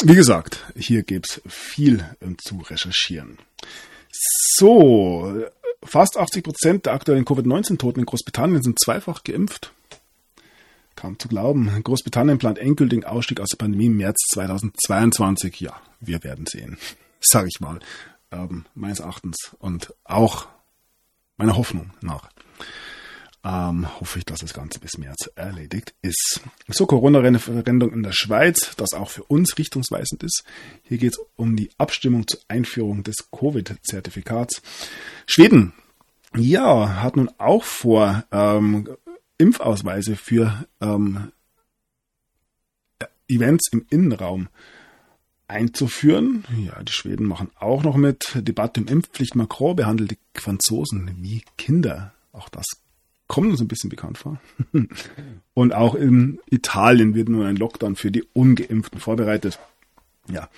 Wie 0.03 0.14
gesagt, 0.14 0.64
hier 0.76 1.03
gibt 1.03 1.30
es 1.30 1.43
viel 1.47 2.05
ähm, 2.20 2.37
zu 2.39 2.59
recherchieren. 2.59 3.39
So, 4.59 5.45
fast 5.82 6.18
80 6.18 6.45
Prozent 6.45 6.87
der 6.87 6.93
aktuellen 6.93 7.24
Covid-19-Toten 7.24 8.01
in 8.01 8.07
Großbritannien 8.07 8.62
sind 8.62 8.78
zweifach 8.78 9.24
geimpft. 9.24 9.72
Kaum 10.97 11.18
zu 11.18 11.28
glauben. 11.28 11.82
Großbritannien 11.82 12.39
plant 12.39 12.59
endgültigen 12.59 13.05
Ausstieg 13.05 13.41
aus 13.41 13.51
der 13.51 13.59
Pandemie 13.59 13.87
im 13.87 13.97
März 13.97 14.16
2022. 14.32 15.61
Ja, 15.61 15.80
wir 16.01 16.22
werden 16.24 16.47
sehen. 16.47 16.78
Sage 17.20 17.49
ich 17.49 17.61
mal. 17.61 17.80
Ähm, 18.30 18.66
meines 18.74 19.01
Erachtens 19.01 19.57
und 19.59 19.95
auch 20.05 20.47
meiner 21.37 21.57
Hoffnung 21.57 21.91
nach 22.01 22.28
ähm, 23.47 23.86
hoffe 24.01 24.18
ich, 24.18 24.24
dass 24.24 24.40
das 24.40 24.53
Ganze 24.53 24.80
bis 24.80 24.99
März 24.99 25.30
erledigt 25.36 25.94
ist. 26.03 26.40
So, 26.66 26.86
Corona-Referendum 26.86 27.92
in 27.92 28.03
der 28.03 28.12
Schweiz, 28.12 28.74
das 28.76 28.92
auch 28.92 29.09
für 29.09 29.22
uns 29.22 29.57
richtungsweisend 29.57 30.24
ist. 30.24 30.42
Hier 30.82 30.99
geht 30.99 31.12
es 31.12 31.20
um 31.36 31.55
die 31.55 31.70
Abstimmung 31.78 32.26
zur 32.26 32.40
Einführung 32.49 33.05
des 33.05 33.30
Covid-Zertifikats. 33.30 34.62
Schweden, 35.26 35.74
ja, 36.34 37.03
hat 37.03 37.16
nun 37.16 37.30
auch 37.38 37.62
vor, 37.62 38.24
ähm, 38.32 38.88
Impfausweise 39.38 40.16
für 40.16 40.66
ähm, 40.80 41.30
Events 43.28 43.68
im 43.70 43.86
Innenraum 43.90 44.49
einzuführen. 45.47 46.44
Ja, 46.64 46.82
die 46.82 46.92
Schweden 46.92 47.26
machen 47.26 47.51
auch 47.61 47.84
noch 47.84 47.97
mit. 47.97 48.32
Debatte 48.34 48.80
um 48.80 48.88
Impfpflicht. 48.88 49.36
Macron 49.36 49.76
behandelt 49.76 50.12
die 50.12 50.40
Franzosen 50.40 51.11
wie 51.20 51.44
Kinder. 51.59 52.12
Auch 52.32 52.49
das 52.49 52.64
kommt 53.27 53.51
uns 53.51 53.61
ein 53.61 53.68
bisschen 53.68 53.91
bekannt 53.91 54.18
vor. 54.18 54.41
Und 55.55 55.74
auch 55.74 55.95
in 55.95 56.39
Italien 56.51 57.14
wird 57.14 57.29
nun 57.29 57.47
ein 57.47 57.57
Lockdown 57.57 57.97
für 57.97 58.11
die 58.11 58.24
Ungeimpften 58.33 59.01
vorbereitet. 59.01 59.59
Ja, 60.29 60.49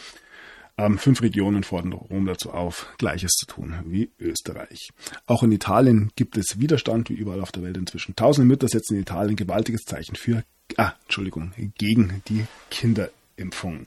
ähm, 0.78 0.96
fünf 0.96 1.22
Regionen 1.22 1.64
fordern 1.64 1.92
Rom 1.92 2.24
dazu 2.24 2.52
auf, 2.52 2.86
Gleiches 2.98 3.32
zu 3.32 3.46
tun 3.46 3.74
wie 3.84 4.10
Österreich. 4.20 4.90
Auch 5.26 5.42
in 5.42 5.50
Italien 5.50 6.12
gibt 6.14 6.36
es 6.36 6.60
Widerstand, 6.60 7.10
wie 7.10 7.14
überall 7.14 7.40
auf 7.40 7.52
der 7.52 7.64
Welt 7.64 7.76
inzwischen. 7.76 8.14
Tausende 8.14 8.46
Mütter 8.46 8.68
setzen 8.68 8.94
in 8.94 9.02
Italien 9.02 9.36
gewaltiges 9.36 9.82
Zeichen 9.82 10.14
für, 10.14 10.44
ah, 10.76 10.92
Entschuldigung, 11.02 11.52
gegen 11.76 12.22
die 12.28 12.46
Kinderimpfung. 12.70 13.86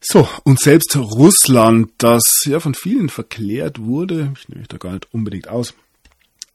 So, 0.00 0.28
und 0.44 0.60
selbst 0.60 0.96
Russland, 0.96 1.90
das 1.98 2.22
ja 2.44 2.60
von 2.60 2.74
vielen 2.74 3.08
verklärt 3.08 3.80
wurde, 3.80 4.32
ich 4.38 4.48
nehme 4.48 4.60
mich 4.60 4.68
da 4.68 4.78
gar 4.78 4.92
nicht 4.92 5.12
unbedingt 5.12 5.48
aus, 5.48 5.74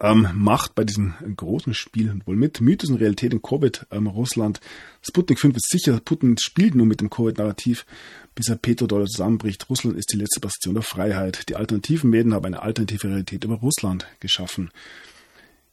ähm, 0.02 0.28
macht 0.34 0.74
bei 0.74 0.84
diesem 0.84 1.14
großen 1.38 1.74
Spiel 1.74 2.20
wohl 2.26 2.36
mit. 2.36 2.60
Mythos 2.60 2.90
und 2.90 2.98
Realität 2.98 3.34
in 3.34 3.42
Covid, 3.42 3.86
ähm, 3.92 4.08
Russland. 4.08 4.60
Sputnik 5.02 5.40
5 5.40 5.56
ist 5.56 5.70
sicher, 5.70 6.00
Putin 6.04 6.38
spielt 6.38 6.74
nur 6.74 6.88
mit 6.88 7.02
dem 7.02 7.10
Covid-Narrativ, 7.10 7.86
bis 8.34 8.50
er 8.50 8.56
Petrodollar 8.56 9.06
zusammenbricht. 9.06 9.70
Russland 9.70 9.98
ist 9.98 10.12
die 10.12 10.18
letzte 10.18 10.40
Bastion 10.40 10.74
der 10.74 10.84
Freiheit. 10.84 11.48
Die 11.50 11.56
alternativen 11.56 12.10
Medien 12.10 12.34
haben 12.34 12.46
eine 12.46 12.64
alternative 12.64 13.10
Realität 13.10 13.44
über 13.44 13.56
Russland 13.56 14.08
geschaffen. 14.20 14.72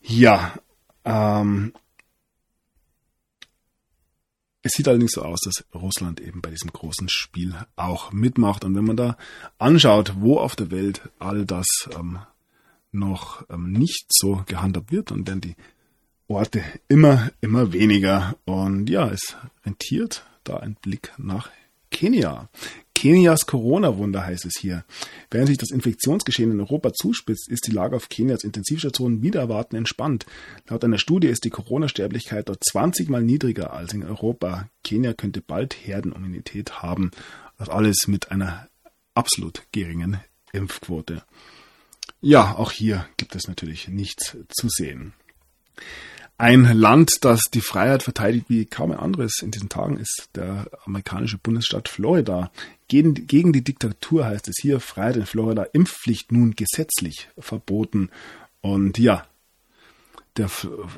Ja, 0.02 0.54
ähm, 1.06 1.72
es 4.60 4.72
sieht 4.72 4.88
allerdings 4.88 5.12
so 5.12 5.22
aus, 5.22 5.40
dass 5.40 5.64
Russland 5.74 6.20
eben 6.20 6.42
bei 6.42 6.50
diesem 6.50 6.70
großen 6.70 7.08
Spiel 7.08 7.54
auch 7.76 8.12
mitmacht. 8.12 8.64
Und 8.64 8.74
wenn 8.74 8.84
man 8.84 8.98
da 8.98 9.16
anschaut, 9.56 10.14
wo 10.18 10.38
auf 10.38 10.54
der 10.54 10.70
Welt 10.70 11.08
all 11.18 11.46
das 11.46 11.66
ähm, 11.98 12.18
noch 12.92 13.44
ähm, 13.50 13.72
nicht 13.72 14.06
so 14.10 14.42
gehandhabt 14.46 14.92
wird 14.92 15.12
und 15.12 15.28
dann 15.28 15.40
die 15.40 15.56
Orte 16.26 16.62
immer, 16.88 17.30
immer 17.40 17.72
weniger. 17.72 18.36
Und 18.44 18.88
ja, 18.90 19.08
es 19.08 19.36
rentiert 19.64 20.26
da 20.44 20.58
ein 20.58 20.76
Blick 20.80 21.12
nach 21.16 21.50
Kenia. 21.90 22.48
Kenias 22.94 23.46
Corona-Wunder 23.46 24.26
heißt 24.26 24.44
es 24.44 24.54
hier. 24.58 24.84
Während 25.30 25.48
sich 25.48 25.58
das 25.58 25.70
Infektionsgeschehen 25.70 26.50
in 26.50 26.60
Europa 26.60 26.92
zuspitzt, 26.92 27.48
ist 27.48 27.66
die 27.68 27.70
Lage 27.70 27.94
auf 27.94 28.08
Kenias 28.08 28.42
Intensivstationen 28.42 29.22
wieder 29.22 29.40
erwarten 29.40 29.76
entspannt. 29.76 30.26
Laut 30.68 30.82
einer 30.82 30.98
Studie 30.98 31.28
ist 31.28 31.44
die 31.44 31.50
Corona-Sterblichkeit 31.50 32.48
dort 32.48 32.64
20 32.64 33.08
mal 33.08 33.22
niedriger 33.22 33.72
als 33.72 33.94
in 33.94 34.02
Europa. 34.02 34.68
Kenia 34.82 35.12
könnte 35.12 35.40
bald 35.40 35.74
Herdenimmunität 35.74 36.82
haben. 36.82 37.12
Das 37.56 37.68
alles 37.68 38.08
mit 38.08 38.32
einer 38.32 38.68
absolut 39.14 39.62
geringen 39.70 40.18
Impfquote. 40.52 41.22
Ja, 42.20 42.56
auch 42.56 42.72
hier 42.72 43.06
gibt 43.16 43.36
es 43.36 43.48
natürlich 43.48 43.88
nichts 43.88 44.36
zu 44.48 44.68
sehen. 44.68 45.14
Ein 46.40 46.64
Land, 46.64 47.24
das 47.24 47.42
die 47.52 47.60
Freiheit 47.60 48.04
verteidigt 48.04 48.46
wie 48.48 48.64
kaum 48.64 48.92
ein 48.92 48.98
anderes 48.98 49.40
in 49.42 49.50
diesen 49.50 49.68
Tagen, 49.68 49.96
ist 49.96 50.30
der 50.36 50.70
amerikanische 50.84 51.36
Bundesstaat 51.36 51.88
Florida. 51.88 52.52
Gegen, 52.86 53.14
gegen 53.26 53.52
die 53.52 53.64
Diktatur 53.64 54.24
heißt 54.24 54.46
es 54.46 54.56
hier, 54.60 54.78
Freiheit 54.78 55.16
in 55.16 55.26
Florida, 55.26 55.64
Impfpflicht 55.72 56.30
nun 56.30 56.54
gesetzlich 56.54 57.28
verboten. 57.38 58.10
Und 58.60 58.98
ja, 58.98 59.26
der 60.36 60.48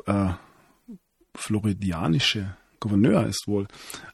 äh, 0.06 0.34
floridianische 1.34 2.54
Gouverneur 2.80 3.26
ist 3.26 3.46
wohl 3.46 3.68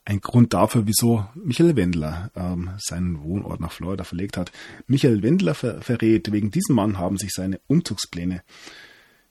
ein 0.05 0.21
Grund 0.21 0.53
dafür, 0.53 0.87
wieso 0.87 1.27
Michael 1.35 1.77
Wendler 1.77 2.31
ähm, 2.35 2.71
seinen 2.79 3.23
Wohnort 3.23 3.61
nach 3.61 3.73
Florida 3.73 4.05
verlegt 4.05 4.37
hat. 4.37 4.53
Michael 4.87 5.23
Wendler 5.23 5.55
ver 5.55 5.81
verrät, 5.81 6.33
wegen 6.33 6.51
diesem 6.51 6.75
Mann 6.75 6.99
haben 6.99 7.17
sich 7.17 7.31
seine 7.33 7.61
Umzugspläne 7.69 8.43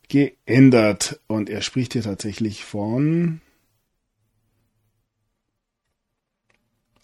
geändert. 0.08 1.20
Und 1.28 1.50
er 1.50 1.62
spricht 1.62 1.94
hier 1.94 2.04
tatsächlich 2.04 2.64
von 2.64 3.42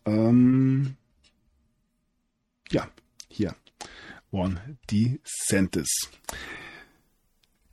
ähm, 0.05 0.95
ja, 2.71 2.89
hier. 3.27 3.55
One 4.31 4.77
DeSantis. 4.89 6.09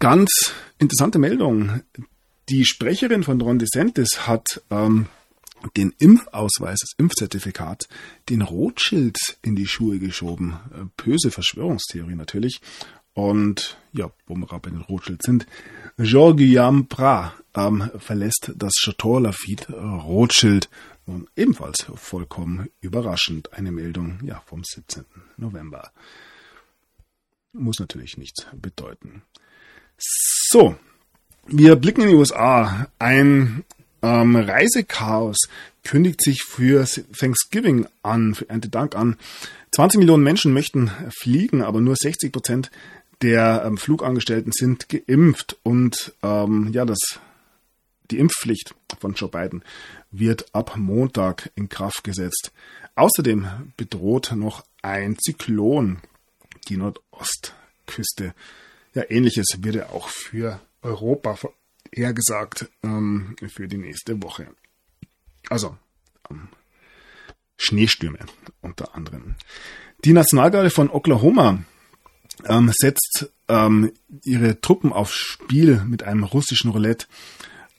Ganz 0.00 0.28
interessante 0.78 1.18
Meldung. 1.18 1.82
Die 2.48 2.64
Sprecherin 2.64 3.24
von 3.24 3.40
Ron 3.42 3.58
DeSantis 3.58 4.26
hat 4.26 4.62
ähm, 4.70 5.06
den 5.76 5.92
Impfausweis, 5.98 6.78
das 6.80 6.94
Impfzertifikat, 6.96 7.88
den 8.30 8.40
Rothschild 8.40 9.18
in 9.42 9.54
die 9.54 9.66
Schuhe 9.66 9.98
geschoben. 9.98 10.58
Äh, 10.72 10.84
böse 10.96 11.30
Verschwörungstheorie 11.30 12.14
natürlich. 12.14 12.62
Und 13.12 13.76
ja, 13.92 14.10
wo 14.26 14.34
wir 14.34 14.46
gerade 14.46 14.62
bei 14.62 14.70
den 14.70 14.80
Rothschild 14.80 15.22
sind, 15.22 15.46
Jean-Guillaume 16.00 16.84
Prat 16.84 17.34
ähm, 17.54 17.90
verlässt 17.98 18.52
das 18.56 18.72
Chateau 18.74 19.18
Lafitte 19.18 19.72
Rothschild. 19.72 20.70
Und 21.04 21.28
ebenfalls 21.36 21.86
vollkommen 21.96 22.68
überraschend 22.80 23.52
eine 23.52 23.72
Meldung 23.72 24.20
ja, 24.24 24.42
vom 24.46 24.62
17. 24.64 25.04
November. 25.36 25.90
Muss 27.52 27.78
natürlich 27.80 28.16
nichts 28.16 28.46
bedeuten. 28.54 29.22
So, 29.98 30.76
wir 31.48 31.76
blicken 31.76 32.02
in 32.02 32.08
die 32.08 32.14
USA. 32.14 32.88
Ein 32.98 33.64
ähm, 34.02 34.36
Reisechaos 34.36 35.48
kündigt 35.82 36.22
sich 36.22 36.42
für 36.42 36.86
Thanksgiving 37.18 37.86
an, 38.02 38.34
für 38.34 38.48
Erntedank 38.48 38.94
an. 38.94 39.16
20 39.72 39.98
Millionen 39.98 40.22
Menschen 40.22 40.52
möchten 40.52 40.90
fliegen, 41.10 41.62
aber 41.62 41.80
nur 41.80 41.96
60 41.96 42.32
Prozent 42.32 42.70
der 43.22 43.64
ähm, 43.66 43.78
Flugangestellten 43.78 44.52
sind 44.52 44.88
geimpft 44.88 45.56
und 45.62 46.14
ähm, 46.22 46.70
ja, 46.72 46.84
das 46.84 46.98
die 48.10 48.18
Impfpflicht 48.18 48.74
von 49.00 49.14
Joe 49.14 49.28
Biden 49.28 49.62
wird 50.10 50.54
ab 50.54 50.76
Montag 50.76 51.50
in 51.56 51.68
Kraft 51.68 52.04
gesetzt. 52.04 52.52
Außerdem 52.94 53.46
bedroht 53.76 54.32
noch 54.34 54.64
ein 54.80 55.18
Zyklon 55.18 55.98
die 56.68 56.78
Nordostküste. 56.78 58.34
Ja, 58.98 59.04
ähnliches 59.10 59.46
wird 59.60 59.76
ja 59.76 59.90
auch 59.90 60.08
für 60.08 60.60
Europa 60.82 61.38
hergesagt 61.94 62.68
ähm, 62.82 63.36
für 63.46 63.68
die 63.68 63.78
nächste 63.78 64.20
Woche. 64.24 64.48
Also 65.48 65.76
ähm, 66.28 66.48
Schneestürme 67.56 68.18
unter 68.60 68.96
anderem. 68.96 69.36
Die 70.04 70.12
Nationalgarde 70.12 70.70
von 70.70 70.90
Oklahoma 70.90 71.62
ähm, 72.44 72.72
setzt 72.76 73.30
ähm, 73.46 73.92
ihre 74.24 74.60
Truppen 74.60 74.92
aufs 74.92 75.14
Spiel 75.14 75.84
mit 75.86 76.02
einem 76.02 76.24
russischen 76.24 76.72
Roulette. 76.72 77.06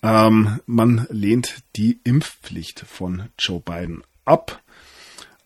Ähm, 0.02 0.62
man 0.68 1.06
lehnt 1.10 1.64
die 1.76 2.00
Impfpflicht 2.06 2.80
von 2.88 3.28
Joe 3.38 3.60
Biden 3.60 4.04
ab. 4.24 4.64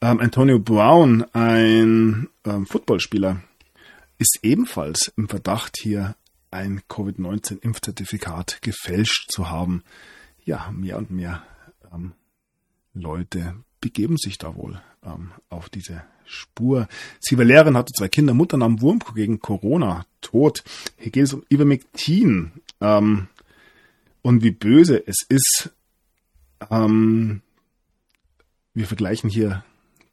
Ähm, 0.01 0.19
Antonio 0.19 0.59
Brown, 0.59 1.25
ein 1.33 2.29
ähm, 2.45 2.67
Footballspieler, 2.67 3.41
ist 4.17 4.39
ebenfalls 4.41 5.11
im 5.17 5.27
Verdacht, 5.27 5.77
hier 5.81 6.15
ein 6.51 6.81
Covid-19-Impfzertifikat 6.87 8.61
gefälscht 8.61 9.31
zu 9.31 9.49
haben. 9.49 9.83
Ja, 10.45 10.71
mehr 10.71 10.97
und 10.97 11.11
mehr 11.11 11.43
ähm, 11.93 12.13
Leute 12.93 13.55
begeben 13.81 14.17
sich 14.17 14.37
da 14.37 14.55
wohl 14.55 14.81
ähm, 15.03 15.31
auf 15.49 15.69
diese 15.69 16.03
Spur. 16.25 16.87
Sie 17.19 17.37
war 17.37 17.45
Lehrerin, 17.45 17.75
hatte 17.75 17.93
zwei 17.93 18.07
Kinder, 18.07 18.33
Mutter 18.33 18.57
nahm 18.57 18.81
Wurmkuh 18.81 19.13
gegen 19.13 19.39
Corona, 19.39 20.05
tot. 20.21 20.63
Hier 20.97 21.11
geht 21.11 21.25
es 21.25 21.33
um 21.33 21.43
Ivermectin. 21.49 22.51
Ähm, 22.79 23.27
und 24.21 24.43
wie 24.43 24.51
böse 24.51 25.05
es 25.05 25.17
ist. 25.27 25.71
Ähm, 26.69 27.41
wir 28.73 28.87
vergleichen 28.87 29.29
hier 29.29 29.63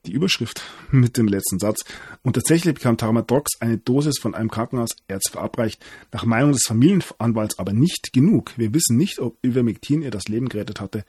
die 0.06 0.12
Überschrift 0.12 0.62
mit 0.90 1.16
dem 1.16 1.28
letzten 1.28 1.58
Satz. 1.58 1.84
Und 2.22 2.34
tatsächlich 2.34 2.74
bekam 2.74 2.96
Taramadrox 2.96 3.60
eine 3.60 3.78
Dosis 3.78 4.18
von 4.18 4.34
einem 4.34 4.50
Krankenhausärzt 4.50 5.30
verabreicht, 5.30 5.84
nach 6.12 6.24
Meinung 6.24 6.52
des 6.52 6.64
Familienanwalts 6.66 7.58
aber 7.58 7.72
nicht 7.72 8.12
genug. 8.12 8.52
Wir 8.56 8.72
wissen 8.74 8.96
nicht, 8.96 9.18
ob 9.18 9.36
Ivermectin 9.44 10.02
ihr 10.02 10.10
das 10.10 10.28
Leben 10.28 10.48
gerettet 10.48 10.80
hatte, 10.80 11.04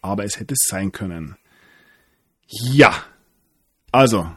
aber 0.00 0.24
es 0.24 0.38
hätte 0.38 0.54
sein 0.56 0.92
können. 0.92 1.36
Ja, 2.46 3.04
also, 3.90 4.30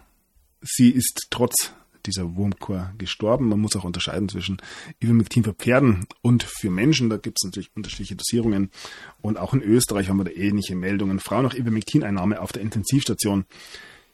sie 0.62 0.90
ist 0.90 1.28
trotz 1.30 1.74
dieser 2.06 2.36
Wurmkur 2.36 2.94
gestorben. 2.98 3.50
Man 3.50 3.60
muss 3.60 3.76
auch 3.76 3.84
unterscheiden 3.84 4.30
zwischen 4.30 4.62
Ivermectin 5.02 5.44
für 5.44 5.54
Pferden 5.54 6.08
und 6.22 6.44
für 6.44 6.70
Menschen. 6.70 7.10
Da 7.10 7.18
gibt 7.18 7.38
es 7.40 7.46
natürlich 7.46 7.70
unterschiedliche 7.76 8.16
Dosierungen. 8.16 8.72
Und 9.22 9.38
auch 9.38 9.54
in 9.54 9.62
Österreich 9.62 10.10
haben 10.10 10.18
wir 10.18 10.24
da 10.24 10.32
ähnliche 10.32 10.76
Meldungen. 10.76 11.20
Frau 11.20 11.42
nach 11.42 11.54
Ivermectin-Einnahme 11.54 12.42
auf 12.42 12.52
der 12.52 12.62
Intensivstation. 12.62 13.46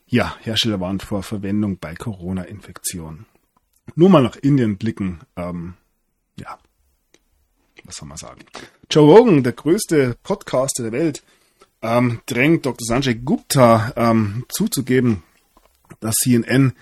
Ja, 0.08 0.36
Hersteller 0.42 0.80
warnt 0.80 1.02
vor 1.02 1.24
Verwendung 1.24 1.78
bei 1.78 1.96
Corona-Infektion. 1.96 3.26
Nur 3.96 4.10
mal 4.10 4.22
nach 4.22 4.36
Indien 4.36 4.78
blicken. 4.78 5.22
Ähm, 5.36 5.74
ja, 6.40 6.60
was 7.84 7.98
soll 7.98 8.08
man 8.08 8.18
sagen? 8.18 8.42
Joe 8.90 9.12
Rogan, 9.12 9.44
der 9.44 9.54
größte 9.54 10.16
Podcaster 10.22 10.84
der 10.84 10.92
Welt, 10.92 11.24
ähm, 11.82 12.22
drängt 12.28 12.66
Dr. 12.66 12.86
Sanjay 12.86 13.16
Gupta 13.16 13.94
ähm, 13.96 14.46
zuzugeben, 14.50 15.24
dass 16.00 16.16
CNN 16.16 16.74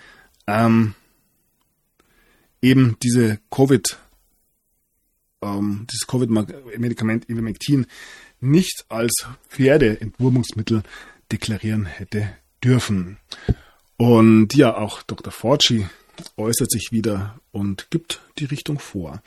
ähm, 0.47 0.93
eben 2.61 2.97
diese 3.01 3.39
Covid, 3.49 3.99
ähm, 5.41 5.88
dieses 5.91 6.07
Covid-Medikament 6.07 7.30
Ivermectin 7.30 7.86
nicht 8.41 8.86
als 8.89 9.28
Pferdeentwurmungsmittel 9.49 10.84
deklarieren 11.32 11.86
hätte 11.86 12.30
dürfen. 12.64 13.18
Und 13.97 14.55
ja, 14.55 14.76
auch 14.76 15.03
Dr. 15.03 15.32
Forci 15.32 15.86
äußert 16.38 16.72
sich 16.72 16.88
wieder 16.91 17.39
und 17.51 17.88
gibt 17.89 18.22
die 18.38 18.45
Richtung 18.45 18.80
vor. 18.80 19.22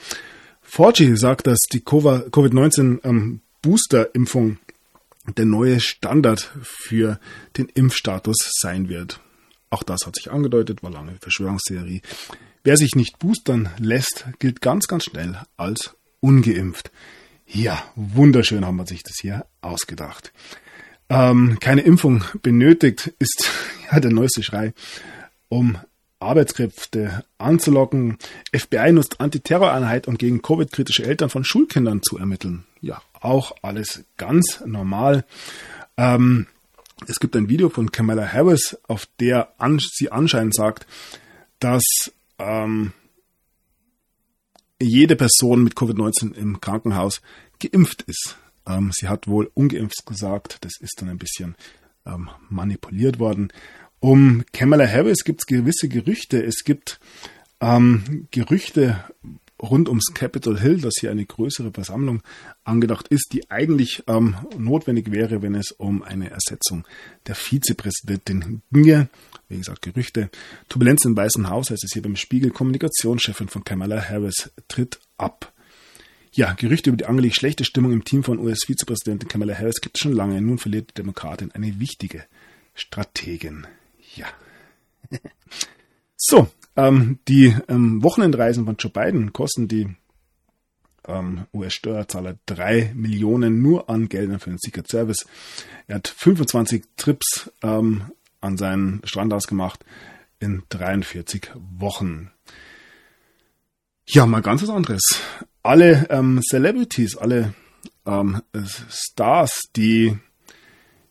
Forci 0.63 1.15
sagt, 1.17 1.47
dass 1.47 1.59
die 1.73 1.81
Covid-19-Booster-Impfung 1.81 4.59
der 5.37 5.45
neue 5.45 5.81
Standard 5.81 6.53
für 6.63 7.19
den 7.57 7.69
Impfstatus 7.69 8.37
sein 8.61 8.89
wird. 8.89 9.21
Auch 9.71 9.83
das 9.83 10.07
hat 10.07 10.15
sich 10.17 10.31
angedeutet, 10.31 10.83
war 10.83 10.91
lange 10.91 11.17
Verschwörungstheorie. 11.21 12.03
Wer 12.63 12.77
sich 12.77 12.95
nicht 12.95 13.19
boostern 13.19 13.71
lässt, 13.79 14.27
gilt 14.39 14.61
ganz, 14.61 14.87
ganz 14.87 15.05
schnell 15.05 15.41
als 15.57 15.97
ungeimpft. 16.21 16.91
Ja, 17.47 17.83
wunderschön 17.95 18.65
haben 18.65 18.77
wir 18.77 18.87
sich 18.87 19.03
das 19.03 19.17
hier 19.21 19.47
ausgedacht. 19.61 20.33
Ähm, 21.09 21.59
keine 21.61 21.83
Impfung 21.83 22.25
benötigt 22.43 23.13
ist 23.19 23.51
ja 23.93 24.01
der 24.01 24.11
neueste 24.11 24.43
Schrei, 24.43 24.73
um 25.49 25.79
Arbeitskräfte 26.19 27.25
anzulocken. 27.39 28.19
FBI 28.55 28.93
nutzt 28.93 29.21
Antiterroreinheit, 29.21 30.09
um 30.09 30.19
gegen 30.19 30.43
Covid-kritische 30.43 31.05
Eltern 31.05 31.31
von 31.31 31.45
Schulkindern 31.45 32.03
zu 32.03 32.19
ermitteln. 32.19 32.65
Ja, 32.81 33.03
auch 33.21 33.55
alles 33.63 34.05
ganz 34.17 34.63
normal. 34.65 35.25
Ähm, 35.97 36.47
es 37.07 37.21
gibt 37.21 37.37
ein 37.37 37.49
Video 37.49 37.69
von 37.69 37.93
Kamala 37.93 38.27
Harris, 38.33 38.79
auf 38.89 39.07
der 39.21 39.53
an, 39.59 39.79
sie 39.79 40.11
anscheinend 40.11 40.55
sagt, 40.55 40.87
dass 41.61 41.85
ähm, 42.39 42.93
jede 44.81 45.17
Person 45.17 45.63
mit 45.63 45.75
Covid-19 45.75 46.35
im 46.35 46.61
Krankenhaus 46.61 47.21
geimpft 47.61 48.03
ist. 48.03 48.37
Ähm, 48.67 48.91
sie 48.93 49.09
hat 49.09 49.29
wohl 49.29 49.51
ungeimpft 49.55 50.07
gesagt, 50.07 50.59
das 50.63 50.75
ist 50.81 51.01
dann 51.01 51.09
ein 51.09 51.19
bisschen 51.19 51.57
ähm, 52.05 52.31
manipuliert 52.49 53.19
worden. 53.19 53.53
Um 54.01 54.45
Kamala 54.53 54.87
Harris 54.87 55.25
gibt 55.25 55.41
es 55.41 55.47
gewisse 55.47 55.89
Gerüchte. 55.89 56.43
Es 56.43 56.65
gibt 56.65 57.01
ähm, 57.61 58.29
Gerüchte 58.31 59.05
rund 59.63 59.89
ums 59.89 60.13
Capitol 60.13 60.59
Hill, 60.61 60.81
dass 60.81 60.95
hier 61.01 61.11
eine 61.11 61.25
größere 61.25 61.73
Versammlung 61.73 62.23
angedacht 62.65 63.09
ist, 63.09 63.33
die 63.33 63.51
eigentlich 63.51 64.05
ähm, 64.07 64.37
notwendig 64.59 65.11
wäre, 65.11 65.43
wenn 65.43 65.55
es 65.55 65.73
um 65.73 66.03
eine 66.03 66.31
Ersetzung 66.31 66.87
der 67.27 67.35
Vizepräsidentin 67.35 68.63
ginge. 68.71 69.09
Wie 69.49 69.59
gesagt, 69.59 69.83
Gerüchte. 69.83 70.31
Turbulenz 70.69 71.05
im 71.05 71.17
Weißen 71.17 71.49
Haus 71.49 71.71
heißt 71.71 71.85
es 71.85 71.93
hier 71.93 72.03
beim 72.03 72.17
Spiegel. 72.17 72.51
Kommunikationschefin 72.51 73.49
von 73.49 73.65
Kamala 73.65 74.03
Harris 74.03 74.51
tritt 74.69 74.99
ab. 75.17 75.53
Ja, 76.37 76.53
Gerüchte 76.53 76.91
über 76.91 76.99
die 76.99 77.07
angeblich 77.07 77.35
schlechte 77.35 77.65
Stimmung 77.65 77.93
im 77.93 78.05
Team 78.05 78.23
von 78.23 78.39
US-Vizepräsidentin 78.39 79.27
Kamala 79.27 79.55
Harris 79.55 79.81
gibt 79.81 79.97
es 79.97 80.03
schon 80.03 80.13
lange. 80.13 80.39
Nun 80.43 80.59
verliert 80.59 80.91
die 80.91 80.95
Demokratin 80.95 81.51
eine 81.53 81.81
wichtige 81.81 82.25
Strategin. 82.75 83.67
Ja. 84.17 84.27
so, 86.19 86.49
ähm, 86.77 87.21
die 87.27 87.57
ähm, 87.69 88.03
Wochenendreisen 88.03 88.67
von 88.67 88.77
Joe 88.77 88.93
Biden 88.93 89.33
kosten 89.33 89.67
die 89.67 89.89
ähm, 91.09 91.47
US-Steuerzahler 91.55 92.37
drei 92.45 92.93
Millionen 92.95 93.63
nur 93.63 93.89
an 93.89 94.11
Geldern 94.11 94.39
für 94.39 94.51
den 94.51 94.59
Secret 94.59 94.91
Service. 94.91 95.25
Er 95.87 95.95
hat 95.95 96.09
25 96.09 96.85
Trips 96.99 97.51
ähm, 97.63 98.11
an 98.43 98.59
seinen 98.59 99.01
Strand 99.05 99.33
ausgemacht 99.33 99.87
in 100.39 100.65
43 100.69 101.51
Wochen. 101.79 102.31
Ja, 104.05 104.27
mal 104.27 104.43
ganz 104.43 104.63
was 104.63 104.69
anderes. 104.69 105.01
Alle 105.67 106.07
ähm, 106.11 106.41
Celebrities, 106.49 107.17
alle 107.17 107.53
ähm, 108.07 108.41
Stars, 108.89 109.63
die 109.75 110.17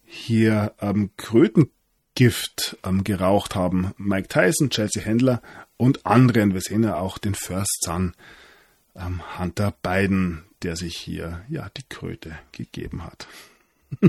hier 0.06 0.74
ähm, 0.80 1.10
Kröten 1.18 1.70
Gift 2.16 2.78
ähm, 2.86 3.04
geraucht 3.04 3.56
haben. 3.56 3.94
Mike 3.98 4.30
Tyson, 4.30 4.70
Chelsea 4.70 5.04
Händler 5.04 5.42
und 5.76 6.06
andere. 6.06 6.42
Und 6.42 6.54
wir 6.54 6.62
sehen 6.62 6.84
ja 6.84 6.96
auch 6.96 7.18
den 7.18 7.36
First 7.36 7.84
Son 7.84 8.14
ähm, 8.96 9.22
Hunter 9.38 9.74
Biden, 9.84 10.44
der 10.64 10.78
sich 10.78 10.96
hier 10.96 11.44
ja 11.50 11.70
die 11.76 11.84
Kröte 11.90 12.38
gegeben 12.54 13.04
hat. 13.04 13.28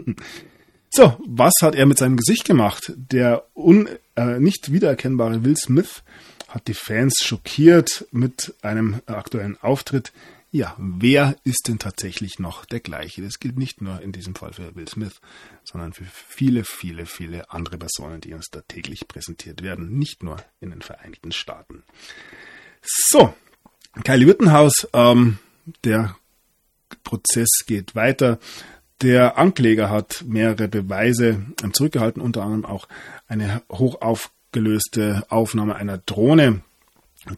so, 0.90 1.18
was 1.26 1.54
hat 1.60 1.74
er 1.74 1.86
mit 1.86 1.98
seinem 1.98 2.16
Gesicht 2.16 2.44
gemacht? 2.44 2.92
Der 2.96 3.46
un, 3.56 3.88
äh, 4.14 4.38
nicht 4.38 4.70
wiedererkennbare 4.70 5.44
Will 5.44 5.56
Smith 5.56 6.04
hat 6.46 6.68
die 6.68 6.74
Fans 6.74 7.16
schockiert 7.24 8.06
mit 8.12 8.54
einem 8.62 9.00
aktuellen 9.06 9.60
Auftritt 9.60 10.12
ja, 10.56 10.74
wer 10.78 11.36
ist 11.44 11.68
denn 11.68 11.78
tatsächlich 11.78 12.38
noch 12.38 12.64
der 12.64 12.80
gleiche? 12.80 13.20
Das 13.20 13.38
gilt 13.38 13.58
nicht 13.58 13.82
nur 13.82 14.00
in 14.00 14.12
diesem 14.12 14.34
Fall 14.34 14.54
für 14.54 14.74
Will 14.74 14.88
Smith, 14.88 15.20
sondern 15.64 15.92
für 15.92 16.04
viele, 16.04 16.64
viele, 16.64 17.04
viele 17.04 17.50
andere 17.50 17.76
Personen, 17.76 18.22
die 18.22 18.32
uns 18.32 18.48
da 18.50 18.62
täglich 18.62 19.06
präsentiert 19.06 19.62
werden, 19.62 19.98
nicht 19.98 20.22
nur 20.22 20.38
in 20.60 20.70
den 20.70 20.80
Vereinigten 20.80 21.30
Staaten. 21.30 21.82
So, 22.82 23.34
Kylie 24.02 24.26
Wittenhaus, 24.26 24.88
ähm, 24.94 25.38
der 25.84 26.16
Prozess 27.04 27.66
geht 27.66 27.94
weiter. 27.94 28.38
Der 29.02 29.36
Ankläger 29.36 29.90
hat 29.90 30.24
mehrere 30.26 30.68
Beweise 30.68 31.44
zurückgehalten, 31.72 32.22
unter 32.22 32.42
anderem 32.42 32.64
auch 32.64 32.88
eine 33.28 33.62
hochaufgelöste 33.70 35.26
Aufnahme 35.28 35.76
einer 35.76 35.98
Drohne, 35.98 36.62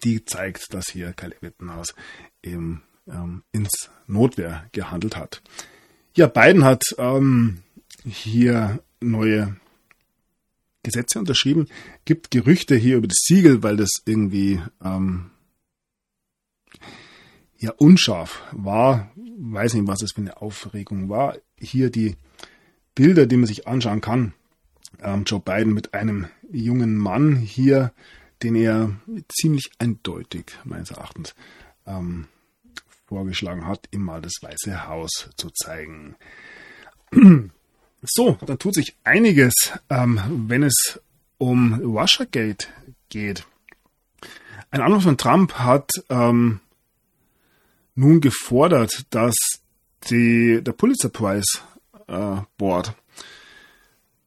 die 0.05 0.25
zeigt, 0.25 0.73
dass 0.73 0.89
hier 0.89 1.13
Kylie 1.15 1.39
Wittenhaus 1.41 1.97
im 2.43 2.83
ähm, 3.09 3.43
ins 3.53 3.91
Notwehr 4.07 4.67
gehandelt 4.73 5.17
hat. 5.17 5.43
Ja, 6.15 6.27
Biden 6.27 6.65
hat 6.65 6.83
ähm, 6.99 7.63
hier 8.05 8.83
neue 9.01 9.57
Gesetze 10.83 11.19
unterschrieben, 11.19 11.69
gibt 12.05 12.31
Gerüchte 12.31 12.77
hier 12.77 12.97
über 12.97 13.09
das 13.09 13.19
Siegel, 13.25 13.63
weil 13.63 13.77
das 13.77 13.91
irgendwie 14.05 14.61
ähm, 14.83 15.31
ja 17.59 17.73
unscharf 17.73 18.43
war. 18.53 19.11
Weiß 19.17 19.75
nicht, 19.75 19.87
was 19.87 20.01
das 20.01 20.13
für 20.13 20.21
eine 20.21 20.41
Aufregung 20.41 21.09
war. 21.09 21.37
Hier 21.59 21.91
die 21.91 22.17
Bilder, 22.95 23.27
die 23.27 23.37
man 23.37 23.47
sich 23.47 23.69
anschauen 23.69 24.01
kann. 24.01 24.35
Ähm, 25.01 25.25
Joe 25.25 25.41
Biden 25.41 25.75
mit 25.75 25.95
einem 25.95 26.27
jungen 26.51 26.97
Mann 26.97 27.37
hier, 27.37 27.93
den 28.43 28.55
er 28.55 28.91
ziemlich 29.29 29.71
eindeutig 29.79 30.47
meines 30.65 30.91
Erachtens 30.91 31.35
ähm, 31.87 32.27
vorgeschlagen 33.09 33.67
hat, 33.67 33.89
ihm 33.91 34.03
mal 34.03 34.21
das 34.21 34.35
Weiße 34.41 34.87
Haus 34.87 35.31
zu 35.37 35.51
zeigen. 35.51 36.17
So, 38.03 38.39
dann 38.47 38.61
tut 38.61 38.75
sich 38.75 38.97
einiges, 39.03 39.73
ähm, 39.91 40.21
wenn 40.47 40.63
es 40.63 41.01
um 41.37 41.75
Russiagate 41.75 42.69
geht. 43.09 43.45
Ein 44.71 44.83
Anruf 44.83 45.03
von 45.03 45.19
Trump 45.19 45.55
hat 45.55 45.91
ähm, 46.09 46.61
nun 47.97 48.21
gefordert, 48.21 49.05
dass 49.11 49.35
die, 50.11 50.63
der 50.63 50.73
Pulitzer 50.73 51.09
Prize 51.09 51.59
äh, 52.07 52.37
Board 52.57 52.95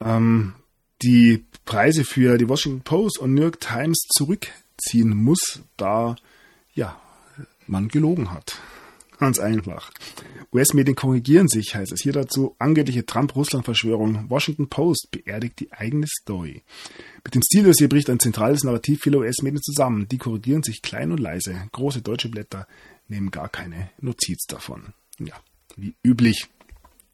ähm, 0.02 0.56
die 1.02 1.46
Preise 1.64 2.04
für 2.04 2.38
die 2.38 2.50
Washington 2.50 2.82
Post 2.82 3.20
und 3.20 3.34
New 3.34 3.44
York 3.44 3.60
Times 3.60 4.00
zurückziehen 4.10 5.16
muss, 5.16 5.62
da 5.78 6.16
ja 6.74 7.00
man 7.72 7.88
gelogen 7.88 8.32
hat. 8.32 8.60
Ganz 9.18 9.40
einfach. 9.40 9.92
US-Medien 10.52 10.96
korrigieren 10.96 11.48
sich, 11.48 11.76
heißt 11.76 11.92
es 11.92 12.02
hier 12.02 12.12
dazu. 12.12 12.56
Angebliche 12.58 13.06
Trump-Russland-Verschwörung. 13.06 14.30
Washington 14.30 14.68
Post 14.68 15.10
beerdigt 15.12 15.60
die 15.60 15.72
eigene 15.72 16.08
Story. 16.08 16.64
Mit 17.24 17.36
dem 17.36 17.44
Stildossier 17.44 17.88
bricht 17.88 18.10
ein 18.10 18.20
zentrales 18.20 18.64
Narrativ 18.64 19.02
vieler 19.02 19.20
US-Medien 19.20 19.62
zusammen. 19.62 20.08
Die 20.08 20.18
korrigieren 20.18 20.64
sich 20.64 20.82
klein 20.82 21.12
und 21.12 21.20
leise. 21.20 21.56
Große 21.72 22.02
deutsche 22.02 22.30
Blätter 22.30 22.68
nehmen 23.08 23.30
gar 23.30 23.48
keine 23.48 23.92
Notiz 24.00 24.46
davon. 24.48 24.94
Ja, 25.20 25.36
wie 25.78 25.94
üblich. 26.04 26.48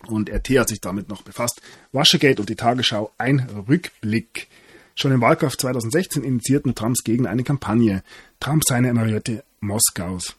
Und 0.07 0.29
RT 0.29 0.49
hat 0.59 0.69
sich 0.69 0.79
damit 0.79 1.09
noch 1.09 1.23
befasst. 1.23 1.61
Waschegate 1.91 2.39
und 2.39 2.49
die 2.49 2.55
Tagesschau 2.55 3.11
ein 3.17 3.39
Rückblick. 3.67 4.47
Schon 4.95 5.11
im 5.11 5.21
Wahlkampf 5.21 5.57
2016 5.57 6.23
initiierten 6.23 6.73
Trumps 6.73 7.03
Gegner 7.03 7.29
eine 7.29 7.43
Kampagne. 7.43 8.01
Trump 8.39 8.63
seine 8.65 8.93
Marionette 8.93 9.43
Moskaus. 9.59 10.35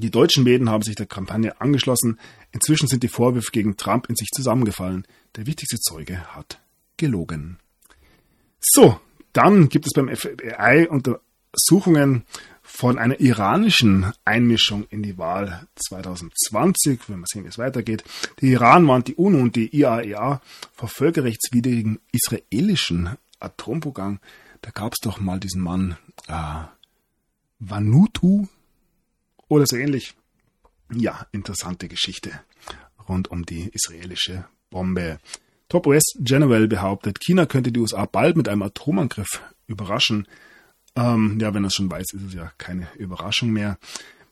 Die 0.00 0.10
deutschen 0.10 0.44
Medien 0.44 0.70
haben 0.70 0.82
sich 0.82 0.94
der 0.94 1.06
Kampagne 1.06 1.60
angeschlossen. 1.60 2.18
Inzwischen 2.52 2.88
sind 2.88 3.02
die 3.02 3.08
Vorwürfe 3.08 3.50
gegen 3.50 3.76
Trump 3.76 4.08
in 4.08 4.16
sich 4.16 4.28
zusammengefallen. 4.28 5.06
Der 5.36 5.46
wichtigste 5.46 5.78
Zeuge 5.78 6.18
hat 6.34 6.60
gelogen. 6.96 7.58
So, 8.60 9.00
dann 9.32 9.68
gibt 9.68 9.86
es 9.86 9.92
beim 9.92 10.14
FBI 10.14 10.88
Untersuchungen 10.88 12.24
von 12.62 12.98
einer 12.98 13.20
iranischen 13.20 14.12
Einmischung 14.24 14.86
in 14.90 15.02
die 15.02 15.18
Wahl 15.18 15.66
2020. 15.76 17.00
Wenn 17.08 17.20
wir 17.20 17.26
sehen, 17.26 17.44
wie 17.44 17.48
es 17.48 17.58
weitergeht. 17.58 18.04
Der 18.40 18.50
Iran 18.50 18.86
warnt 18.88 19.08
die 19.08 19.14
UNO 19.14 19.38
und 19.38 19.56
die 19.56 19.74
IAEA 19.74 20.40
vor 20.74 20.88
völkerrechtswidrigen 20.88 22.00
israelischen 22.12 23.10
Atomprogramm. 23.40 24.18
Da 24.62 24.70
gab 24.70 24.92
es 24.92 24.98
doch 25.00 25.20
mal 25.20 25.38
diesen 25.38 25.62
Mann 25.62 25.96
äh, 26.28 26.64
Vanutu, 27.58 28.48
oder 29.48 29.66
so 29.66 29.76
ähnlich. 29.76 30.14
Ja, 30.92 31.26
interessante 31.32 31.88
Geschichte 31.88 32.40
rund 33.08 33.28
um 33.30 33.44
die 33.44 33.70
israelische 33.72 34.44
Bombe. 34.70 35.18
Top 35.68 35.86
US 35.86 36.04
General 36.20 36.68
behauptet, 36.68 37.20
China 37.20 37.46
könnte 37.46 37.72
die 37.72 37.80
USA 37.80 38.06
bald 38.06 38.36
mit 38.36 38.48
einem 38.48 38.62
Atomangriff 38.62 39.42
überraschen. 39.66 40.28
Ähm, 40.94 41.38
ja, 41.40 41.54
wenn 41.54 41.64
er 41.64 41.68
es 41.68 41.74
schon 41.74 41.90
weiß, 41.90 42.12
ist 42.12 42.22
es 42.22 42.34
ja 42.34 42.52
keine 42.58 42.88
Überraschung 42.96 43.50
mehr. 43.50 43.78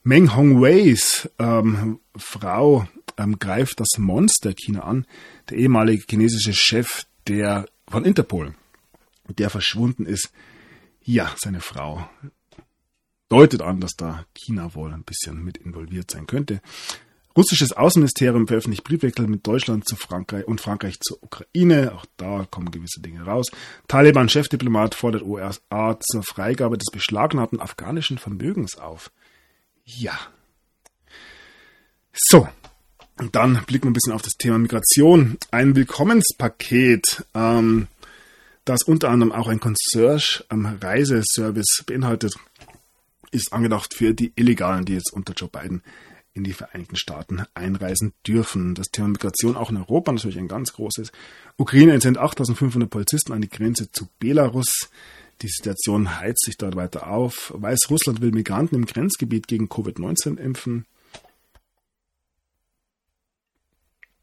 Meng 0.03 0.35
Hongweis 0.35 1.29
ähm, 1.39 1.99
Frau 2.15 2.87
ähm, 3.17 3.37
greift 3.39 3.79
das 3.79 3.97
Monster 3.97 4.53
China 4.53 4.81
an. 4.81 5.05
Der 5.49 5.57
ehemalige 5.57 6.05
chinesische 6.09 6.53
Chef 6.53 7.05
der 7.27 7.65
von 7.87 8.05
Interpol, 8.05 8.55
der 9.27 9.49
verschwunden 9.49 10.05
ist. 10.05 10.31
Ja, 11.01 11.33
seine 11.37 11.59
Frau 11.59 12.07
deutet 13.29 13.61
an, 13.61 13.79
dass 13.79 13.95
da 13.95 14.25
China 14.33 14.75
wohl 14.75 14.93
ein 14.93 15.03
bisschen 15.03 15.43
mit 15.43 15.57
involviert 15.57 16.11
sein 16.11 16.27
könnte. 16.27 16.61
Russisches 17.37 17.73
Außenministerium 17.73 18.47
veröffentlicht 18.47 18.85
Briefwechsel 18.85 19.27
mit 19.27 19.45
Deutschland 19.45 19.85
zu 19.85 19.97
Frankreich 19.97 20.47
und 20.47 20.61
Frankreich 20.61 21.01
zur 21.01 21.21
Ukraine. 21.21 21.91
Auch 21.93 22.05
da 22.15 22.47
kommen 22.49 22.71
gewisse 22.71 23.01
Dinge 23.01 23.25
raus. 23.25 23.47
Taliban-Chefdiplomat 23.89 24.95
fordert 24.95 25.23
USA 25.23 25.99
zur 25.99 26.23
Freigabe 26.23 26.77
des 26.77 26.89
beschlagnahmten 26.93 27.59
afghanischen 27.59 28.17
Vermögens 28.17 28.77
auf. 28.77 29.11
Ja. 29.83 30.17
So. 32.13 32.47
Und 33.17 33.35
dann 33.35 33.61
blicken 33.65 33.85
wir 33.85 33.91
ein 33.91 33.93
bisschen 33.93 34.13
auf 34.13 34.21
das 34.21 34.33
Thema 34.33 34.57
Migration. 34.57 35.37
Ein 35.51 35.75
Willkommenspaket, 35.75 37.25
ähm, 37.33 37.87
das 38.63 38.83
unter 38.83 39.09
anderem 39.09 39.33
auch 39.33 39.47
ein 39.47 39.59
Concierge 39.59 40.43
am 40.47 40.65
Reiseservice 40.65 41.83
beinhaltet, 41.85 42.35
ist 43.35 43.53
angedacht 43.53 43.93
für 43.93 44.13
die 44.13 44.33
Illegalen, 44.35 44.85
die 44.85 44.93
jetzt 44.93 45.13
unter 45.13 45.33
Joe 45.33 45.49
Biden 45.49 45.83
in 46.33 46.43
die 46.43 46.53
Vereinigten 46.53 46.97
Staaten 46.97 47.43
einreisen 47.53 48.13
dürfen. 48.27 48.75
Das 48.75 48.89
Thema 48.89 49.07
Migration 49.07 49.55
auch 49.55 49.69
in 49.71 49.77
Europa 49.77 50.11
natürlich 50.11 50.37
ein 50.37 50.47
ganz 50.47 50.73
großes. 50.73 51.11
Ukraine 51.57 51.93
entsendet 51.93 52.21
8500 52.21 52.89
Polizisten 52.89 53.31
an 53.31 53.41
die 53.41 53.49
Grenze 53.49 53.91
zu 53.91 54.07
Belarus. 54.19 54.89
Die 55.41 55.47
Situation 55.47 56.19
heizt 56.19 56.43
sich 56.45 56.57
dort 56.57 56.75
weiter 56.75 57.07
auf. 57.07 57.53
Weißrussland 57.55 58.21
will 58.21 58.31
Migranten 58.31 58.75
im 58.75 58.85
Grenzgebiet 58.85 59.47
gegen 59.47 59.67
Covid-19 59.67 60.37
impfen. 60.37 60.85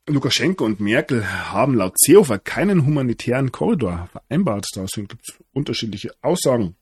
Lukaschenko 0.06 0.64
und 0.64 0.80
Merkel 0.80 1.24
haben 1.26 1.74
laut 1.74 1.94
Seehofer 1.98 2.38
keinen 2.38 2.84
humanitären 2.84 3.52
Korridor 3.52 4.08
vereinbart. 4.10 4.66
Da 4.74 4.84
gibt 4.84 5.28
es 5.28 5.34
unterschiedliche 5.52 6.10
Aussagen. 6.22 6.76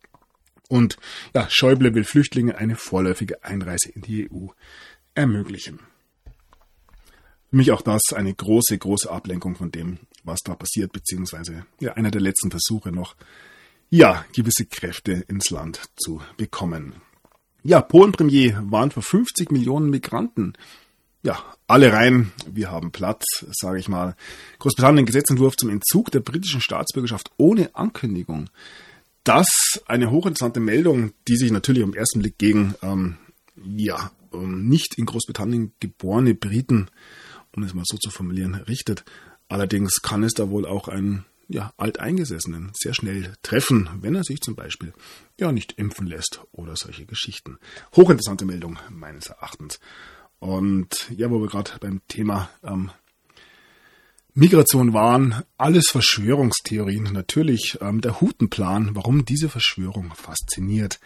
Und 0.71 0.99
ja, 1.35 1.49
Schäuble 1.51 1.95
will 1.95 2.05
Flüchtlinge 2.05 2.57
eine 2.57 2.77
vorläufige 2.77 3.43
Einreise 3.43 3.91
in 3.91 4.03
die 4.03 4.31
EU 4.31 4.47
ermöglichen. 5.15 5.81
Für 7.51 7.57
mich 7.57 7.73
auch 7.73 7.83
das 7.83 8.13
eine 8.15 8.33
große, 8.33 8.79
große 8.79 9.11
Ablenkung 9.11 9.57
von 9.57 9.73
dem, 9.73 9.99
was 10.23 10.39
da 10.45 10.55
passiert, 10.55 10.93
beziehungsweise 10.93 11.67
ja, 11.81 11.95
einer 11.95 12.13
der 12.13 12.21
letzten 12.21 12.53
Versuche 12.53 12.93
noch, 12.93 13.17
ja, 13.91 14.25
gewisse 14.33 14.65
Kräfte 14.67 15.25
ins 15.27 15.51
Land 15.51 15.83
zu 15.97 16.23
bekommen. 16.37 16.95
Ja, 17.65 17.81
Polen-Premier 17.81 18.63
warnt 18.67 18.93
vor 18.93 19.03
50 19.03 19.51
Millionen 19.51 19.91
Migranten. 19.91 20.53
Ja, 21.25 21.43
alle 21.67 21.93
rein, 21.93 22.31
wir 22.49 22.71
haben 22.71 22.93
Platz, 22.93 23.25
sage 23.51 23.81
ich 23.81 23.89
mal. 23.89 24.15
Großbritannien 24.61 25.05
Gesetzentwurf 25.05 25.57
zum 25.57 25.69
Entzug 25.69 26.13
der 26.13 26.21
britischen 26.21 26.61
Staatsbürgerschaft 26.61 27.33
ohne 27.39 27.75
Ankündigung. 27.75 28.49
Das 29.25 29.47
eine 29.87 30.11
hochinteressante 30.11 30.61
Meldung, 30.61 31.13
die 31.29 31.37
sich 31.37 31.51
natürlich 31.51 31.83
am 31.83 31.95
ersten 31.95 32.21
Blick 32.21 32.39
gegen 32.39 32.75
ähm, 32.83 33.19
ja, 33.57 34.11
ähm, 34.33 34.69
nicht 34.69 34.97
in 34.97 35.07
Großbritannien 35.07 35.73
geborene 35.81 36.35
Briten, 36.35 36.89
um 37.55 37.63
es 37.63 37.75
mal 37.75 37.85
so 37.85 37.99
zu 37.99 38.11
formulieren, 38.11 38.55
richtet. 38.55 39.05
Allerdings 39.49 40.01
kann 40.03 40.23
es 40.23 40.33
da 40.33 40.49
wohl 40.51 40.65
auch 40.65 40.89
einen 40.89 41.27
ja, 41.49 41.73
Alteingesessenen 41.77 42.71
sehr 42.75 42.95
schnell 42.95 43.35
treffen, 43.43 43.91
wenn 44.01 44.15
er 44.15 44.23
sich 44.25 44.41
zum 44.41 44.55
Beispiel 44.55 44.93
ja 45.39 45.51
nicht 45.51 45.73
impfen 45.73 46.07
lässt 46.07 46.41
oder 46.53 46.77
solche 46.77 47.07
Geschichten. 47.07 47.59
Hochinteressante 47.97 48.45
Meldung 48.45 48.79
meines 48.89 49.27
Erachtens. 49.27 49.81
Und 50.39 51.11
ja, 51.11 51.31
wo 51.31 51.41
wir 51.41 51.49
gerade 51.49 51.73
beim 51.81 52.01
Thema 52.07 52.49
ähm, 52.63 52.91
Migration 54.35 54.93
waren, 54.93 55.43
alles 55.57 55.89
Verschwörungstheorien. 55.91 57.05
Natürlich 57.13 57.79
ähm, 57.81 58.01
der 58.01 58.21
Hutenplan, 58.21 58.95
warum 58.95 59.25
diese 59.25 59.49
Verschwörung 59.49 60.13
fasziniert. 60.15 61.01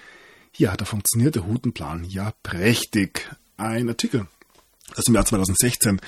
Hier 0.52 0.70
hat 0.70 0.80
der 0.80 0.86
funktionierte 0.86 1.46
Hutenplan 1.46 2.04
ja 2.04 2.32
prächtig. 2.42 3.30
Ein 3.56 3.88
Artikel 3.88 4.26
aus 4.96 5.04
dem 5.04 5.14
Jahr 5.14 5.24
2016. 5.24 6.00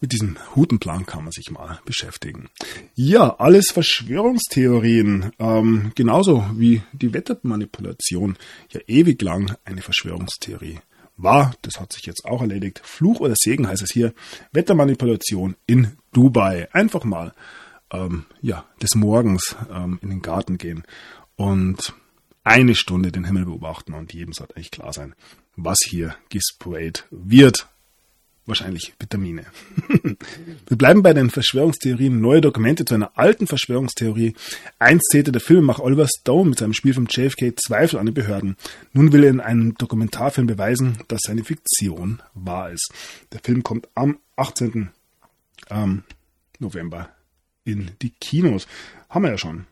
Mit 0.00 0.12
diesem 0.12 0.36
Hutenplan 0.56 1.06
kann 1.06 1.24
man 1.24 1.32
sich 1.32 1.50
mal 1.50 1.80
beschäftigen. 1.84 2.48
Ja, 2.94 3.36
alles 3.38 3.70
Verschwörungstheorien. 3.70 5.32
Ähm, 5.38 5.92
genauso 5.94 6.44
wie 6.54 6.82
die 6.92 7.12
Wettermanipulation 7.12 8.36
ja 8.70 8.80
ewig 8.86 9.20
lang 9.22 9.56
eine 9.64 9.82
Verschwörungstheorie 9.82 10.80
war. 11.16 11.54
Das 11.62 11.78
hat 11.78 11.92
sich 11.92 12.06
jetzt 12.06 12.24
auch 12.24 12.40
erledigt. 12.40 12.80
Fluch 12.84 13.20
oder 13.20 13.34
Segen 13.36 13.68
heißt 13.68 13.82
es 13.82 13.92
hier. 13.92 14.12
Wettermanipulation 14.52 15.56
in 15.66 15.96
Dubai. 16.12 16.68
Einfach 16.72 17.04
mal 17.04 17.32
ähm, 17.92 18.24
ja, 18.40 18.64
des 18.80 18.94
Morgens 18.94 19.56
ähm, 19.70 19.98
in 20.02 20.10
den 20.10 20.22
Garten 20.22 20.58
gehen 20.58 20.84
und 21.36 21.94
eine 22.44 22.74
Stunde 22.74 23.12
den 23.12 23.24
Himmel 23.24 23.44
beobachten 23.44 23.94
und 23.94 24.12
jedem 24.12 24.32
sollte 24.32 24.56
eigentlich 24.56 24.70
klar 24.70 24.92
sein, 24.92 25.14
was 25.56 25.78
hier 25.84 26.16
gesprayt 26.28 27.06
wird. 27.10 27.68
Wahrscheinlich 28.44 28.94
Vitamine. 28.98 29.44
Wir 30.66 30.76
bleiben 30.76 31.04
bei 31.04 31.14
den 31.14 31.30
Verschwörungstheorien. 31.30 32.20
Neue 32.20 32.40
Dokumente 32.40 32.84
zu 32.84 32.96
einer 32.96 33.16
alten 33.16 33.46
Verschwörungstheorie. 33.46 34.34
Einst 34.80 35.10
zählte 35.12 35.30
der 35.30 35.40
Filmemacher 35.40 35.84
Oliver 35.84 36.08
Stone 36.08 36.50
mit 36.50 36.58
seinem 36.58 36.72
Spiel 36.72 36.92
vom 36.92 37.06
JFK 37.08 37.54
Zweifel 37.56 38.00
an 38.00 38.06
die 38.06 38.12
Behörden. 38.12 38.56
Nun 38.92 39.12
will 39.12 39.22
er 39.22 39.30
in 39.30 39.38
einem 39.38 39.76
Dokumentarfilm 39.76 40.48
beweisen, 40.48 40.98
dass 41.06 41.20
seine 41.24 41.44
Fiktion 41.44 42.20
wahr 42.34 42.72
ist. 42.72 42.92
Der 43.30 43.38
Film 43.38 43.62
kommt 43.62 43.88
am 43.94 44.18
18. 44.34 44.90
Ähm, 45.70 46.04
November 46.58 47.14
in 47.64 47.92
die 48.00 48.10
Kinos. 48.10 48.66
Haben 49.08 49.24
wir 49.24 49.30
ja 49.32 49.38
schon. 49.38 49.66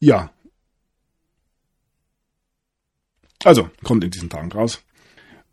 Ja. 0.00 0.32
Also, 3.44 3.70
kommt 3.84 4.04
in 4.04 4.10
diesen 4.10 4.30
Tagen 4.30 4.50
raus. 4.52 4.82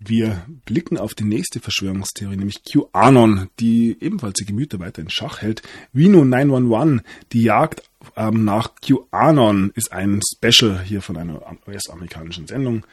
Wir 0.06 0.46
blicken 0.66 0.98
auf 0.98 1.14
die 1.14 1.24
nächste 1.24 1.62
Verschwörungstheorie, 1.62 2.36
nämlich 2.36 2.64
QAnon, 2.64 3.50
die 3.60 3.96
ebenfalls 4.02 4.34
die 4.34 4.46
Gemüter 4.46 4.80
weiter 4.80 5.02
in 5.02 5.10
Schach 5.10 5.42
hält. 5.42 5.62
Vino 5.94 6.26
911, 6.26 7.02
die 7.32 7.44
Jagd 7.44 7.84
ähm, 8.18 8.44
nach 8.44 8.72
QAnon, 8.82 9.72
ist 9.76 9.94
ein 9.94 10.20
Special 10.36 10.82
hier 10.84 11.02
von 11.02 11.16
einer 11.16 11.42
US-amerikanischen 11.68 12.48
Sendung. 12.48 12.86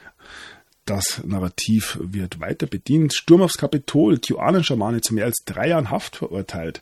Das 0.85 1.23
Narrativ 1.25 1.99
wird 2.01 2.39
weiter 2.39 2.67
bedient. 2.67 3.13
Sturm 3.15 3.43
aufs 3.43 3.59
Kapitol, 3.59 4.19
QAnon-Schamane 4.19 5.01
zu 5.01 5.15
mehr 5.15 5.25
als 5.25 5.43
drei 5.45 5.69
Jahren 5.69 5.91
Haft 5.91 6.17
verurteilt. 6.17 6.81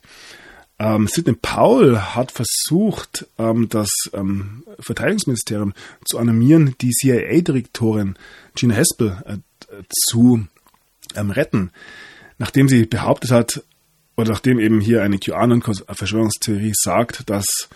Ähm, 0.79 1.09
Sidney 1.09 1.35
Powell 1.35 1.99
hat 1.99 2.31
versucht, 2.31 3.27
ähm, 3.39 3.69
das 3.69 3.91
ähm, 4.13 4.63
Verteidigungsministerium 4.79 5.75
zu 6.05 6.19
animieren, 6.19 6.77
die 6.81 6.91
CIA-Direktorin 6.91 8.17
Gina 8.55 8.77
Haspel 8.77 9.23
äh, 9.27 9.39
zu 9.89 10.47
ähm, 11.17 11.31
retten, 11.31 11.71
nachdem 12.39 12.69
sie 12.69 12.87
behauptet 12.87 13.31
hat, 13.31 13.63
oder 14.17 14.33
nachdem 14.33 14.59
eben 14.59 14.81
hier 14.81 15.03
eine 15.03 15.19
QAnon-Verschwörungstheorie 15.19 16.73
sagt, 16.75 17.31
dass 17.31 17.69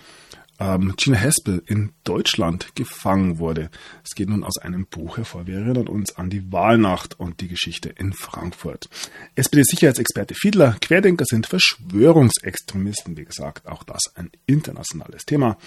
ähm, 0.59 0.94
Gina 0.96 1.18
Haspel 1.18 1.62
in 1.66 1.92
Deutschland 2.05 2.74
gefangen 2.74 3.38
wurde. 3.38 3.70
Es 4.05 4.14
geht 4.14 4.28
nun 4.28 4.44
aus 4.44 4.59
einem 4.59 4.86
Buch 4.86 5.16
hervor. 5.16 5.46
Wir 5.46 5.57
erinnern 5.57 5.88
uns 5.88 6.16
an 6.16 6.30
die 6.30 6.53
Wahlnacht 6.53 7.18
und 7.18 7.40
die 7.40 7.48
Geschichte 7.48 7.88
in 7.88 8.12
Frankfurt. 8.12 8.88
SPD-Sicherheitsexperte 9.34 10.34
Fiedler, 10.34 10.76
Querdenker 10.80 11.24
sind 11.26 11.46
Verschwörungsextremisten. 11.46 13.16
Wie 13.16 13.24
gesagt, 13.24 13.66
auch 13.66 13.82
das 13.82 14.00
ein 14.14 14.30
internationales 14.46 15.24
Thema. 15.24 15.59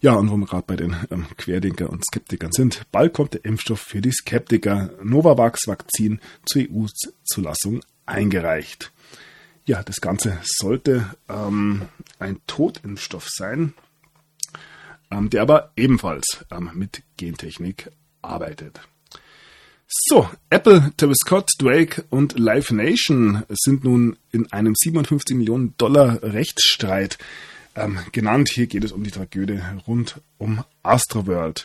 Ja, 0.00 0.12
und 0.14 0.30
wo 0.30 0.36
wir 0.36 0.46
gerade 0.46 0.64
bei 0.66 0.76
den 0.76 0.96
ähm, 1.10 1.26
Querdenker 1.38 1.88
und 1.88 2.04
Skeptikern 2.04 2.52
sind, 2.52 2.82
bald 2.92 3.14
kommt 3.14 3.34
der 3.34 3.44
Impfstoff 3.44 3.80
für 3.80 4.02
die 4.02 4.12
Skeptiker 4.12 4.90
Novavax-Vakzin 5.02 6.20
zur 6.44 6.62
EU-Zulassung 6.62 7.80
eingereicht. 8.04 8.92
Ja, 9.66 9.82
das 9.82 10.02
Ganze 10.02 10.38
sollte 10.44 11.14
ähm, 11.28 11.82
ein 12.18 12.38
Totimpfstoff 12.46 13.28
sein, 13.30 13.72
der 15.30 15.42
aber 15.42 15.72
ebenfalls 15.76 16.44
ähm, 16.50 16.70
mit 16.74 17.02
Gentechnik 17.16 17.90
arbeitet. 18.22 18.80
So, 19.86 20.28
Apple, 20.50 20.92
Travis 20.96 21.18
Scott, 21.18 21.50
Drake 21.58 22.04
und 22.10 22.38
Live 22.38 22.70
Nation 22.70 23.44
sind 23.50 23.84
nun 23.84 24.16
in 24.32 24.50
einem 24.52 24.74
57 24.74 25.36
Millionen 25.36 25.74
Dollar 25.76 26.22
Rechtsstreit 26.22 27.18
ähm, 27.76 27.98
genannt. 28.12 28.50
Hier 28.52 28.66
geht 28.66 28.82
es 28.82 28.92
um 28.92 29.04
die 29.04 29.10
Tragödie 29.10 29.60
rund 29.86 30.20
um 30.38 30.64
Astroworld. 30.82 31.64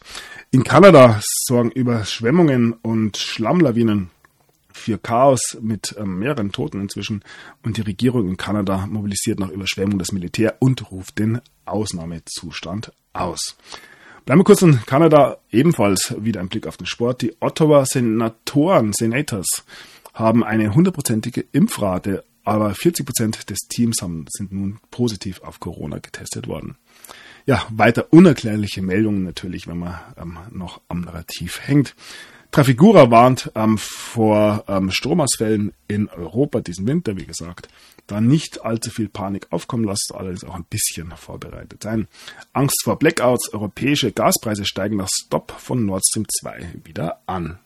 In 0.52 0.64
Kanada 0.64 1.22
sorgen 1.24 1.72
Überschwemmungen 1.72 2.74
und 2.74 3.18
Schlammlawinen 3.18 4.12
für 4.80 4.98
Chaos 4.98 5.58
mit 5.62 5.96
ähm, 5.98 6.20
mehreren 6.20 6.52
Toten 6.52 6.82
inzwischen 6.82 7.24
und 7.64 7.78
die 7.78 7.82
Regierung 7.82 8.28
in 8.28 8.38
Kanada 8.38 8.88
mobilisiert 8.88 9.40
nach 9.40 9.50
Überschwemmung 9.50 10.00
das 10.00 10.12
Militär 10.12 10.56
und 10.60 10.92
ruft 10.92 11.20
den 11.20 11.42
Ausnahmezustand 11.66 12.92
aus. 13.14 13.58
Bleiben 14.26 14.42
wir 14.42 14.46
kurz 14.46 14.62
in 14.62 14.80
Kanada, 14.86 15.38
ebenfalls 15.52 16.16
wieder 16.20 16.40
ein 16.40 16.50
Blick 16.50 16.68
auf 16.68 16.78
den 16.78 16.86
Sport. 16.86 17.22
Die 17.22 17.36
Ottawa 17.40 17.86
Senatoren, 17.86 18.94
Senators, 18.94 19.64
haben 20.14 20.44
eine 20.44 20.74
hundertprozentige 20.74 21.46
Impfrate 21.52 22.24
aber 22.50 22.74
40 22.74 23.06
Prozent 23.06 23.50
des 23.50 23.60
Teams 23.70 24.02
haben, 24.02 24.26
sind 24.30 24.52
nun 24.52 24.80
positiv 24.90 25.42
auf 25.42 25.60
Corona 25.60 26.00
getestet 26.00 26.48
worden. 26.48 26.78
Ja, 27.46 27.66
weiter 27.70 28.12
unerklärliche 28.12 28.82
Meldungen 28.82 29.24
natürlich, 29.24 29.68
wenn 29.68 29.78
man 29.78 30.00
ähm, 30.18 30.40
noch 30.52 30.82
am 30.88 31.02
Narrativ 31.02 31.60
hängt. 31.62 31.96
Trafigura 32.52 33.12
warnt 33.12 33.52
ähm, 33.54 33.78
vor 33.78 34.64
ähm, 34.68 34.89
Stromausfällen 34.89 35.74
in 35.88 36.10
Europa 36.10 36.62
diesen 36.62 36.88
Winter, 36.88 37.16
wie 37.16 37.26
gesagt. 37.26 37.70
Da 38.08 38.22
nicht 38.22 38.66
allzu 38.66 38.89
viel 38.89 39.08
Panik 39.08 39.47
aufkommen 39.52 39.84
lasst, 39.84 40.12
allerdings 40.16 40.43
auch 40.43 40.56
ein 40.56 40.66
bisschen 40.68 41.12
vorbereitet 41.16 41.84
sein. 41.84 42.08
Angst 42.54 42.82
vor 42.84 42.97
Blackouts, 42.97 43.54
europäische 43.54 44.12
Gaspreise 44.12 44.66
steigen 44.66 44.97
nach 44.97 45.10
Stop 45.12 45.52
von 45.52 45.86
Nord 45.86 46.04
Stream 46.08 46.26
2 46.41 46.80
wieder 46.84 47.22
an. 47.28 47.60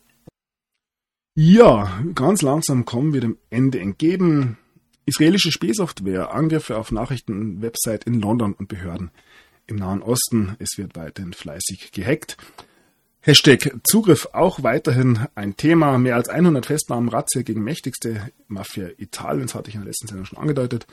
Ja, 1.36 2.04
ganz 2.14 2.42
langsam 2.42 2.84
kommen 2.84 3.14
wir 3.14 3.22
dem 3.22 3.38
Ende 3.50 3.80
entgegen. 3.80 4.58
Israelische 5.06 5.52
Spielsoftware, 5.52 6.34
Angriffe 6.34 6.78
auf 6.78 6.92
Nachrichtenwebsite 6.92 8.06
in 8.06 8.20
London 8.20 8.54
und 8.54 8.68
Behörden 8.68 9.12
im 9.66 9.78
Nahen 9.78 10.02
Osten. 10.02 10.56
Es 10.60 10.78
wird 10.78 10.96
weiterhin 10.96 11.34
fleißig 11.34 11.92
gehackt. 11.94 12.38
Hashtag 13.26 13.74
Zugriff 13.86 14.28
auch 14.34 14.64
weiterhin 14.64 15.28
ein 15.34 15.56
Thema. 15.56 15.98
Mehr 15.98 16.18
als 16.18 16.28
100 16.28 16.66
Festnahmen, 16.66 17.08
Razzia 17.08 17.42
gegen 17.44 17.64
mächtigste 17.64 18.30
Mafia 18.50 18.90
Italiens, 18.98 19.56
hatte 19.56 19.70
ich 19.70 19.76
in 19.76 19.82
der 19.82 19.88
letzten 19.88 20.08
Sendung 20.08 20.26
schon 20.26 20.40
angedeutet. 20.40 20.86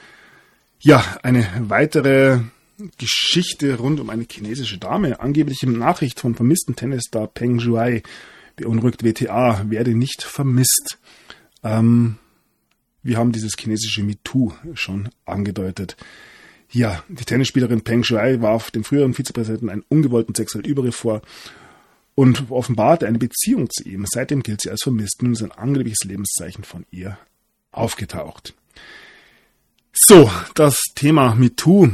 Ja, 0.79 1.05
eine 1.25 1.45
weitere 1.63 2.39
Geschichte 2.99 3.79
rund 3.79 3.99
um 3.99 4.11
eine 4.11 4.27
chinesische 4.31 4.79
Dame. 4.79 5.19
Angeblich 5.19 5.65
im 5.65 5.77
Nachricht 5.77 6.21
von 6.21 6.37
vermissten 6.37 6.77
Tennisstar 6.77 7.27
Peng 7.27 7.59
Shuai 7.59 8.05
beunruhigt 8.55 9.03
WTA, 9.03 9.65
werde 9.69 9.97
nicht 9.97 10.23
vermisst. 10.23 10.99
Ähm, 11.65 12.17
wir 13.03 13.19
haben 13.19 13.33
dieses 13.33 13.57
chinesische 13.59 14.05
MeToo 14.05 14.53
schon 14.75 15.09
angedeutet. 15.25 15.97
Ja, 16.71 17.03
die 17.09 17.25
Tennisspielerin 17.25 17.81
Peng 17.81 18.05
Shuai 18.05 18.41
warf 18.41 18.71
dem 18.71 18.85
früheren 18.85 19.15
Vizepräsidenten 19.15 19.69
einen 19.69 19.85
ungewollten 19.89 20.37
sexuellen 20.37 20.71
Übergriff 20.71 20.95
vor 20.95 21.23
und 22.21 22.51
offenbarte 22.51 23.07
eine 23.07 23.17
Beziehung 23.17 23.71
zu 23.71 23.89
ihm. 23.89 24.05
Seitdem 24.07 24.43
gilt 24.43 24.61
sie 24.61 24.69
als 24.69 24.83
vermisst. 24.83 25.23
Nun 25.23 25.33
ist 25.33 25.43
ein 25.43 25.53
angebliches 25.53 26.05
Lebenszeichen 26.05 26.65
von 26.65 26.85
ihr 26.91 27.17
aufgetaucht. 27.73 28.53
So, 29.95 30.31
das 30.55 30.79
Thema 30.95 31.35
MeToo 31.35 31.89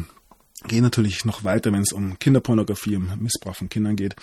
geht 0.67 0.83
natürlich 0.83 1.25
noch 1.25 1.45
weiter, 1.45 1.73
wenn 1.73 1.83
es 1.83 1.93
um 1.93 2.19
Kinderpornografie, 2.19 2.97
um 2.97 3.09
Missbrauch 3.21 3.55
von 3.55 3.69
Kindern 3.69 3.95
geht 3.95 4.17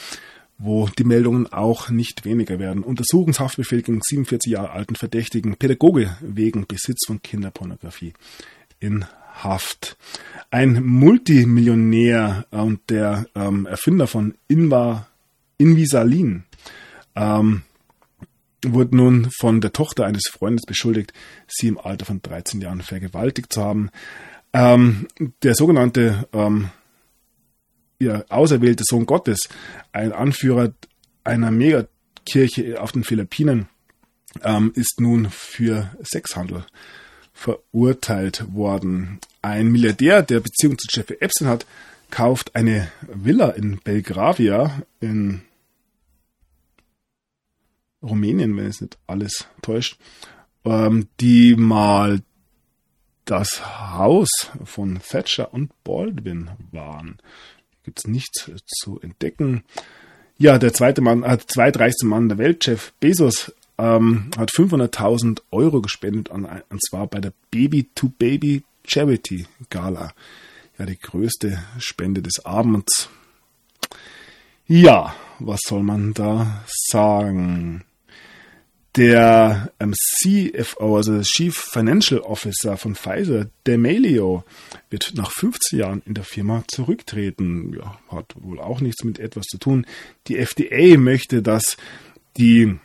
wo 0.59 0.87
die 0.87 1.03
Meldungen 1.03 1.51
auch 1.51 1.89
nicht 1.89 2.25
weniger 2.25 2.59
werden. 2.59 2.83
Untersuchungshaftbefehl 2.83 3.81
gegen 3.81 3.99
47 4.01 4.51
Jahre 4.51 4.69
alten 4.69 4.95
Verdächtigen, 4.95 5.57
Pädagoge 5.57 6.15
wegen 6.21 6.67
Besitz 6.67 7.07
von 7.07 7.21
Kinderpornografie 7.21 8.13
in 8.79 9.05
Haft. 9.33 9.97
Ein 10.51 10.85
Multimillionär 10.85 12.45
und 12.51 12.81
der 12.91 13.25
ähm, 13.33 13.65
Erfinder 13.65 14.05
von 14.05 14.35
Inva, 14.47 15.07
Invisalin 15.57 16.43
ähm, 17.15 17.63
wurde 18.65 18.95
nun 18.95 19.29
von 19.39 19.61
der 19.61 19.73
Tochter 19.73 20.05
eines 20.05 20.23
Freundes 20.31 20.65
beschuldigt, 20.65 21.13
sie 21.47 21.67
im 21.67 21.77
Alter 21.77 22.05
von 22.05 22.21
13 22.21 22.61
Jahren 22.61 22.81
vergewaltigt 22.81 23.51
zu 23.53 23.61
haben. 23.61 23.89
Ähm, 24.53 25.07
der 25.41 25.55
sogenannte 25.55 26.27
ähm, 26.33 26.69
ihr 27.99 28.25
auserwählter 28.29 28.83
Sohn 28.85 29.05
Gottes, 29.05 29.49
ein 29.91 30.11
Anführer 30.11 30.73
einer 31.23 31.51
Megakirche 31.51 32.81
auf 32.81 32.91
den 32.91 33.03
Philippinen, 33.03 33.67
ähm, 34.43 34.71
ist 34.75 34.99
nun 34.99 35.29
für 35.29 35.91
Sexhandel 36.03 36.65
verurteilt 37.33 38.45
worden. 38.53 39.19
Ein 39.41 39.71
Milliardär, 39.71 40.21
der 40.21 40.39
Beziehung 40.39 40.77
zu 40.77 40.87
Jeffrey 40.89 41.17
Epstein 41.19 41.47
hat, 41.47 41.65
kauft 42.13 42.55
eine 42.55 42.91
Villa 43.01 43.49
in 43.49 43.79
Belgravia 43.79 44.83
in 44.99 45.41
Rumänien, 48.01 48.55
wenn 48.55 48.67
es 48.67 48.81
nicht 48.81 48.97
alles 49.07 49.47
täuscht, 49.61 49.97
ähm, 50.65 51.07
die 51.19 51.55
mal 51.55 52.21
das 53.25 53.61
Haus 53.93 54.29
von 54.63 54.99
Thatcher 54.99 55.53
und 55.53 55.71
Baldwin 55.83 56.51
waren 56.71 57.17
gibt 57.83 57.99
es 57.99 58.07
nichts 58.07 58.49
zu 58.65 58.99
entdecken. 59.01 59.63
Ja, 60.37 60.57
der 60.57 60.73
zweite 60.73 61.01
Mann, 61.01 61.23
äh, 61.23 61.37
zweitreichste 61.45 62.05
Mann 62.05 62.29
der 62.29 62.37
Welt, 62.37 62.65
Jeff 62.65 62.93
Bezos, 62.99 63.53
ähm, 63.77 64.31
hat 64.37 64.51
500.000 64.51 65.41
Euro 65.51 65.81
gespendet, 65.81 66.31
an, 66.31 66.45
und 66.69 66.83
zwar 66.83 67.07
bei 67.07 67.19
der 67.19 67.33
Baby-to-Baby 67.51 68.63
Charity 68.85 69.45
Gala. 69.69 70.13
Ja, 70.77 70.85
die 70.85 70.97
größte 70.97 71.63
Spende 71.77 72.21
des 72.21 72.45
Abends. 72.45 73.09
Ja, 74.65 75.13
was 75.39 75.59
soll 75.67 75.83
man 75.83 76.13
da 76.13 76.63
sagen? 76.65 77.83
Der 78.95 79.71
ähm, 79.79 79.93
CFO, 79.93 80.97
also 80.97 81.21
Chief 81.21 81.55
Financial 81.55 82.19
Officer 82.21 82.77
von 82.77 82.95
Pfizer, 82.95 83.49
D'Amelio, 83.65 84.43
wird 84.91 85.13
nach 85.15 85.31
15 85.31 85.79
Jahren 85.79 86.01
in 86.05 86.13
der 86.13 86.23
Firma 86.23 86.63
zurücktreten. 86.67 87.73
Ja, 87.73 87.99
hat 88.09 88.35
wohl 88.39 88.59
auch 88.59 88.81
nichts 88.81 89.03
mit 89.03 89.17
etwas 89.17 89.45
zu 89.45 89.57
tun. 89.57 89.87
Die 90.27 90.37
FDA 90.37 90.97
möchte, 90.97 91.41
dass 91.41 91.77
die 92.37 92.79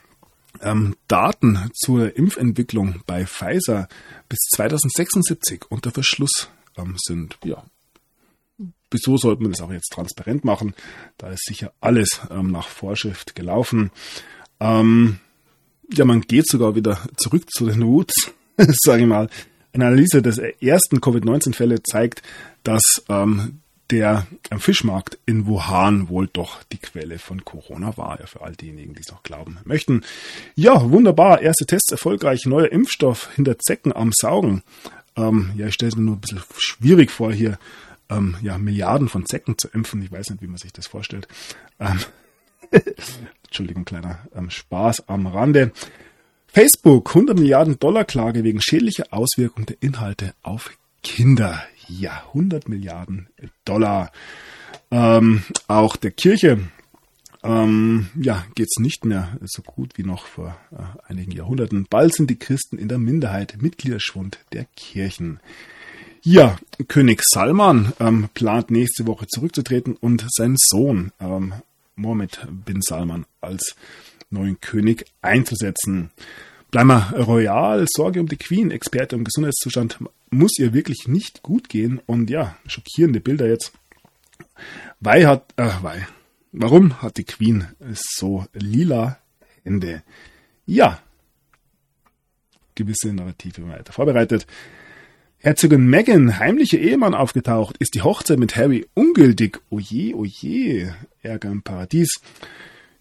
ähm, 0.63 0.97
Daten 1.09 1.71
zur 1.75 2.17
Impfentwicklung 2.17 3.03
bei 3.07 3.27
Pfizer 3.27 3.89
bis 4.29 4.39
2076 4.55 5.67
unter 5.69 5.91
Verschluss 5.91 6.51
ähm, 6.79 6.97
sind. 6.99 7.39
Ja, 7.45 7.65
wieso 8.91 9.17
sollte 9.17 9.43
man 9.43 9.53
das 9.53 9.61
auch 9.61 9.73
jetzt 9.73 9.93
transparent 9.93 10.45
machen? 10.45 10.75
Da 11.17 11.31
ist 11.31 11.45
sicher 11.45 11.73
alles 11.81 12.21
ähm, 12.31 12.51
nach 12.51 12.69
Vorschrift 12.69 13.35
gelaufen. 13.35 13.91
Ähm, 14.61 15.19
ja, 15.93 16.05
man 16.05 16.21
geht 16.23 16.47
sogar 16.47 16.75
wieder 16.75 16.99
zurück 17.17 17.51
zu 17.51 17.67
den 17.67 17.83
Roots, 17.83 18.33
sage 18.57 19.03
ich 19.03 19.09
mal. 19.09 19.29
Eine 19.73 19.87
Analyse 19.87 20.23
des 20.23 20.39
ersten 20.39 21.01
Covid-19-Fälle 21.01 21.83
zeigt, 21.83 22.23
dass 22.63 23.05
ähm, 23.09 23.61
der 23.91 24.27
Fischmarkt 24.59 25.19
in 25.25 25.47
Wuhan 25.47 26.09
wohl 26.09 26.29
doch 26.31 26.63
die 26.65 26.79
Quelle 26.79 27.19
von 27.19 27.45
Corona 27.45 27.97
war, 27.97 28.21
ja, 28.21 28.27
für 28.27 28.43
all 28.43 28.55
diejenigen, 28.55 28.95
die 28.95 29.01
es 29.01 29.11
noch 29.11 29.23
glauben 29.23 29.59
möchten. 29.65 30.03
Ja, 30.57 30.91
wunderbar. 30.91 31.41
Erste 31.41 31.65
Tests 31.65 31.91
erfolgreich. 31.91 32.45
Neuer 32.45 32.71
Impfstoff 32.71 33.31
hinter 33.35 33.59
Zecken 33.59 33.95
am 33.95 34.13
Saugen. 34.13 34.63
Ähm, 35.17 35.53
ja, 35.57 35.69
ich 35.69 35.75
stelle 35.75 35.91
es 35.91 35.97
mir 35.97 36.03
nur 36.03 36.17
ein 36.17 36.21
bisschen 36.21 36.43
schwierig 36.59 37.11
vor, 37.11 37.33
hier 37.33 37.59
ähm, 38.11 38.37
ja, 38.43 38.59
Milliarden 38.59 39.09
von 39.09 39.27
Zecken 39.27 39.59
zu 39.59 39.69
impfen. 39.69 40.03
Ich 40.03 40.13
weiß 40.13 40.31
nicht, 40.31 40.43
wie 40.43 40.47
man 40.47 40.59
sich 40.59 40.73
das 40.73 40.87
vorstellt. 40.87 41.29
Ähm, 41.79 42.01
Entschuldigung, 43.45 43.85
kleiner 43.85 44.21
ähm, 44.35 44.51
Spaß 44.51 45.09
am 45.09 45.27
Rande. 45.27 45.73
Facebook, 46.47 47.11
100 47.11 47.39
Milliarden 47.39 47.79
Dollar 47.79 48.05
Klage 48.05 48.43
wegen 48.45 48.61
schädlicher 48.61 49.07
Auswirkungen 49.11 49.67
der 49.67 49.77
Inhalte 49.81 50.35
auf 50.43 50.71
Kinder. 51.03 51.63
Ja, 51.87 52.25
100 52.29 52.69
Milliarden 52.69 53.29
Dollar. 53.65 54.11
Ähm, 54.91 55.43
auch 55.67 55.97
der 55.97 56.11
Kirche 56.11 56.61
ähm, 57.43 58.09
ja, 58.21 58.45
geht 58.55 58.69
es 58.69 58.83
nicht 58.83 59.05
mehr 59.05 59.39
so 59.45 59.63
gut 59.63 59.97
wie 59.97 60.03
noch 60.03 60.27
vor 60.27 60.59
äh, 60.73 61.11
einigen 61.11 61.33
Jahrhunderten. 61.33 61.87
Bald 61.89 62.15
sind 62.15 62.31
die 62.31 62.39
Christen 62.39 62.79
in 62.79 62.89
der 62.89 62.99
Minderheit, 62.99 63.59
Mitgliederschwund 63.61 64.39
der 64.53 64.65
Kirchen. 64.77 65.41
Ja, 66.31 66.59
König 66.89 67.23
Salman 67.25 67.95
ähm, 68.01 68.29
plant 68.35 68.71
nächste 68.71 69.07
Woche 69.07 69.27
zurückzutreten 69.27 69.97
und 69.97 70.27
sein 70.29 70.57
Sohn 70.59 71.11
ähm, 71.21 71.55
Mohammed 71.97 72.47
bin 72.67 72.83
Salman 72.83 73.25
als 73.41 73.75
neuen 74.29 74.61
König 74.61 75.07
einzusetzen. 75.23 76.11
Bleiben 76.71 76.89
wir 76.89 77.15
royal, 77.19 77.87
Sorge 77.89 78.21
um 78.21 78.29
die 78.29 78.37
Queen, 78.37 78.71
Experte 78.71 79.17
im 79.17 79.25
Gesundheitszustand 79.25 80.01
muss 80.29 80.59
ihr 80.59 80.75
wirklich 80.75 81.09
nicht 81.09 81.43
gut 81.43 81.71
gehen 81.71 81.99
und 82.05 82.29
ja, 82.29 82.59
schockierende 82.67 83.21
Bilder 83.21 83.49
jetzt. 83.49 83.73
Wei 85.01 85.25
hat, 85.25 85.55
äh, 85.57 85.71
Wei. 85.81 86.07
Warum 86.53 87.01
hat 87.01 87.17
die 87.17 87.25
Queen 87.25 87.69
so 87.95 88.45
lila 88.53 89.19
Hände? 89.65 90.03
Ja, 90.67 91.01
gewisse 92.75 93.15
Narrative 93.15 93.67
weiter 93.67 93.95
vorbereitet. 93.95 94.47
Herzogin 95.41 95.87
Meghan, 95.87 96.41
heimlicher 96.41 96.79
Ehemann 96.79 97.15
aufgetaucht, 97.15 97.77
ist 97.79 97.95
die 97.95 98.03
Hochzeit 98.03 98.41
mit 98.41 98.57
Harry 98.57 98.89
ungültig. 98.95 99.61
Oje, 99.71 100.17
oje, 100.17 100.97
Ärger 101.23 101.51
im 101.51 101.63
Paradies. 101.63 102.21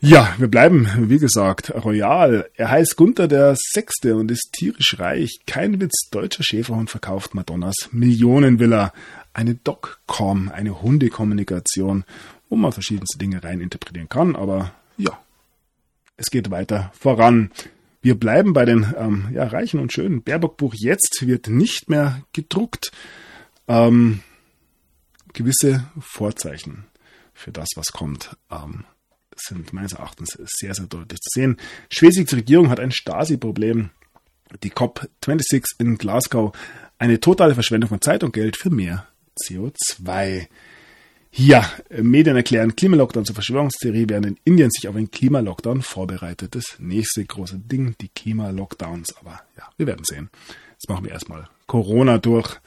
Ja, 0.02 0.36
wir 0.38 0.48
bleiben, 0.48 0.88
wie 1.10 1.18
gesagt, 1.18 1.74
royal. 1.74 2.48
Er 2.54 2.70
heißt 2.70 2.96
Gunther 2.96 3.28
der 3.28 3.56
Sechste 3.58 4.16
und 4.16 4.30
ist 4.30 4.52
tierisch 4.52 5.00
reich. 5.00 5.40
Kein 5.48 5.82
Witz, 5.82 6.10
deutscher 6.12 6.44
Schäferhund 6.44 6.92
verkauft 6.92 7.34
Madonnas 7.34 7.90
Millionenvilla. 7.92 8.94
Eine 9.34 9.56
Dogcom, 9.56 10.50
eine 10.50 10.84
Hundekommunikation, 10.84 12.04
wo 12.50 12.56
man 12.56 12.72
verschiedenste 12.72 13.18
Dinge 13.18 13.44
rein 13.44 13.62
interpretieren 13.62 14.10
kann, 14.10 14.36
aber 14.36 14.74
ja, 14.96 15.20
es 16.18 16.28
geht 16.28 16.52
weiter 16.52 16.92
voran. 16.94 17.50
Wir 18.02 18.20
bleiben 18.20 18.54
bei 18.54 18.66
den 18.66 18.94
ähm, 18.98 19.30
ja, 19.34 19.46
reichen 19.48 19.80
und 19.80 19.92
schönen. 19.92 20.24
Baerbock-Buch 20.24 20.74
jetzt 20.76 21.26
wird 21.26 21.48
nicht 21.48 21.90
mehr 21.90 22.22
gedruckt. 22.34 22.92
Ähm, 23.68 24.22
gewisse 25.34 25.90
Vorzeichen 26.00 26.86
für 27.34 27.52
das, 27.52 27.70
was 27.76 27.92
kommt, 27.92 28.36
ähm, 28.52 28.86
sind 29.36 29.74
meines 29.74 29.94
Erachtens 29.94 30.38
sehr, 30.60 30.74
sehr 30.74 30.88
deutlich 30.88 31.20
zu 31.22 31.40
sehen. 31.40 31.58
Schwesigs 31.92 32.34
Regierung 32.34 32.70
hat 32.70 32.80
ein 32.80 32.92
Stasi-Problem. 32.92 33.92
Die 34.64 34.72
COP26 34.72 35.64
in 35.80 35.98
Glasgow 35.98 36.56
eine 36.98 37.20
totale 37.20 37.54
Verschwendung 37.54 37.90
von 37.90 38.02
Zeit 38.02 38.24
und 38.24 38.34
Geld 38.34 38.58
für 38.58 38.70
mehr 38.70 39.08
CO2. 39.44 40.48
Ja, 41.40 41.72
Medien 41.92 42.36
erklären 42.36 42.76
Klimalockdown 42.76 43.24
zur 43.24 43.36
Verschwörungstheorie, 43.36 44.06
während 44.08 44.26
in 44.26 44.40
Indien 44.44 44.72
sich 44.72 44.88
auf 44.88 44.96
einen 44.96 45.12
Klimalockdown 45.12 45.84
vorbereitet. 45.84 46.56
Das 46.56 46.78
nächste 46.80 47.24
große 47.24 47.60
Ding, 47.60 47.94
die 48.02 48.10
Klimalockdowns. 48.10 49.16
Aber 49.18 49.42
ja, 49.56 49.70
wir 49.78 49.86
werden 49.86 50.04
sehen. 50.04 50.32
Jetzt 50.72 50.90
machen 50.90 51.06
wir 51.06 51.12
erstmal 51.12 51.48
Corona 51.68 52.18
durch. 52.18 52.60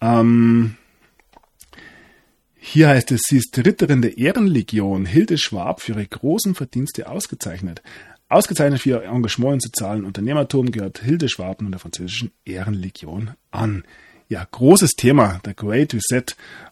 Ähm, 0.00 0.76
hier 2.56 2.88
heißt 2.88 3.12
es, 3.12 3.20
sie 3.28 3.36
ist 3.36 3.58
Ritterin 3.58 4.00
der 4.00 4.16
Ehrenlegion, 4.16 5.04
Hilde 5.04 5.36
Schwab, 5.36 5.82
für 5.82 5.92
ihre 5.92 6.06
großen 6.06 6.54
Verdienste 6.54 7.10
ausgezeichnet. 7.10 7.82
Ausgezeichnet 8.30 8.80
für 8.80 8.88
ihr 8.88 9.02
Engagement 9.02 9.56
im 9.56 9.60
sozialen 9.60 10.06
Unternehmertum 10.06 10.70
gehört 10.70 11.00
Hilde 11.00 11.28
Schwab 11.28 11.60
nun 11.60 11.70
der 11.70 11.80
französischen 11.80 12.30
Ehrenlegion 12.46 13.32
an. 13.50 13.84
Ja, 14.28 14.46
großes 14.50 14.92
Thema, 14.92 15.40
der 15.44 15.54
Great 15.54 15.94
Reset. 15.94 16.24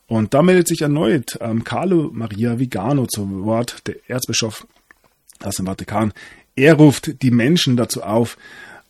Und 0.06 0.34
da 0.34 0.42
meldet 0.42 0.68
sich 0.68 0.82
erneut 0.82 1.38
ähm, 1.40 1.62
Carlo 1.62 2.10
Maria 2.12 2.58
Vigano 2.58 3.06
zu 3.06 3.44
Wort, 3.44 3.86
der 3.86 3.96
Erzbischof 4.08 4.66
aus 5.40 5.56
dem 5.56 5.66
Vatikan. 5.66 6.12
Er 6.56 6.74
ruft 6.74 7.22
die 7.22 7.30
Menschen 7.30 7.76
dazu 7.76 8.02
auf, 8.02 8.36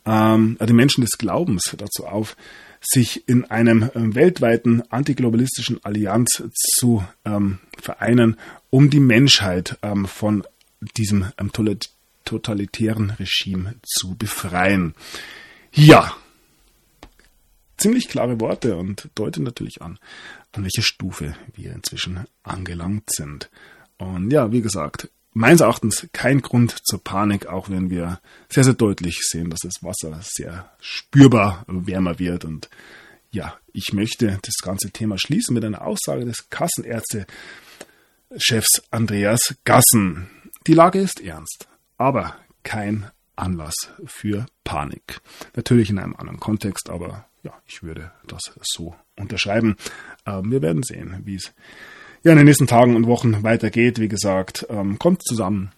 ähm, 0.07 0.57
äh, 0.61 0.67
die 0.67 0.73
Menschen 0.73 1.03
des 1.03 1.19
Glaubens 1.19 1.75
dazu 1.77 2.07
auf, 2.07 2.37
sich 2.81 3.29
in 3.29 3.45
einem 3.45 3.91
ähm, 3.95 4.15
weltweiten 4.15 4.83
antiglobalistischen 4.91 5.83
Allianz 5.85 6.43
zu 6.55 7.05
ähm, 7.25 7.59
vereinen, 7.81 8.37
um 8.71 8.91
die 8.91 9.01
Menschheit 9.01 9.79
ähm, 9.83 10.07
von 10.07 10.45
diesem 10.97 11.33
ähm, 11.39 11.51
totalitären 12.25 13.11
Regime 13.11 13.75
zu 13.83 14.15
befreien. 14.17 14.95
Ja, 15.73 16.17
ziemlich 17.77 18.09
klare 18.09 18.41
Worte 18.41 18.77
und 18.77 19.11
deuten 19.15 19.43
natürlich 19.43 19.83
an, 19.83 19.99
an 20.53 20.63
welche 20.63 20.81
Stufe 20.83 21.37
wir 21.55 21.73
inzwischen 21.73 22.25
angelangt 22.43 23.11
sind. 23.11 23.51
Und 23.99 24.33
ja, 24.33 24.51
wie 24.53 24.63
gesagt, 24.63 25.11
meines 25.33 25.61
Erachtens 25.61 26.07
kein 26.13 26.41
Grund 26.41 26.77
zur 26.85 27.03
Panik, 27.03 27.47
auch 27.47 27.69
wenn 27.69 27.91
wir 27.91 28.21
sehr, 28.49 28.63
sehr 28.65 28.75
deutlich 28.75 29.21
sehen, 29.23 29.51
dass 29.51 29.61
das 29.61 29.83
Wasser 29.83 30.21
sehr 30.23 30.71
spürbar 30.81 31.65
wärmer 31.67 32.19
wird. 32.19 32.45
Und 32.45 32.69
ja, 33.31 33.57
ich 33.73 33.93
möchte 33.93 34.39
das 34.43 34.57
ganze 34.63 34.91
Thema 34.91 35.19
schließen 35.19 35.55
mit 35.55 35.65
einer 35.65 35.83
Aussage 35.83 36.25
des 36.25 36.49
Kassenärzte-Chefs 36.51 38.83
Andreas 38.91 39.55
Gassen. 39.65 40.29
Die 40.67 40.75
Lage 40.75 41.01
ist 41.01 41.21
ernst, 41.21 41.69
aber 41.99 42.37
kein 42.63 43.11
Anlass 43.37 43.75
für 44.07 44.47
Panik. 44.63 45.21
Natürlich 45.57 45.91
in 45.91 45.99
einem 45.99 46.15
anderen 46.15 46.41
Kontext, 46.41 46.89
aber 46.89 47.27
ja, 47.45 47.53
ich 47.67 47.83
würde 47.83 48.11
das 48.27 48.41
so 48.63 48.97
unterschreiben. 49.17 49.77
Ähm, 50.27 50.51
wir 50.51 50.63
werden 50.63 50.83
sehen, 50.83 51.23
wie 51.25 51.37
es 51.37 51.53
ja, 52.25 52.33
in 52.33 52.39
den 52.39 52.47
nächsten 52.47 52.67
Tagen 52.67 52.97
und 52.97 53.07
Wochen 53.07 53.43
weitergeht. 53.43 54.01
Wie 54.01 54.09
gesagt, 54.09 54.67
ähm, 54.71 54.99
kommt 54.99 55.23
zusammen, 55.23 55.73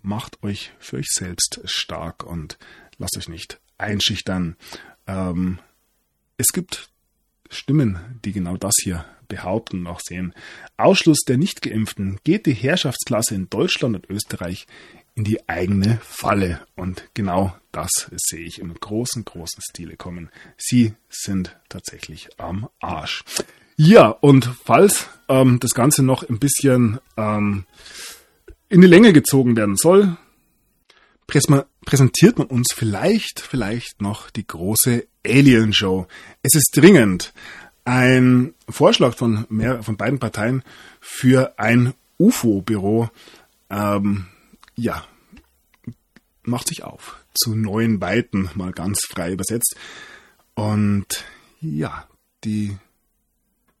macht 0.00 0.42
euch 0.44 0.72
für 0.78 0.96
euch 0.96 1.08
selbst 1.08 1.60
stark 1.64 2.24
und 2.24 2.56
lasst 2.98 3.18
euch 3.18 3.28
nicht 3.28 3.60
einschüchtern. 3.76 4.56
Ähm, 5.08 5.58
es 6.36 6.48
gibt 6.52 6.88
Stimmen, 7.50 8.20
die 8.24 8.32
genau 8.32 8.56
das 8.56 8.74
hier 8.82 9.04
behaupten 9.26 9.80
und 9.80 9.86
auch 9.88 10.00
sehen. 10.00 10.34
Ausschluss 10.76 11.24
der 11.26 11.36
Nichtgeimpften 11.36 12.20
geht 12.22 12.46
die 12.46 12.54
Herrschaftsklasse 12.54 13.34
in 13.34 13.50
Deutschland 13.50 13.96
und 13.96 14.10
Österreich 14.10 14.66
in 15.16 15.24
die 15.24 15.48
eigene 15.48 15.98
Falle. 16.02 16.60
Und 16.76 17.08
genau 17.14 17.56
das 17.74 17.90
sehe 18.16 18.46
ich 18.46 18.60
im 18.60 18.72
großen, 18.72 19.24
großen 19.24 19.60
Stile 19.68 19.96
kommen. 19.96 20.30
Sie 20.56 20.94
sind 21.08 21.56
tatsächlich 21.68 22.28
am 22.38 22.68
Arsch. 22.80 23.24
Ja, 23.76 24.08
und 24.08 24.48
falls 24.64 25.08
ähm, 25.28 25.58
das 25.58 25.74
Ganze 25.74 26.04
noch 26.04 26.28
ein 26.28 26.38
bisschen 26.38 27.00
ähm, 27.16 27.64
in 28.68 28.80
die 28.80 28.86
Länge 28.86 29.12
gezogen 29.12 29.56
werden 29.56 29.76
soll, 29.76 30.16
präsentiert 31.26 32.38
man 32.38 32.46
uns 32.46 32.68
vielleicht, 32.72 33.40
vielleicht 33.40 34.00
noch 34.00 34.30
die 34.30 34.46
große 34.46 35.06
Alien 35.26 35.72
Show. 35.72 36.06
Es 36.42 36.54
ist 36.54 36.70
dringend 36.76 37.32
ein 37.84 38.54
Vorschlag 38.68 39.16
von, 39.16 39.46
mehr, 39.48 39.82
von 39.82 39.96
beiden 39.96 40.20
Parteien 40.20 40.62
für 41.00 41.58
ein 41.58 41.94
UFO-Büro. 42.18 43.10
Ähm, 43.68 44.26
ja, 44.76 45.04
macht 46.44 46.68
sich 46.68 46.84
auf 46.84 47.23
zu 47.34 47.54
neuen 47.54 48.00
Weiten, 48.00 48.50
mal 48.54 48.72
ganz 48.72 49.00
frei 49.08 49.32
übersetzt. 49.32 49.76
Und 50.54 51.24
ja, 51.60 52.06
die 52.44 52.76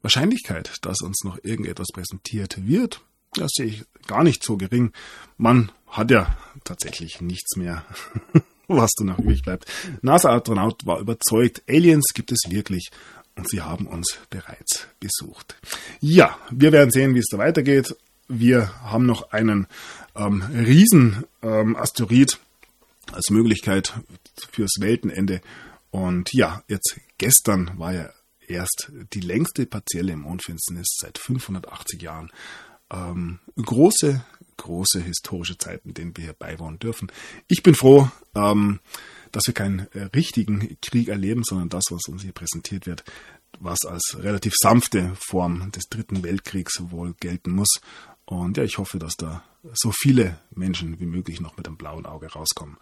Wahrscheinlichkeit, 0.02 0.72
dass 0.82 1.00
uns 1.00 1.22
noch 1.24 1.38
irgendetwas 1.42 1.88
präsentiert 1.92 2.66
wird, 2.66 3.00
das 3.34 3.50
sehe 3.54 3.66
ich 3.66 3.84
gar 4.06 4.22
nicht 4.22 4.44
so 4.44 4.56
gering. 4.56 4.92
Man 5.36 5.72
hat 5.88 6.10
ja 6.10 6.36
tatsächlich 6.64 7.20
nichts 7.20 7.56
mehr, 7.56 7.84
was 8.68 8.90
danach 8.96 9.18
übrig 9.18 9.42
bleibt. 9.42 9.66
NASA-Astronaut 10.02 10.86
war 10.86 11.00
überzeugt, 11.00 11.62
Aliens 11.68 12.12
gibt 12.14 12.32
es 12.32 12.40
wirklich 12.48 12.90
und 13.36 13.48
sie 13.48 13.62
haben 13.62 13.86
uns 13.86 14.18
bereits 14.30 14.86
besucht. 15.00 15.56
Ja, 16.00 16.36
wir 16.50 16.72
werden 16.72 16.90
sehen, 16.90 17.14
wie 17.14 17.20
es 17.20 17.28
da 17.30 17.38
weitergeht. 17.38 17.96
Wir 18.28 18.74
haben 18.82 19.06
noch 19.06 19.32
einen 19.32 19.66
ähm, 20.16 20.42
Riesen-Asteroid 20.42 22.32
ähm, 22.32 22.38
als 23.12 23.30
Möglichkeit 23.30 23.94
fürs 24.50 24.76
Weltenende. 24.80 25.40
Und 25.90 26.32
ja, 26.32 26.62
jetzt 26.68 26.98
gestern 27.18 27.78
war 27.78 27.92
ja 27.92 28.10
erst 28.46 28.90
die 29.12 29.20
längste 29.20 29.66
partielle 29.66 30.16
Mondfinsternis 30.16 30.96
seit 31.00 31.18
580 31.18 32.02
Jahren. 32.02 32.30
Ähm, 32.90 33.40
große, 33.56 34.24
große 34.56 35.00
historische 35.00 35.58
Zeiten, 35.58 35.94
denen 35.94 36.16
wir 36.16 36.24
hier 36.24 36.32
beiwohnen 36.34 36.78
dürfen. 36.78 37.10
Ich 37.48 37.62
bin 37.62 37.74
froh, 37.74 38.10
ähm, 38.34 38.80
dass 39.32 39.46
wir 39.46 39.54
keinen 39.54 39.88
äh, 39.92 40.04
richtigen 40.14 40.78
Krieg 40.80 41.08
erleben, 41.08 41.42
sondern 41.44 41.68
das, 41.68 41.86
was 41.90 42.06
uns 42.08 42.22
hier 42.22 42.32
präsentiert 42.32 42.86
wird, 42.86 43.04
was 43.58 43.84
als 43.84 44.16
relativ 44.20 44.54
sanfte 44.56 45.16
Form 45.18 45.72
des 45.72 45.88
Dritten 45.88 46.22
Weltkriegs 46.22 46.82
wohl 46.90 47.14
gelten 47.14 47.52
muss. 47.52 47.80
Und 48.26 48.56
ja, 48.56 48.64
ich 48.64 48.78
hoffe, 48.78 48.98
dass 48.98 49.16
da 49.16 49.44
so 49.72 49.92
viele 49.92 50.38
Menschen 50.50 51.00
wie 51.00 51.06
möglich 51.06 51.40
noch 51.40 51.56
mit 51.56 51.66
einem 51.66 51.76
blauen 51.76 52.06
Auge 52.06 52.32
rauskommen. 52.32 52.76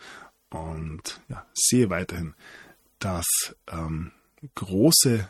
Und 0.51 1.21
ja, 1.29 1.47
sehe 1.55 1.91
weiterhin, 1.91 2.35
dass 2.99 3.27
ähm, 3.69 4.13
große 4.55 5.29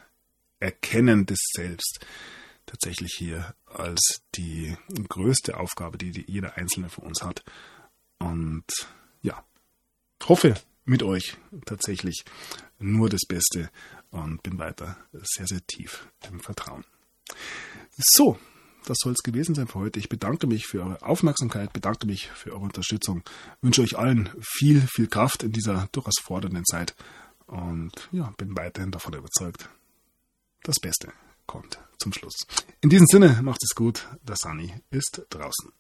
Erkennen 0.59 1.27
des 1.27 1.39
Selbst 1.55 2.01
tatsächlich 2.67 3.15
hier 3.17 3.55
als 3.67 4.23
die 4.35 4.77
größte 5.09 5.57
Aufgabe, 5.59 5.99
die, 5.99 6.11
die 6.11 6.25
jeder 6.27 6.57
Einzelne 6.57 6.89
von 6.89 7.05
uns 7.05 7.23
hat. 7.23 7.45
Und 8.19 8.65
ja, 9.23 9.45
hoffe 10.25 10.55
mit 10.85 11.03
euch 11.03 11.37
tatsächlich 11.67 12.25
nur 12.79 13.09
das 13.09 13.23
Beste 13.27 13.71
und 14.11 14.43
bin 14.43 14.59
weiter 14.59 14.97
sehr, 15.13 15.47
sehr 15.47 15.65
tief 15.67 16.09
im 16.29 16.41
Vertrauen. 16.41 16.85
So, 17.97 18.39
das 18.87 18.99
soll 19.01 19.13
es 19.13 19.23
gewesen 19.23 19.55
sein 19.55 19.69
für 19.69 19.81
heute. 19.81 19.99
Ich 19.99 20.09
bedanke 20.09 20.47
mich 20.47 20.67
für 20.67 20.83
eure 20.83 21.03
Aufmerksamkeit, 21.03 21.73
bedanke 21.73 22.07
mich 22.07 22.29
für 22.29 22.53
eure 22.53 22.63
Unterstützung, 22.63 23.23
wünsche 23.61 23.83
euch 23.83 23.99
allen 23.99 24.31
viel, 24.41 24.81
viel 24.81 25.07
Kraft 25.07 25.43
in 25.43 25.53
dieser 25.53 25.89
durchaus 25.93 26.19
fordernden 26.23 26.65
Zeit 26.65 26.95
und 27.47 28.09
ja, 28.13 28.33
bin 28.37 28.57
weiterhin 28.57 28.91
davon 28.91 29.15
überzeugt, 29.15 29.69
das 30.63 30.81
Beste 30.81 31.13
kommt 31.47 31.79
zum 31.99 32.13
Schluss. 32.13 32.47
In 32.81 32.91
diesem 32.91 33.07
Sinne, 33.07 33.41
macht 33.43 33.63
es 33.63 33.75
gut, 33.75 34.09
der 34.23 34.37
Sunny 34.37 34.73
ist 34.91 35.23
draußen. 35.31 35.73